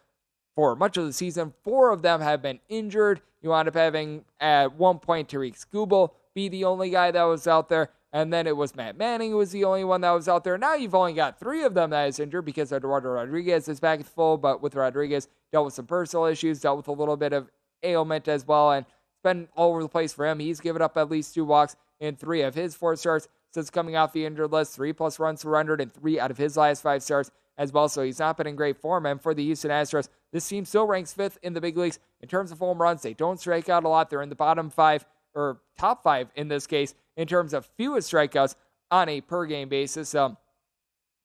For 0.55 0.75
much 0.75 0.97
of 0.97 1.05
the 1.05 1.13
season, 1.13 1.53
four 1.63 1.91
of 1.91 2.01
them 2.03 2.21
have 2.21 2.41
been 2.41 2.59
injured. 2.69 3.21
You 3.41 3.49
wound 3.49 3.67
up 3.67 3.73
having 3.73 4.23
at 4.39 4.75
one 4.75 4.99
point 4.99 5.29
Tarik 5.29 5.55
Skubal 5.55 6.11
be 6.35 6.47
the 6.47 6.65
only 6.65 6.91
guy 6.91 7.11
that 7.11 7.23
was 7.23 7.47
out 7.47 7.69
there. 7.69 7.89
And 8.11 8.31
then 8.31 8.45
it 8.45 8.55
was 8.55 8.75
Matt 8.75 8.95
Manning 8.95 9.31
who 9.31 9.37
was 9.37 9.51
the 9.51 9.63
only 9.63 9.83
one 9.83 10.01
that 10.01 10.11
was 10.11 10.29
out 10.29 10.43
there. 10.43 10.55
Now 10.55 10.75
you've 10.75 10.93
only 10.93 11.13
got 11.13 11.39
three 11.39 11.63
of 11.63 11.73
them 11.73 11.89
that 11.89 12.07
is 12.07 12.19
injured 12.19 12.45
because 12.45 12.71
Eduardo 12.71 13.09
Rodriguez 13.09 13.67
is 13.67 13.79
back 13.79 14.05
full, 14.05 14.37
but 14.37 14.61
with 14.61 14.75
Rodriguez, 14.75 15.27
dealt 15.51 15.65
with 15.65 15.73
some 15.73 15.87
personal 15.87 16.25
issues, 16.25 16.59
dealt 16.59 16.77
with 16.77 16.87
a 16.87 16.91
little 16.91 17.17
bit 17.17 17.33
of 17.33 17.49
ailment 17.81 18.27
as 18.27 18.45
well, 18.45 18.71
and 18.71 18.85
it's 18.85 19.23
been 19.23 19.47
all 19.55 19.71
over 19.71 19.81
the 19.81 19.89
place 19.89 20.13
for 20.13 20.27
him. 20.27 20.39
He's 20.39 20.59
given 20.59 20.81
up 20.81 20.95
at 20.95 21.09
least 21.09 21.33
two 21.33 21.43
walks 21.43 21.75
in 21.99 22.15
three 22.15 22.43
of 22.43 22.53
his 22.53 22.75
four 22.75 22.95
starts 22.95 23.27
since 23.53 23.69
coming 23.69 23.95
off 23.95 24.13
the 24.13 24.25
injured 24.25 24.51
list, 24.51 24.75
three 24.75 24.93
plus 24.93 25.19
runs 25.19 25.41
surrendered 25.41 25.79
in 25.79 25.89
three 25.89 26.19
out 26.19 26.31
of 26.31 26.37
his 26.37 26.57
last 26.57 26.81
five 26.81 27.03
starts 27.03 27.29
as 27.57 27.71
well. 27.71 27.87
So 27.87 28.01
he's 28.01 28.19
not 28.19 28.37
been 28.37 28.47
in 28.47 28.55
great 28.55 28.77
form. 28.77 29.05
And 29.05 29.21
for 29.21 29.33
the 29.33 29.43
Houston 29.43 29.69
Astros, 29.69 30.09
this 30.31 30.47
team 30.47 30.65
still 30.65 30.87
ranks 30.87 31.13
fifth 31.13 31.37
in 31.43 31.53
the 31.53 31.61
big 31.61 31.77
leagues 31.77 31.99
in 32.21 32.27
terms 32.27 32.51
of 32.51 32.59
home 32.59 32.81
runs. 32.81 33.03
They 33.03 33.13
don't 33.13 33.39
strike 33.39 33.69
out 33.69 33.83
a 33.83 33.89
lot. 33.89 34.09
They're 34.09 34.23
in 34.23 34.29
the 34.29 34.35
bottom 34.35 34.69
five 34.69 35.05
or 35.35 35.61
top 35.77 36.03
five 36.03 36.29
in 36.35 36.47
this 36.47 36.65
case 36.65 36.95
in 37.15 37.27
terms 37.27 37.53
of 37.53 37.67
fewest 37.77 38.11
strikeouts 38.11 38.55
on 38.89 39.09
a 39.09 39.21
per 39.21 39.45
game 39.45 39.69
basis. 39.69 40.15
Um, 40.15 40.37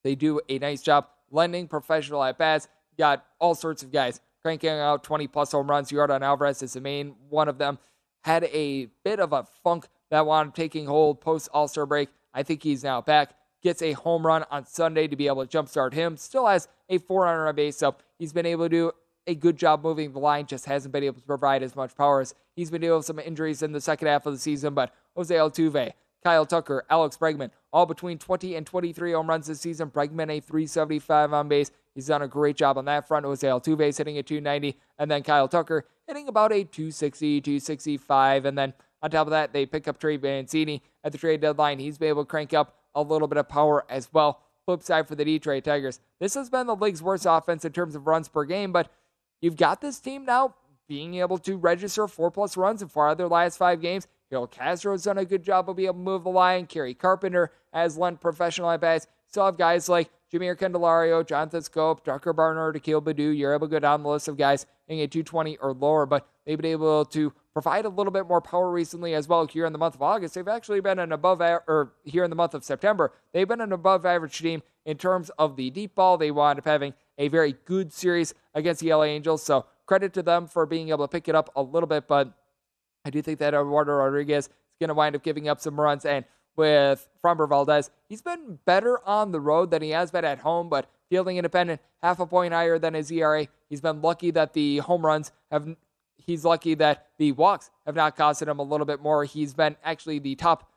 they 0.04 0.14
do 0.14 0.40
a 0.48 0.58
nice 0.58 0.82
job 0.82 1.08
lending 1.30 1.66
professional 1.66 2.22
at 2.22 2.36
bats. 2.36 2.68
Got 2.98 3.24
all 3.38 3.54
sorts 3.54 3.82
of 3.82 3.90
guys 3.90 4.20
cranking 4.42 4.70
out 4.70 5.02
20 5.02 5.26
plus 5.28 5.52
home 5.52 5.68
runs. 5.68 5.90
Yordan 5.90 6.22
Alvarez 6.22 6.62
is 6.62 6.74
the 6.74 6.80
main 6.80 7.14
one 7.28 7.48
of 7.48 7.58
them. 7.58 7.78
Had 8.24 8.44
a 8.44 8.86
bit 9.04 9.20
of 9.20 9.32
a 9.32 9.44
funk 9.62 9.86
that 10.10 10.26
wound 10.26 10.54
taking 10.54 10.86
hold 10.86 11.20
post 11.20 11.48
All 11.52 11.68
Star 11.68 11.86
break. 11.86 12.08
I 12.38 12.44
think 12.44 12.62
he's 12.62 12.84
now 12.84 13.00
back. 13.00 13.34
Gets 13.64 13.82
a 13.82 13.94
home 13.94 14.24
run 14.24 14.44
on 14.52 14.64
Sunday 14.64 15.08
to 15.08 15.16
be 15.16 15.26
able 15.26 15.44
to 15.44 15.58
jumpstart 15.58 15.92
him. 15.92 16.16
Still 16.16 16.46
has 16.46 16.68
a 16.88 16.98
400 16.98 17.48
on 17.48 17.56
base, 17.56 17.76
so 17.76 17.96
he's 18.16 18.32
been 18.32 18.46
able 18.46 18.66
to 18.66 18.68
do 18.68 18.92
a 19.26 19.34
good 19.34 19.56
job 19.56 19.82
moving 19.82 20.12
the 20.12 20.20
line, 20.20 20.46
just 20.46 20.64
hasn't 20.66 20.92
been 20.92 21.02
able 21.02 21.20
to 21.20 21.26
provide 21.26 21.64
as 21.64 21.74
much 21.74 21.96
power 21.96 22.20
as 22.20 22.36
he's 22.54 22.70
been 22.70 22.80
dealing 22.80 22.98
with 22.98 23.06
some 23.06 23.18
injuries 23.18 23.60
in 23.62 23.72
the 23.72 23.80
second 23.80 24.06
half 24.06 24.24
of 24.24 24.32
the 24.32 24.38
season. 24.38 24.72
But 24.72 24.94
Jose 25.16 25.34
Altuve, 25.34 25.92
Kyle 26.22 26.46
Tucker, 26.46 26.84
Alex 26.88 27.16
Bregman, 27.16 27.50
all 27.72 27.86
between 27.86 28.18
20 28.18 28.54
and 28.54 28.64
23 28.64 29.12
home 29.12 29.28
runs 29.28 29.48
this 29.48 29.60
season. 29.60 29.90
Bregman 29.90 30.30
a 30.30 30.38
375 30.38 31.32
on 31.32 31.48
base. 31.48 31.72
He's 31.96 32.06
done 32.06 32.22
a 32.22 32.28
great 32.28 32.56
job 32.56 32.78
on 32.78 32.84
that 32.84 33.08
front. 33.08 33.26
Jose 33.26 33.44
Altuve 33.44 33.88
is 33.88 33.98
hitting 33.98 34.16
a 34.16 34.22
290, 34.22 34.78
and 35.00 35.10
then 35.10 35.24
Kyle 35.24 35.48
Tucker 35.48 35.84
hitting 36.06 36.28
about 36.28 36.52
a 36.52 36.62
260, 36.62 37.40
265. 37.40 38.44
And 38.44 38.56
then 38.56 38.74
on 39.02 39.10
top 39.10 39.26
of 39.26 39.30
that, 39.30 39.52
they 39.52 39.66
pick 39.66 39.88
up 39.88 39.98
Trey 39.98 40.16
Mancini 40.16 40.82
at 41.04 41.12
the 41.12 41.18
trade 41.18 41.40
deadline. 41.40 41.78
He's 41.78 41.98
been 41.98 42.08
able 42.08 42.24
to 42.24 42.28
crank 42.28 42.52
up 42.52 42.76
a 42.94 43.02
little 43.02 43.28
bit 43.28 43.38
of 43.38 43.48
power 43.48 43.84
as 43.88 44.08
well. 44.12 44.42
Flip 44.66 44.82
side 44.82 45.08
for 45.08 45.14
the 45.14 45.24
Detroit 45.24 45.64
Tigers. 45.64 46.00
This 46.18 46.34
has 46.34 46.50
been 46.50 46.66
the 46.66 46.76
league's 46.76 47.02
worst 47.02 47.26
offense 47.28 47.64
in 47.64 47.72
terms 47.72 47.94
of 47.94 48.06
runs 48.06 48.28
per 48.28 48.44
game, 48.44 48.72
but 48.72 48.90
You've 49.40 49.56
got 49.56 49.80
this 49.80 50.00
team 50.00 50.24
now 50.24 50.54
being 50.88 51.14
able 51.16 51.38
to 51.38 51.56
register 51.56 52.08
four 52.08 52.30
plus 52.30 52.56
runs 52.56 52.82
in 52.82 52.88
four 52.88 53.08
of 53.08 53.18
their 53.18 53.28
last 53.28 53.56
five 53.56 53.80
games. 53.80 54.06
Willi 54.30 54.48
Castro's 54.48 55.04
done 55.04 55.18
a 55.18 55.24
good 55.24 55.42
job 55.42 55.70
of 55.70 55.76
being 55.76 55.86
able 55.86 55.98
to 55.98 56.04
move 56.04 56.24
the 56.24 56.30
line. 56.30 56.66
Kerry 56.66 56.94
Carpenter 56.94 57.52
has 57.72 57.96
lent 57.96 58.20
professional 58.20 58.70
at 58.70 58.80
bats. 58.80 59.06
Still 59.28 59.46
have 59.46 59.56
guys 59.56 59.88
like 59.88 60.10
Jeimer 60.32 60.56
Candelario, 60.56 61.26
Jonathan 61.26 61.60
Schoop, 61.60 62.04
Tucker 62.04 62.32
Barnhart, 62.32 62.76
Akil 62.76 63.00
Baddoo. 63.00 63.36
You're 63.36 63.54
able 63.54 63.68
to 63.68 63.70
go 63.70 63.78
down 63.78 64.02
the 64.02 64.08
list 64.08 64.28
of 64.28 64.36
guys 64.36 64.66
hitting 64.86 65.02
a 65.02 65.06
220 65.06 65.56
or 65.58 65.72
lower, 65.72 66.04
but 66.04 66.26
they've 66.44 66.58
been 66.58 66.72
able 66.72 67.04
to 67.06 67.32
provide 67.60 67.84
a 67.84 67.88
little 67.88 68.12
bit 68.12 68.28
more 68.28 68.40
power 68.40 68.70
recently 68.70 69.14
as 69.14 69.26
well. 69.26 69.44
Here 69.44 69.66
in 69.66 69.72
the 69.72 69.80
month 69.80 69.96
of 69.96 70.02
August, 70.02 70.34
they've 70.34 70.46
actually 70.46 70.80
been 70.80 71.00
an 71.00 71.10
above, 71.10 71.40
or 71.40 71.92
here 72.04 72.22
in 72.22 72.30
the 72.30 72.36
month 72.36 72.54
of 72.54 72.62
September, 72.62 73.12
they've 73.32 73.48
been 73.48 73.60
an 73.60 73.72
above 73.72 74.06
average 74.06 74.38
team 74.38 74.62
in 74.86 74.96
terms 74.96 75.28
of 75.40 75.56
the 75.56 75.68
deep 75.70 75.96
ball. 75.96 76.16
They 76.16 76.30
wound 76.30 76.60
up 76.60 76.64
having 76.64 76.94
a 77.18 77.26
very 77.26 77.56
good 77.64 77.92
series 77.92 78.32
against 78.54 78.80
the 78.80 78.94
LA 78.94 79.04
Angels. 79.04 79.42
So 79.42 79.66
credit 79.86 80.12
to 80.12 80.22
them 80.22 80.46
for 80.46 80.66
being 80.66 80.90
able 80.90 81.08
to 81.08 81.10
pick 81.10 81.26
it 81.26 81.34
up 81.34 81.50
a 81.56 81.62
little 81.62 81.88
bit. 81.88 82.06
But 82.06 82.32
I 83.04 83.10
do 83.10 83.20
think 83.22 83.40
that 83.40 83.54
Eduardo 83.54 83.92
Rodriguez 83.92 84.46
is 84.46 84.50
going 84.78 84.88
to 84.88 84.94
wind 84.94 85.16
up 85.16 85.24
giving 85.24 85.48
up 85.48 85.60
some 85.60 85.80
runs. 85.80 86.04
And 86.04 86.24
with 86.54 87.08
Framber 87.24 87.48
Valdez, 87.48 87.90
he's 88.08 88.22
been 88.22 88.60
better 88.66 89.04
on 89.04 89.32
the 89.32 89.40
road 89.40 89.72
than 89.72 89.82
he 89.82 89.90
has 89.90 90.12
been 90.12 90.24
at 90.24 90.38
home, 90.38 90.68
but 90.68 90.88
fielding 91.10 91.38
independent, 91.38 91.80
half 92.02 92.20
a 92.20 92.26
point 92.26 92.54
higher 92.54 92.78
than 92.78 92.94
his 92.94 93.10
ERA. 93.10 93.48
He's 93.68 93.80
been 93.80 94.00
lucky 94.00 94.30
that 94.30 94.52
the 94.52 94.78
home 94.78 95.04
runs 95.04 95.32
have. 95.50 95.74
He's 96.18 96.44
lucky 96.44 96.74
that 96.74 97.06
the 97.18 97.32
walks 97.32 97.70
have 97.86 97.94
not 97.94 98.16
costed 98.16 98.48
him 98.48 98.58
a 98.58 98.62
little 98.62 98.86
bit 98.86 99.00
more. 99.00 99.24
He's 99.24 99.54
been 99.54 99.76
actually 99.82 100.18
the 100.18 100.34
top 100.34 100.70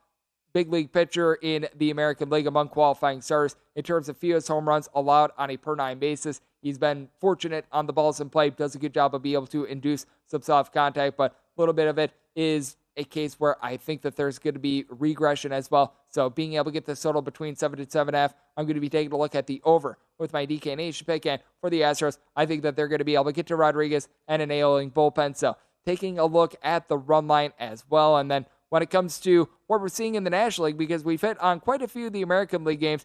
big 0.52 0.70
league 0.70 0.92
pitcher 0.92 1.34
in 1.34 1.66
the 1.76 1.90
American 1.90 2.30
League 2.30 2.46
among 2.46 2.68
qualifying 2.68 3.20
starters 3.20 3.56
in 3.74 3.82
terms 3.82 4.08
of 4.08 4.16
fewest 4.16 4.48
home 4.48 4.68
runs 4.68 4.88
allowed 4.94 5.30
on 5.38 5.50
a 5.50 5.56
per 5.56 5.74
nine 5.74 5.98
basis. 5.98 6.40
He's 6.60 6.78
been 6.78 7.08
fortunate 7.20 7.64
on 7.72 7.86
the 7.86 7.92
balls 7.92 8.20
in 8.20 8.30
play, 8.30 8.50
does 8.50 8.74
a 8.74 8.78
good 8.78 8.94
job 8.94 9.14
of 9.14 9.22
being 9.22 9.34
able 9.34 9.46
to 9.48 9.64
induce 9.64 10.06
some 10.26 10.42
soft 10.42 10.72
contact, 10.72 11.16
but 11.16 11.32
a 11.32 11.60
little 11.60 11.74
bit 11.74 11.88
of 11.88 11.98
it 11.98 12.12
is 12.36 12.76
a 12.96 13.04
case 13.04 13.40
where 13.40 13.62
I 13.64 13.78
think 13.78 14.02
that 14.02 14.16
there's 14.16 14.38
going 14.38 14.54
to 14.54 14.60
be 14.60 14.84
regression 14.88 15.52
as 15.52 15.70
well. 15.70 15.94
So 16.08 16.28
being 16.28 16.54
able 16.54 16.66
to 16.66 16.70
get 16.70 16.84
the 16.84 16.94
total 16.94 17.22
between 17.22 17.56
seven 17.56 17.80
and 17.80 17.90
seven 17.90 18.14
and 18.14 18.16
a 18.16 18.20
half, 18.20 18.34
I'm 18.56 18.66
going 18.66 18.74
to 18.74 18.80
be 18.80 18.90
taking 18.90 19.12
a 19.12 19.16
look 19.16 19.34
at 19.34 19.46
the 19.46 19.62
over 19.64 19.98
with 20.22 20.32
my 20.32 20.46
DK 20.46 20.76
Nation 20.76 21.06
pick. 21.06 21.26
And 21.26 21.42
for 21.60 21.68
the 21.68 21.82
Astros, 21.82 22.16
I 22.34 22.46
think 22.46 22.62
that 22.62 22.76
they're 22.76 22.88
going 22.88 23.00
to 23.00 23.04
be 23.04 23.14
able 23.14 23.26
to 23.26 23.32
get 23.32 23.46
to 23.48 23.56
Rodriguez 23.56 24.08
and 24.26 24.40
an 24.40 24.50
ailing 24.50 24.90
bullpen. 24.90 25.36
So 25.36 25.56
taking 25.84 26.18
a 26.18 26.24
look 26.24 26.54
at 26.62 26.88
the 26.88 26.96
run 26.96 27.26
line 27.26 27.52
as 27.58 27.84
well. 27.90 28.16
And 28.16 28.30
then 28.30 28.46
when 28.70 28.82
it 28.82 28.88
comes 28.88 29.20
to 29.20 29.50
what 29.66 29.82
we're 29.82 29.88
seeing 29.88 30.14
in 30.14 30.24
the 30.24 30.30
National 30.30 30.68
League, 30.68 30.78
because 30.78 31.04
we've 31.04 31.20
hit 31.20 31.38
on 31.40 31.60
quite 31.60 31.82
a 31.82 31.88
few 31.88 32.06
of 32.06 32.14
the 32.14 32.22
American 32.22 32.64
League 32.64 32.80
games. 32.80 33.04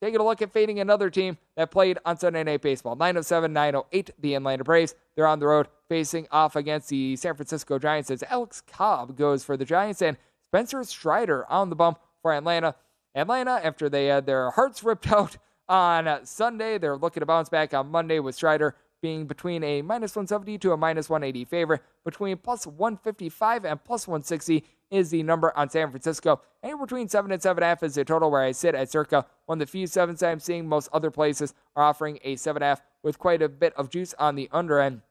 Taking 0.00 0.20
a 0.20 0.24
look 0.24 0.40
at 0.40 0.52
fading 0.52 0.78
another 0.78 1.10
team 1.10 1.38
that 1.56 1.72
played 1.72 1.98
on 2.04 2.16
Sunday 2.18 2.44
Night 2.44 2.62
Baseball. 2.62 2.94
907 2.94 3.52
908, 3.52 4.10
the 4.20 4.34
Atlanta 4.36 4.62
Braves. 4.62 4.94
They're 5.16 5.26
on 5.26 5.40
the 5.40 5.48
road 5.48 5.66
facing 5.88 6.28
off 6.30 6.54
against 6.54 6.88
the 6.88 7.16
San 7.16 7.34
Francisco 7.34 7.80
Giants 7.80 8.08
as 8.08 8.22
Alex 8.30 8.60
Cobb 8.60 9.16
goes 9.16 9.42
for 9.42 9.56
the 9.56 9.64
Giants 9.64 10.00
and 10.00 10.16
Spencer 10.50 10.84
Strider 10.84 11.44
on 11.50 11.68
the 11.68 11.74
bump 11.74 11.98
for 12.22 12.32
Atlanta. 12.32 12.76
Atlanta, 13.14 13.60
after 13.64 13.88
they 13.88 14.06
had 14.06 14.26
their 14.26 14.50
hearts 14.50 14.84
ripped 14.84 15.10
out 15.12 15.36
on 15.68 16.24
Sunday, 16.24 16.78
they're 16.78 16.96
looking 16.96 17.20
to 17.20 17.26
bounce 17.26 17.48
back 17.48 17.74
on 17.74 17.90
Monday 17.90 18.18
with 18.20 18.34
Strider 18.34 18.74
being 19.00 19.26
between 19.26 19.62
a 19.62 19.82
minus 19.82 20.16
170 20.16 20.58
to 20.58 20.72
a 20.72 20.76
minus 20.76 21.08
180 21.08 21.44
favorite. 21.44 21.82
Between 22.04 22.36
plus 22.38 22.66
155 22.66 23.64
and 23.64 23.82
plus 23.84 24.08
160 24.08 24.64
is 24.90 25.10
the 25.10 25.22
number 25.22 25.56
on 25.56 25.68
San 25.68 25.90
Francisco. 25.90 26.40
Anywhere 26.62 26.86
between 26.86 27.08
7 27.08 27.30
and 27.30 27.40
7.5 27.40 27.82
is 27.82 27.94
the 27.94 28.04
total 28.04 28.30
where 28.30 28.42
I 28.42 28.52
sit 28.52 28.74
at 28.74 28.90
circa 28.90 29.26
one 29.46 29.60
of 29.60 29.66
the 29.66 29.70
few 29.70 29.86
7s 29.86 30.26
I'm 30.26 30.40
seeing. 30.40 30.66
Most 30.66 30.88
other 30.92 31.10
places 31.10 31.54
are 31.76 31.84
offering 31.84 32.18
a 32.24 32.36
7.5 32.36 32.80
with 33.02 33.18
quite 33.18 33.42
a 33.42 33.48
bit 33.48 33.74
of 33.74 33.90
juice 33.90 34.14
on 34.18 34.34
the 34.34 34.48
under 34.52 34.80
end 34.80 35.02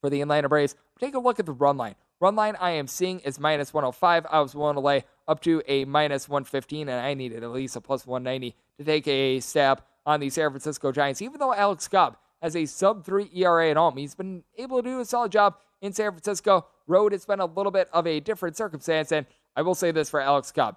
for 0.00 0.10
the 0.10 0.20
Atlanta 0.20 0.48
Braves. 0.48 0.76
Take 1.00 1.14
a 1.14 1.18
look 1.18 1.38
at 1.38 1.46
the 1.46 1.52
run 1.52 1.76
line. 1.76 1.94
Run 2.20 2.36
line 2.36 2.56
I 2.60 2.70
am 2.70 2.86
seeing 2.86 3.20
is 3.20 3.40
minus 3.40 3.72
105. 3.72 4.26
I 4.30 4.40
was 4.40 4.54
willing 4.54 4.74
to 4.74 4.80
lay 4.80 5.04
up 5.26 5.40
to 5.42 5.62
a 5.66 5.84
minus 5.84 6.28
115, 6.28 6.88
and 6.88 7.00
I 7.00 7.14
needed 7.14 7.42
at 7.42 7.50
least 7.50 7.76
a 7.76 7.80
plus 7.80 8.06
190 8.06 8.54
to 8.78 8.84
take 8.84 9.06
a 9.08 9.40
stab 9.40 9.82
on 10.06 10.20
the 10.20 10.30
San 10.30 10.50
Francisco 10.50 10.92
Giants. 10.92 11.22
Even 11.22 11.38
though 11.38 11.54
Alex 11.54 11.88
Cobb 11.88 12.16
has 12.42 12.54
a 12.56 12.66
sub 12.66 13.04
3 13.04 13.30
ERA 13.34 13.70
at 13.70 13.76
home, 13.76 13.96
he's 13.96 14.14
been 14.14 14.44
able 14.58 14.82
to 14.82 14.88
do 14.88 15.00
a 15.00 15.04
solid 15.04 15.32
job 15.32 15.56
in 15.80 15.92
San 15.92 16.10
Francisco. 16.10 16.66
Road, 16.86 17.12
it's 17.12 17.24
been 17.24 17.40
a 17.40 17.46
little 17.46 17.72
bit 17.72 17.88
of 17.92 18.06
a 18.06 18.20
different 18.20 18.56
circumstance, 18.56 19.12
and 19.12 19.26
I 19.56 19.62
will 19.62 19.74
say 19.74 19.90
this 19.90 20.10
for 20.10 20.20
Alex 20.20 20.52
Cobb. 20.52 20.76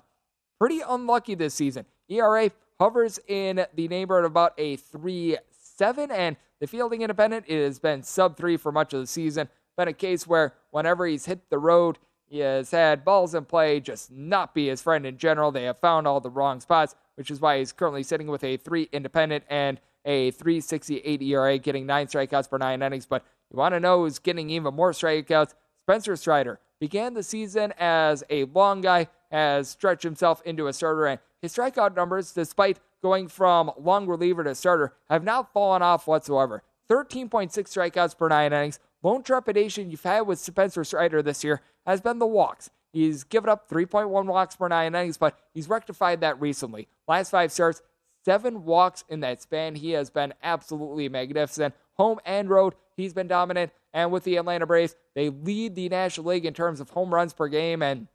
Pretty 0.60 0.82
unlucky 0.88 1.36
this 1.36 1.54
season. 1.54 1.86
ERA 2.10 2.50
hovers 2.80 3.20
in 3.28 3.66
the 3.76 3.88
neighborhood 3.88 4.26
of 4.26 4.32
about 4.32 4.54
a 4.58 4.78
3 4.78 5.38
7. 5.78 6.10
And 6.10 6.38
the 6.60 6.68
fielding 6.68 7.02
independent 7.02 7.46
it 7.48 7.64
has 7.64 7.80
been 7.80 8.02
sub 8.04 8.38
3 8.38 8.58
for 8.58 8.72
much 8.72 8.94
of 8.94 9.02
the 9.02 9.08
season. 9.08 9.50
Been 9.78 9.88
a 9.88 9.94
case 9.94 10.26
where 10.26 10.54
whenever 10.72 11.06
he's 11.06 11.26
hit 11.26 11.50
the 11.50 11.60
road, 11.60 12.00
he 12.30 12.40
has 12.40 12.72
had 12.72 13.06
balls 13.06 13.34
in 13.34 13.46
play 13.46 13.80
just 13.80 14.12
not 14.12 14.54
be 14.54 14.68
his 14.68 14.82
friend 14.82 15.06
in 15.06 15.18
general. 15.18 15.52
They 15.52 15.64
have 15.64 15.80
found 15.80 16.08
all 16.08 16.20
the 16.20 16.30
wrong 16.30 16.60
spots, 16.60 16.96
which 17.16 17.32
is 17.32 17.40
why 17.40 17.60
he's 17.60 17.72
currently 17.72 18.04
sitting 18.04 18.28
with 18.28 18.44
a 18.44 18.58
3 18.58 18.90
independent 18.92 19.46
and 19.50 19.80
a 20.06 20.32
368 20.32 21.22
ERA, 21.22 21.58
getting 21.58 21.86
nine 21.86 22.08
strikeouts 22.08 22.50
per 22.50 22.58
nine 22.58 22.82
innings. 22.82 23.06
But 23.06 23.26
you 23.52 23.58
want 23.58 23.74
to 23.74 23.80
know 23.80 24.04
who's 24.04 24.20
getting 24.20 24.50
even 24.50 24.74
more 24.74 24.92
strikeouts? 24.92 25.54
Spencer 25.84 26.16
Strider 26.16 26.60
began 26.80 27.14
the 27.14 27.24
season 27.24 27.74
as 27.78 28.24
a 28.30 28.44
long 28.46 28.82
guy, 28.82 29.08
has 29.32 29.70
stretched 29.70 30.04
himself 30.04 30.42
into 30.44 30.68
a 30.68 30.74
starter, 30.74 31.06
and 31.06 31.20
his 31.42 31.56
strikeout 31.56 31.96
numbers, 31.96 32.32
despite 32.32 32.80
going 33.02 33.28
from 33.28 33.72
long 33.78 34.08
reliever 34.08 34.44
to 34.44 34.56
starter, 34.56 34.94
have 35.10 35.24
not 35.24 35.54
fallen 35.54 35.82
off 35.82 36.08
whatsoever. 36.08 36.64
13.6 36.90 37.52
strikeouts 37.52 38.18
per 38.18 38.30
nine 38.30 38.54
innings. 38.54 38.80
Lone 39.08 39.24
trepidation 39.24 39.90
you've 39.90 40.04
had 40.04 40.28
with 40.28 40.38
Spencer 40.38 40.84
Strider 40.84 41.22
this 41.22 41.42
year 41.42 41.62
has 41.86 42.02
been 42.02 42.20
the 42.20 42.28
walks. 42.28 42.70
He's 42.92 43.24
given 43.24 43.50
up 43.50 43.70
3.1 43.70 44.26
walks 44.26 44.58
per 44.58 44.68
nine 44.68 44.94
innings, 44.94 45.18
but 45.18 45.40
he's 45.54 45.70
rectified 45.70 46.20
that 46.20 46.42
recently. 46.42 46.90
Last 47.08 47.30
five 47.30 47.54
starts, 47.54 47.82
seven 48.26 48.66
walks 48.66 49.06
in 49.08 49.22
that 49.22 49.42
span. 49.42 49.76
He 49.76 49.92
has 49.92 50.10
been 50.10 50.34
absolutely 50.44 51.08
magnificent. 51.08 51.74
Home 51.94 52.20
and 52.26 52.50
road, 52.50 52.76
he's 52.98 53.14
been 53.14 53.30
dominant. 53.30 53.72
And 53.94 54.12
with 54.12 54.26
the 54.26 54.36
Atlanta 54.36 54.66
Braves, 54.66 54.98
they 55.16 55.30
lead 55.30 55.76
the 55.76 55.88
National 55.88 56.26
League 56.26 56.46
in 56.46 56.54
terms 56.54 56.82
of 56.82 56.90
home 56.90 57.14
runs 57.14 57.32
per 57.32 57.48
game. 57.48 57.82
And 57.82 58.10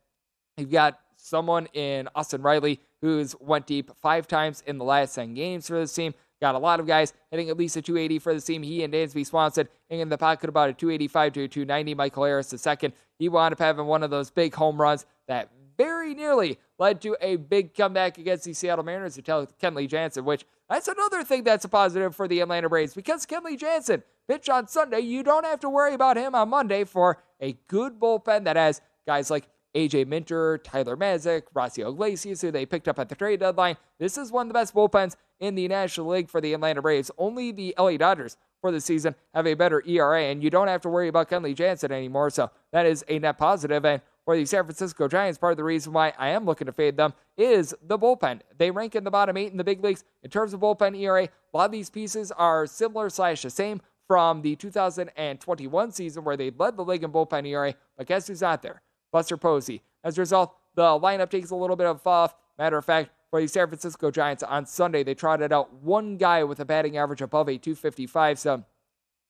you've 0.59 0.71
got 0.71 1.01
someone 1.17 1.69
in 1.73 2.07
Austin 2.15 2.43
Riley 2.43 2.81
who's 3.01 3.35
went 3.41 3.67
deep 3.67 3.91
five 4.03 4.29
times 4.29 4.63
in 4.67 4.77
the 4.77 4.85
last 4.85 5.15
10 5.15 5.33
games 5.33 5.69
for 5.69 5.79
this 5.79 5.95
team. 5.95 6.13
Got 6.43 6.57
a 6.57 6.59
lot 6.59 6.81
of 6.81 6.89
guys 6.89 7.13
hitting 7.31 7.51
at 7.51 7.57
least 7.57 7.77
a 7.77 7.83
280 7.83 8.19
for 8.19 8.35
the 8.35 8.41
team. 8.41 8.65
He 8.65 8.83
and 8.83 8.93
Dansby 8.93 9.25
Swanson 9.25 9.69
in 9.91 10.09
the 10.09 10.19
pocket 10.19 10.49
about 10.49 10.71
a 10.71 10.73
285 10.73 11.33
to 11.35 11.45
a 11.45 11.49
290. 11.49 11.95
Michael 11.95 12.25
Harris 12.25 12.51
the 12.51 12.59
second. 12.59 12.95
He 13.17 13.29
wound 13.29 13.53
up 13.53 13.61
having 13.61 13.87
one 13.87 14.03
of 14.03 14.11
those 14.11 14.33
big 14.33 14.53
home 14.53 14.81
runs 14.81 15.07
that 15.29 15.51
very 15.79 16.15
nearly 16.15 16.59
led 16.81 17.01
to 17.03 17.17
a 17.21 17.37
big 17.37 17.75
comeback 17.75 18.19
against 18.19 18.43
the 18.43 18.55
Seattle 18.55 18.85
Mariners 18.85 19.15
to 19.15 19.23
tell 19.23 19.47
Kenley 19.63 19.89
Jansen, 19.89 20.25
which 20.25 20.45
that's 20.69 20.89
another 20.89 21.23
thing 21.23 21.45
that's 21.45 21.65
a 21.65 21.69
positive 21.69 22.17
for 22.17 22.27
the 22.27 22.41
Atlanta 22.41 22.69
Braves 22.69 22.93
because 22.93 23.25
Kenley 23.25 23.57
Jansen 23.57 24.03
pitch 24.27 24.49
on 24.49 24.67
Sunday. 24.67 24.99
You 24.99 25.23
don't 25.23 25.47
have 25.47 25.61
to 25.61 25.71
worry 25.71 25.95
about 25.95 26.17
him 26.17 26.35
on 26.35 26.49
Monday 26.49 26.83
for 26.83 27.23
a 27.41 27.53
good 27.69 28.01
bullpen 28.01 28.45
that 28.45 28.57
has 28.57 28.81
guys 29.07 29.31
like 29.31 29.47
AJ 29.75 30.07
Minter, 30.07 30.59
Tyler 30.59 30.97
Matzek, 30.97 31.43
Raisel 31.55 31.91
Iglesias, 31.91 32.41
who 32.41 32.51
they 32.51 32.67
picked 32.67 32.89
up 32.89 32.99
at 32.99 33.09
the 33.09 33.15
trade 33.15 33.41
deadline. 33.41 33.77
This 33.99 34.19
is 34.19 34.31
one 34.31 34.47
of 34.47 34.49
the 34.49 34.55
best 34.55 34.75
bullpens 34.75 35.17
in 35.41 35.55
the 35.55 35.67
National 35.69 36.09
League 36.09 36.29
for 36.29 36.41
the 36.41 36.53
Atlanta 36.53 36.83
Braves. 36.83 37.11
Only 37.19 37.53
the 37.53 37.75
LA 37.79 37.97
Dodgers 37.97 38.37
for 38.61 38.71
the 38.71 38.81
season 38.81 39.15
have 39.35 39.47
a 39.47 39.55
better 39.55 39.83
ERA, 39.87 40.23
and 40.25 40.43
you 40.43 40.51
don't 40.51 40.69
have 40.69 40.83
to 40.83 40.89
worry 40.89 41.09
about 41.09 41.29
Kenley 41.29 41.55
Jansen 41.55 41.93
anymore. 41.93 42.31
So 42.31 42.51
that 42.73 42.87
is 42.87 43.05
a 43.09 43.19
net 43.19 43.39
positive. 43.39 43.85
And 43.85 44.01
for 44.25 44.37
the 44.37 44.45
San 44.45 44.65
Francisco 44.65 45.09
Giants, 45.09 45.39
part 45.39 45.53
of 45.53 45.57
the 45.57 45.65
reason 45.65 45.93
why 45.93 46.13
I 46.17 46.29
am 46.29 46.45
looking 46.45 46.67
to 46.67 46.73
fade 46.73 46.97
them 46.97 47.13
is 47.37 47.75
the 47.83 47.99
bullpen. 47.99 48.41
They 48.57 48.71
rank 48.71 48.95
in 48.95 49.05
the 49.05 49.11
bottom 49.11 49.37
eight 49.37 49.51
in 49.51 49.59
the 49.59 49.65
big 49.65 49.83
leagues 49.83 50.05
in 50.23 50.31
terms 50.31 50.55
of 50.55 50.61
bullpen 50.61 50.97
ERA. 50.97 51.25
A 51.25 51.57
lot 51.57 51.67
of 51.67 51.73
these 51.73 51.91
pieces 51.91 52.31
are 52.31 52.67
similar 52.67 53.11
slash 53.11 53.43
the 53.43 53.51
same 53.51 53.81
from 54.07 54.43
the 54.43 54.55
2021 54.57 55.93
season 55.93 56.25
where 56.25 56.37
they 56.37 56.51
led 56.51 56.77
the 56.77 56.85
league 56.85 57.03
in 57.03 57.11
bullpen 57.11 57.47
ERA. 57.47 57.75
But 57.97 58.07
guess 58.07 58.29
who's 58.29 58.43
not 58.43 58.63
there? 58.63 58.83
Buster 59.13 59.37
Posey. 59.37 59.83
As 60.03 60.19
a 60.19 60.23
result, 60.23 60.57
the 60.75 60.83
lineup 60.83 61.31
takes 61.31 61.51
a 61.51 61.57
little 61.57 61.77
bit 61.77 61.87
of 61.87 62.05
off. 62.07 62.35
Matter 62.59 62.79
of 62.79 62.85
fact, 62.85 63.11
for 63.31 63.41
the 63.41 63.47
San 63.47 63.69
Francisco 63.69 64.11
Giants 64.11 64.43
on 64.43 64.67
Sunday, 64.67 65.03
they 65.03 65.15
trotted 65.15 65.53
out 65.53 65.73
one 65.75 66.17
guy 66.17 66.45
with 66.45 66.61
a 66.61 66.65
batting 66.65 66.97
average 66.97 67.23
above 67.23 67.49
a 67.49 67.57
255. 67.57 68.39
So 68.39 68.65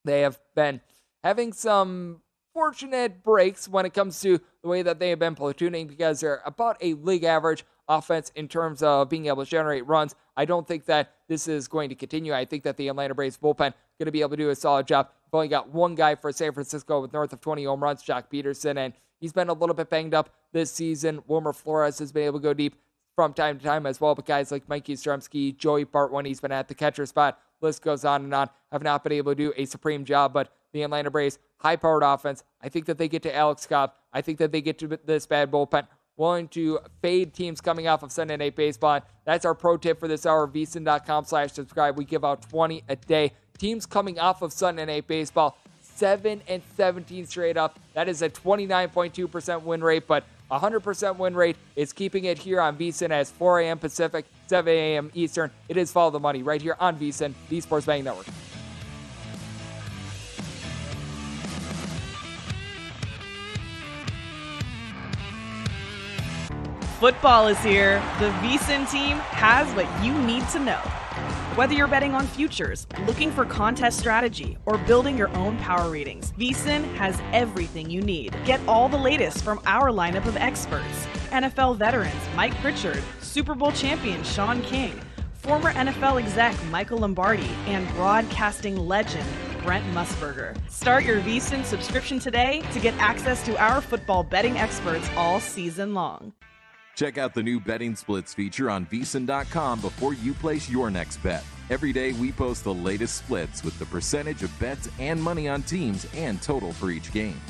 they 0.04 0.22
have 0.22 0.40
been 0.54 0.80
having 1.22 1.52
some 1.52 2.22
fortunate 2.54 3.22
breaks 3.22 3.68
when 3.68 3.86
it 3.86 3.94
comes 3.94 4.20
to 4.20 4.40
the 4.62 4.68
way 4.68 4.82
that 4.82 4.98
they 4.98 5.10
have 5.10 5.18
been 5.18 5.34
platooning 5.34 5.88
because 5.88 6.20
they're 6.20 6.42
about 6.44 6.76
a 6.80 6.94
league 6.94 7.24
average 7.24 7.64
offense 7.88 8.30
in 8.34 8.48
terms 8.48 8.82
of 8.82 9.08
being 9.08 9.26
able 9.26 9.44
to 9.44 9.50
generate 9.50 9.86
runs. 9.86 10.14
I 10.36 10.44
don't 10.44 10.66
think 10.66 10.86
that 10.86 11.12
this 11.28 11.48
is 11.48 11.68
going 11.68 11.88
to 11.88 11.94
continue. 11.94 12.32
I 12.32 12.44
think 12.44 12.62
that 12.64 12.76
the 12.76 12.88
Atlanta 12.88 13.14
Braves 13.14 13.38
bullpen 13.38 13.72
going 13.98 14.06
to 14.06 14.12
be 14.12 14.20
able 14.20 14.30
to 14.30 14.36
do 14.36 14.50
a 14.50 14.56
solid 14.56 14.86
job. 14.86 15.08
You've 15.26 15.34
only 15.34 15.48
got 15.48 15.70
one 15.70 15.94
guy 15.94 16.14
for 16.14 16.32
San 16.32 16.52
Francisco 16.52 17.00
with 17.00 17.12
north 17.12 17.32
of 17.32 17.40
20 17.40 17.64
home 17.64 17.82
runs, 17.82 18.02
Joc 18.02 18.24
Pederson, 18.32 18.76
and 18.76 18.92
he's 19.22 19.32
been 19.32 19.48
a 19.48 19.54
little 19.54 19.74
bit 19.74 19.88
banged 19.88 20.12
up 20.12 20.28
this 20.52 20.70
season. 20.70 21.22
Wilmer 21.26 21.54
Flores 21.54 21.98
has 22.00 22.12
been 22.12 22.24
able 22.24 22.40
to 22.40 22.42
go 22.42 22.52
deep 22.52 22.74
from 23.14 23.32
time 23.32 23.58
to 23.58 23.64
time 23.64 23.86
as 23.86 24.00
well, 24.00 24.14
but 24.14 24.26
guys 24.26 24.50
like 24.50 24.68
Mikey 24.68 24.94
Yastrzemski, 24.94 25.56
Joey 25.56 25.84
Bart 25.84 26.12
when 26.12 26.24
he's 26.24 26.40
been 26.40 26.52
at 26.52 26.68
the 26.68 26.74
catcher 26.74 27.06
spot, 27.06 27.38
list 27.60 27.82
goes 27.82 28.04
on 28.04 28.24
and 28.24 28.34
on, 28.34 28.50
have 28.70 28.82
not 28.82 29.04
been 29.04 29.12
able 29.12 29.32
to 29.32 29.36
do 29.36 29.52
a 29.56 29.64
supreme 29.64 30.04
job, 30.04 30.32
but 30.32 30.52
the 30.72 30.82
Atlanta 30.82 31.10
Braves, 31.10 31.38
high 31.58 31.76
powered 31.76 32.02
offense. 32.02 32.42
I 32.60 32.68
think 32.68 32.86
that 32.86 32.98
they 32.98 33.08
get 33.08 33.22
to 33.22 33.34
Alex 33.34 33.66
Cobb. 33.66 33.92
I 34.12 34.22
think 34.22 34.38
that 34.38 34.50
they 34.50 34.60
get 34.60 34.78
to 34.80 34.98
this 35.04 35.26
bad 35.26 35.50
bullpen. 35.50 35.86
Willing 36.16 36.48
to 36.48 36.78
fade 37.00 37.32
teams 37.32 37.60
coming 37.60 37.88
off 37.88 38.02
of 38.02 38.12
Sunday 38.12 38.36
Night 38.36 38.54
Baseball. 38.54 39.00
That's 39.24 39.44
our 39.44 39.54
pro 39.54 39.76
tip 39.76 39.98
for 39.98 40.08
this 40.08 40.26
hour. 40.26 40.46
VSIN.com 40.46 41.24
slash 41.24 41.52
subscribe. 41.52 41.96
We 41.96 42.04
give 42.04 42.24
out 42.24 42.42
20 42.42 42.84
a 42.88 42.96
day. 42.96 43.32
Teams 43.58 43.86
coming 43.86 44.18
off 44.18 44.42
of 44.42 44.52
Sunday 44.52 44.84
Night 44.84 45.06
Baseball, 45.06 45.56
7 46.02 46.42
and 46.48 46.60
17 46.76 47.26
straight 47.26 47.56
up. 47.56 47.78
That 47.94 48.08
is 48.08 48.22
a 48.22 48.28
29.2% 48.28 49.62
win 49.62 49.84
rate, 49.84 50.08
but 50.08 50.24
100% 50.50 51.16
win 51.16 51.36
rate 51.36 51.56
is 51.76 51.92
keeping 51.92 52.24
it 52.24 52.38
here 52.38 52.60
on 52.60 52.76
VSIN 52.76 53.12
as 53.12 53.30
4 53.30 53.60
a.m. 53.60 53.78
Pacific, 53.78 54.24
7 54.48 54.74
a.m. 54.74 55.12
Eastern. 55.14 55.52
It 55.68 55.76
is 55.76 55.92
Follow 55.92 56.10
the 56.10 56.18
Money 56.18 56.42
right 56.42 56.60
here 56.60 56.76
on 56.80 56.98
VSIN, 56.98 57.34
the 57.48 57.60
Sports 57.60 57.86
Betting 57.86 58.02
Network. 58.02 58.26
Football 66.98 67.46
is 67.46 67.58
here. 67.60 68.02
The 68.18 68.30
VSIN 68.40 68.90
team 68.90 69.18
has 69.18 69.72
what 69.76 69.86
you 70.04 70.20
need 70.22 70.48
to 70.48 70.58
know. 70.58 71.01
Whether 71.54 71.74
you're 71.74 71.86
betting 71.86 72.14
on 72.14 72.26
futures, 72.26 72.86
looking 73.06 73.30
for 73.30 73.44
contest 73.44 73.98
strategy, 73.98 74.56
or 74.64 74.78
building 74.78 75.18
your 75.18 75.28
own 75.36 75.58
power 75.58 75.90
ratings, 75.90 76.32
VSIN 76.32 76.82
has 76.94 77.20
everything 77.34 77.90
you 77.90 78.00
need. 78.00 78.34
Get 78.46 78.58
all 78.66 78.88
the 78.88 78.96
latest 78.96 79.44
from 79.44 79.60
our 79.66 79.90
lineup 79.90 80.24
of 80.24 80.38
experts 80.38 81.06
NFL 81.28 81.76
veterans 81.76 82.14
Mike 82.34 82.54
Pritchard, 82.62 83.02
Super 83.20 83.54
Bowl 83.54 83.70
champion 83.70 84.24
Sean 84.24 84.62
King, 84.62 84.98
former 85.34 85.74
NFL 85.74 86.22
exec 86.22 86.56
Michael 86.70 87.00
Lombardi, 87.00 87.50
and 87.66 87.86
broadcasting 87.96 88.74
legend 88.78 89.28
Brent 89.62 89.84
Musburger. 89.94 90.56
Start 90.70 91.04
your 91.04 91.20
VSIN 91.20 91.66
subscription 91.66 92.18
today 92.18 92.62
to 92.72 92.80
get 92.80 92.94
access 92.94 93.44
to 93.44 93.58
our 93.58 93.82
football 93.82 94.24
betting 94.24 94.56
experts 94.56 95.06
all 95.18 95.38
season 95.38 95.92
long. 95.92 96.32
Check 96.94 97.16
out 97.16 97.32
the 97.34 97.42
new 97.42 97.58
betting 97.58 97.96
splits 97.96 98.34
feature 98.34 98.68
on 98.70 98.86
VSIN.com 98.86 99.80
before 99.80 100.14
you 100.14 100.34
place 100.34 100.68
your 100.68 100.90
next 100.90 101.16
bet. 101.22 101.44
Every 101.70 101.92
day 101.92 102.12
we 102.12 102.32
post 102.32 102.64
the 102.64 102.74
latest 102.74 103.16
splits 103.16 103.64
with 103.64 103.78
the 103.78 103.86
percentage 103.86 104.42
of 104.42 104.58
bets 104.60 104.88
and 104.98 105.22
money 105.22 105.48
on 105.48 105.62
teams 105.62 106.06
and 106.14 106.40
total 106.42 106.72
for 106.72 106.90
each 106.90 107.10
game. 107.12 107.40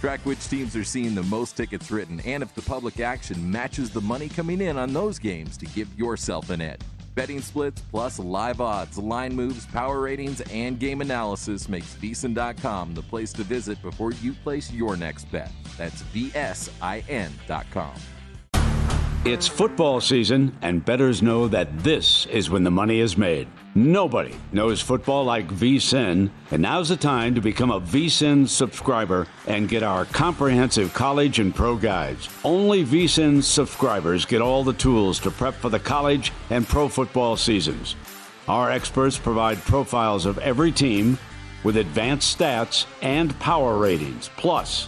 Track 0.00 0.20
which 0.24 0.48
teams 0.48 0.76
are 0.76 0.84
seeing 0.84 1.14
the 1.14 1.22
most 1.24 1.56
tickets 1.56 1.90
written 1.90 2.20
and 2.20 2.42
if 2.42 2.54
the 2.54 2.62
public 2.62 3.00
action 3.00 3.50
matches 3.50 3.90
the 3.90 4.00
money 4.00 4.28
coming 4.28 4.60
in 4.60 4.76
on 4.76 4.92
those 4.92 5.18
games 5.18 5.56
to 5.56 5.66
give 5.66 5.88
yourself 5.98 6.50
an 6.50 6.60
edge. 6.60 6.80
Betting 7.14 7.40
splits 7.40 7.80
plus 7.80 8.18
live 8.18 8.60
odds, 8.60 8.98
line 8.98 9.34
moves, 9.34 9.66
power 9.66 10.00
ratings, 10.00 10.40
and 10.52 10.78
game 10.78 11.00
analysis 11.00 11.68
makes 11.68 11.94
VSIN.com 11.94 12.94
the 12.94 13.02
place 13.02 13.32
to 13.32 13.44
visit 13.44 13.80
before 13.82 14.12
you 14.14 14.32
place 14.32 14.72
your 14.72 14.96
next 14.96 15.30
bet. 15.30 15.50
That's 15.78 16.02
VSIN.com. 16.02 17.94
It's 19.26 19.48
football 19.48 20.02
season, 20.02 20.54
and 20.60 20.84
bettors 20.84 21.22
know 21.22 21.48
that 21.48 21.78
this 21.78 22.26
is 22.26 22.50
when 22.50 22.62
the 22.62 22.70
money 22.70 23.00
is 23.00 23.16
made. 23.16 23.48
Nobody 23.74 24.36
knows 24.52 24.82
football 24.82 25.24
like 25.24 25.48
VSIN, 25.48 26.28
and 26.50 26.62
now's 26.62 26.90
the 26.90 26.96
time 26.96 27.34
to 27.34 27.40
become 27.40 27.70
a 27.70 27.80
VSIN 27.80 28.46
subscriber 28.46 29.26
and 29.46 29.66
get 29.66 29.82
our 29.82 30.04
comprehensive 30.04 30.92
college 30.92 31.38
and 31.38 31.54
pro 31.54 31.74
guides. 31.74 32.28
Only 32.44 32.84
VSIN 32.84 33.42
subscribers 33.42 34.26
get 34.26 34.42
all 34.42 34.62
the 34.62 34.74
tools 34.74 35.18
to 35.20 35.30
prep 35.30 35.54
for 35.54 35.70
the 35.70 35.80
college 35.80 36.30
and 36.50 36.68
pro 36.68 36.86
football 36.86 37.38
seasons. 37.38 37.96
Our 38.46 38.70
experts 38.70 39.16
provide 39.16 39.56
profiles 39.62 40.26
of 40.26 40.36
every 40.36 40.70
team 40.70 41.16
with 41.62 41.78
advanced 41.78 42.38
stats 42.38 42.84
and 43.00 43.36
power 43.40 43.78
ratings, 43.78 44.28
plus 44.36 44.86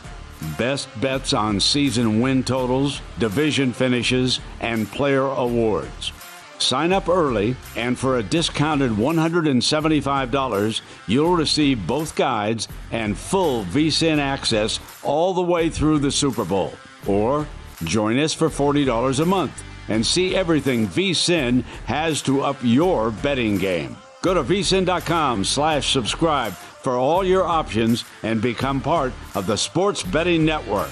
best 0.58 0.88
bets 1.00 1.32
on 1.32 1.60
season 1.60 2.20
win 2.20 2.42
totals, 2.42 3.00
division 3.18 3.72
finishes, 3.72 4.40
and 4.60 4.90
player 4.90 5.22
awards. 5.26 6.12
Sign 6.58 6.92
up 6.92 7.08
early, 7.08 7.56
and 7.76 7.98
for 7.98 8.16
a 8.16 8.22
discounted 8.22 8.92
$175, 8.92 10.80
you'll 11.06 11.36
receive 11.36 11.86
both 11.86 12.16
guides 12.16 12.68
and 12.90 13.16
full 13.16 13.64
VSIN 13.64 14.18
access 14.18 14.80
all 15.02 15.34
the 15.34 15.42
way 15.42 15.68
through 15.68 15.98
the 15.98 16.10
Super 16.10 16.44
Bowl. 16.44 16.72
Or 17.06 17.46
join 17.84 18.18
us 18.18 18.32
for 18.32 18.48
$40 18.48 19.20
a 19.20 19.26
month 19.26 19.62
and 19.88 20.04
see 20.04 20.34
everything 20.34 20.88
VSIN 20.88 21.62
has 21.84 22.22
to 22.22 22.42
up 22.42 22.56
your 22.62 23.10
betting 23.10 23.58
game. 23.58 23.96
Go 24.22 24.34
to 24.34 24.42
vsin.com 24.42 25.44
slash 25.44 25.92
subscribe 25.92 26.54
for 26.86 26.94
all 26.94 27.24
your 27.24 27.44
options 27.44 28.04
and 28.22 28.40
become 28.40 28.80
part 28.80 29.12
of 29.34 29.44
the 29.48 29.56
Sports 29.56 30.04
Betting 30.04 30.44
Network. 30.44 30.88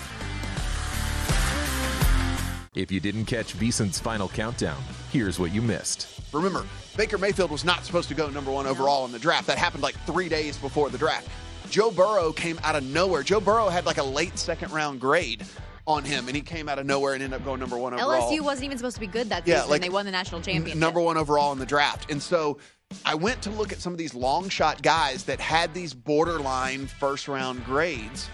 If 2.74 2.90
you 2.90 2.98
didn't 2.98 3.26
catch 3.26 3.56
VSIN's 3.56 4.00
final 4.00 4.26
countdown, 4.26 4.82
here's 5.12 5.38
what 5.38 5.54
you 5.54 5.62
missed. 5.62 6.20
Remember, 6.32 6.66
Baker 6.96 7.16
Mayfield 7.16 7.52
was 7.52 7.64
not 7.64 7.84
supposed 7.84 8.08
to 8.08 8.16
go 8.16 8.28
number 8.28 8.50
one 8.50 8.66
overall 8.66 9.04
in 9.06 9.12
the 9.12 9.20
draft. 9.20 9.46
That 9.46 9.56
happened 9.56 9.84
like 9.84 9.94
three 10.04 10.28
days 10.28 10.58
before 10.58 10.90
the 10.90 10.98
draft. 10.98 11.28
Joe 11.70 11.92
Burrow 11.92 12.32
came 12.32 12.58
out 12.64 12.74
of 12.74 12.82
nowhere. 12.82 13.22
Joe 13.22 13.38
Burrow 13.38 13.68
had 13.68 13.86
like 13.86 13.98
a 13.98 14.02
late 14.02 14.36
second 14.36 14.72
round 14.72 15.00
grade 15.00 15.44
on 15.86 16.02
him, 16.02 16.26
and 16.26 16.34
he 16.34 16.42
came 16.42 16.68
out 16.68 16.80
of 16.80 16.86
nowhere 16.86 17.14
and 17.14 17.22
ended 17.22 17.38
up 17.38 17.44
going 17.44 17.60
number 17.60 17.78
one 17.78 17.94
overall. 17.94 18.32
LSU 18.32 18.40
wasn't 18.40 18.64
even 18.64 18.78
supposed 18.78 18.96
to 18.96 19.00
be 19.00 19.06
good 19.06 19.28
that 19.28 19.46
Yeah, 19.46 19.58
season. 19.58 19.70
like, 19.70 19.82
they 19.82 19.90
won 19.90 20.06
the 20.06 20.10
national 20.12 20.40
championship. 20.40 20.76
number 20.76 20.98
one 21.00 21.16
overall 21.16 21.52
in 21.52 21.60
the 21.60 21.66
draft. 21.66 22.10
And 22.10 22.20
so 22.20 22.58
I 23.04 23.14
went 23.14 23.42
to 23.42 23.50
look 23.50 23.72
at 23.72 23.80
some 23.80 23.92
of 23.92 23.98
these 23.98 24.14
long 24.14 24.48
shot 24.48 24.82
guys 24.82 25.24
that 25.24 25.40
had 25.40 25.74
these 25.74 25.94
borderline 25.94 26.86
first 26.86 27.28
round 27.28 27.64
grades 27.64 28.28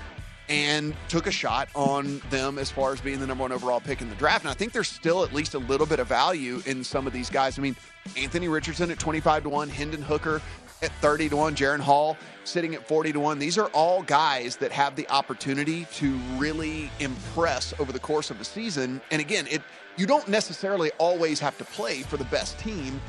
and 0.49 0.97
took 1.09 1.29
a 1.29 1.31
shot 1.31 1.69
on 1.77 2.21
them 2.31 2.59
as 2.59 2.71
far 2.71 2.93
as 2.93 3.01
being 3.01 3.21
the 3.21 3.27
number 3.27 3.43
one 3.43 3.53
overall 3.53 3.81
pick 3.81 4.03
in 4.03 4.09
the 4.09 4.17
draft. 4.17 4.45
And 4.45 4.51
I 4.51 4.55
think 4.55 4.73
there's 4.73 4.89
still 4.89 5.23
at 5.23 5.33
least 5.33 5.55
a 5.55 5.59
little 5.59 5.87
bit 5.87 6.01
of 6.01 6.09
value 6.09 6.61
in 6.67 6.83
some 6.83 7.07
of 7.07 7.13
these 7.13 7.31
guys. 7.31 7.59
I 7.59 7.63
mean, 7.63 7.77
Anthony 8.17 8.49
Richardson 8.49 8.91
at 8.91 8.99
25 8.99 9.45
to 9.45 9.49
1, 9.49 9.69
Hendon 9.69 10.03
Hooker 10.03 10.43
at 10.83 10.91
30 11.01 11.29
to 11.29 11.37
1, 11.37 11.55
Jaren 11.55 11.79
Hall 11.79 12.17
sitting 12.45 12.75
at 12.75 12.87
40 12.89 13.13
to 13.13 13.21
1. 13.21 13.39
These 13.39 13.59
are 13.59 13.69
all 13.69 14.03
guys 14.03 14.57
that 14.57 14.73
have 14.73 14.97
the 14.97 15.09
opportunity 15.09 15.87
to 15.95 16.17
really 16.37 16.91
impress 16.99 17.73
over 17.79 17.93
the 17.93 18.01
course 18.01 18.31
of 18.31 18.41
a 18.41 18.45
season. 18.45 19.01
And 19.13 19.21
again, 19.21 19.47
it 19.49 19.63
you 19.97 20.07
don't 20.07 20.27
necessarily 20.29 20.91
always 20.99 21.39
have 21.41 21.59
to 21.59 21.65
play 21.65 22.03
for 22.03 22.17
the 22.17 22.25
best 22.25 22.59
team 22.59 23.01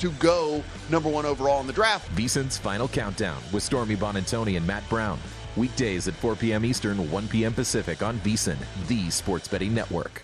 to 0.00 0.10
go 0.12 0.62
number 0.90 1.08
one 1.08 1.26
overall 1.26 1.60
in 1.60 1.66
the 1.66 1.72
draft. 1.72 2.14
VSIN's 2.16 2.58
final 2.58 2.88
countdown 2.88 3.42
with 3.52 3.62
Stormy 3.62 3.96
Buonantony 3.96 4.56
and 4.56 4.66
Matt 4.66 4.88
Brown. 4.88 5.18
Weekdays 5.56 6.08
at 6.08 6.14
4 6.14 6.36
p.m. 6.36 6.64
Eastern, 6.64 7.10
1 7.10 7.28
p.m. 7.28 7.52
Pacific 7.52 8.02
on 8.02 8.18
VSIN, 8.20 8.58
the 8.88 9.10
sports 9.10 9.48
betting 9.48 9.74
network. 9.74 10.22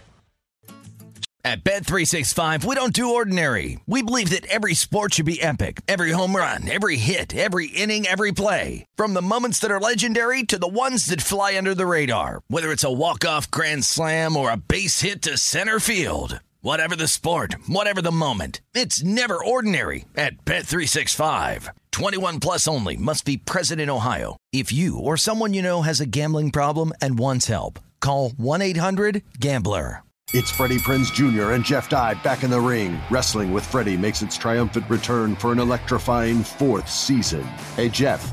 At 1.44 1.64
Bet365, 1.64 2.64
we 2.64 2.76
don't 2.76 2.92
do 2.92 3.14
ordinary. 3.14 3.80
We 3.88 4.02
believe 4.02 4.30
that 4.30 4.46
every 4.46 4.74
sport 4.74 5.14
should 5.14 5.26
be 5.26 5.42
epic. 5.42 5.80
Every 5.88 6.12
home 6.12 6.36
run, 6.36 6.70
every 6.70 6.96
hit, 6.96 7.34
every 7.34 7.66
inning, 7.66 8.06
every 8.06 8.30
play. 8.30 8.86
From 8.94 9.12
the 9.12 9.22
moments 9.22 9.58
that 9.58 9.70
are 9.72 9.80
legendary 9.80 10.44
to 10.44 10.58
the 10.58 10.68
ones 10.68 11.06
that 11.06 11.20
fly 11.20 11.58
under 11.58 11.74
the 11.74 11.86
radar. 11.86 12.42
Whether 12.46 12.70
it's 12.70 12.84
a 12.84 12.92
walk-off 12.92 13.50
grand 13.50 13.84
slam 13.84 14.36
or 14.36 14.52
a 14.52 14.56
base 14.56 15.00
hit 15.00 15.22
to 15.22 15.36
center 15.36 15.80
field. 15.80 16.38
Whatever 16.64 16.94
the 16.94 17.08
sport, 17.08 17.56
whatever 17.66 18.00
the 18.00 18.12
moment. 18.12 18.60
It's 18.72 19.02
never 19.02 19.34
ordinary 19.44 20.04
at 20.14 20.44
Bet365. 20.44 21.70
21 21.90 22.38
plus 22.38 22.68
only 22.68 22.96
must 22.96 23.24
be 23.24 23.36
present 23.36 23.80
in 23.80 23.90
Ohio. 23.90 24.36
If 24.52 24.72
you 24.72 24.96
or 24.96 25.16
someone 25.16 25.54
you 25.54 25.62
know 25.62 25.82
has 25.82 26.00
a 26.00 26.06
gambling 26.06 26.52
problem 26.52 26.92
and 27.00 27.18
wants 27.18 27.46
help, 27.48 27.80
call 28.00 28.30
1-800-GAMBLER. 28.30 30.04
It's 30.34 30.52
Freddie 30.52 30.78
Prinze 30.78 31.12
Jr. 31.12 31.50
and 31.50 31.64
Jeff 31.64 31.88
Dye 31.88 32.14
back 32.14 32.44
in 32.44 32.50
the 32.50 32.60
ring. 32.60 32.96
Wrestling 33.10 33.50
with 33.52 33.66
Freddie 33.66 33.96
makes 33.96 34.22
its 34.22 34.38
triumphant 34.38 34.88
return 34.88 35.34
for 35.34 35.50
an 35.50 35.58
electrifying 35.58 36.44
fourth 36.44 36.88
season. 36.88 37.42
Hey, 37.74 37.88
Jeff, 37.88 38.32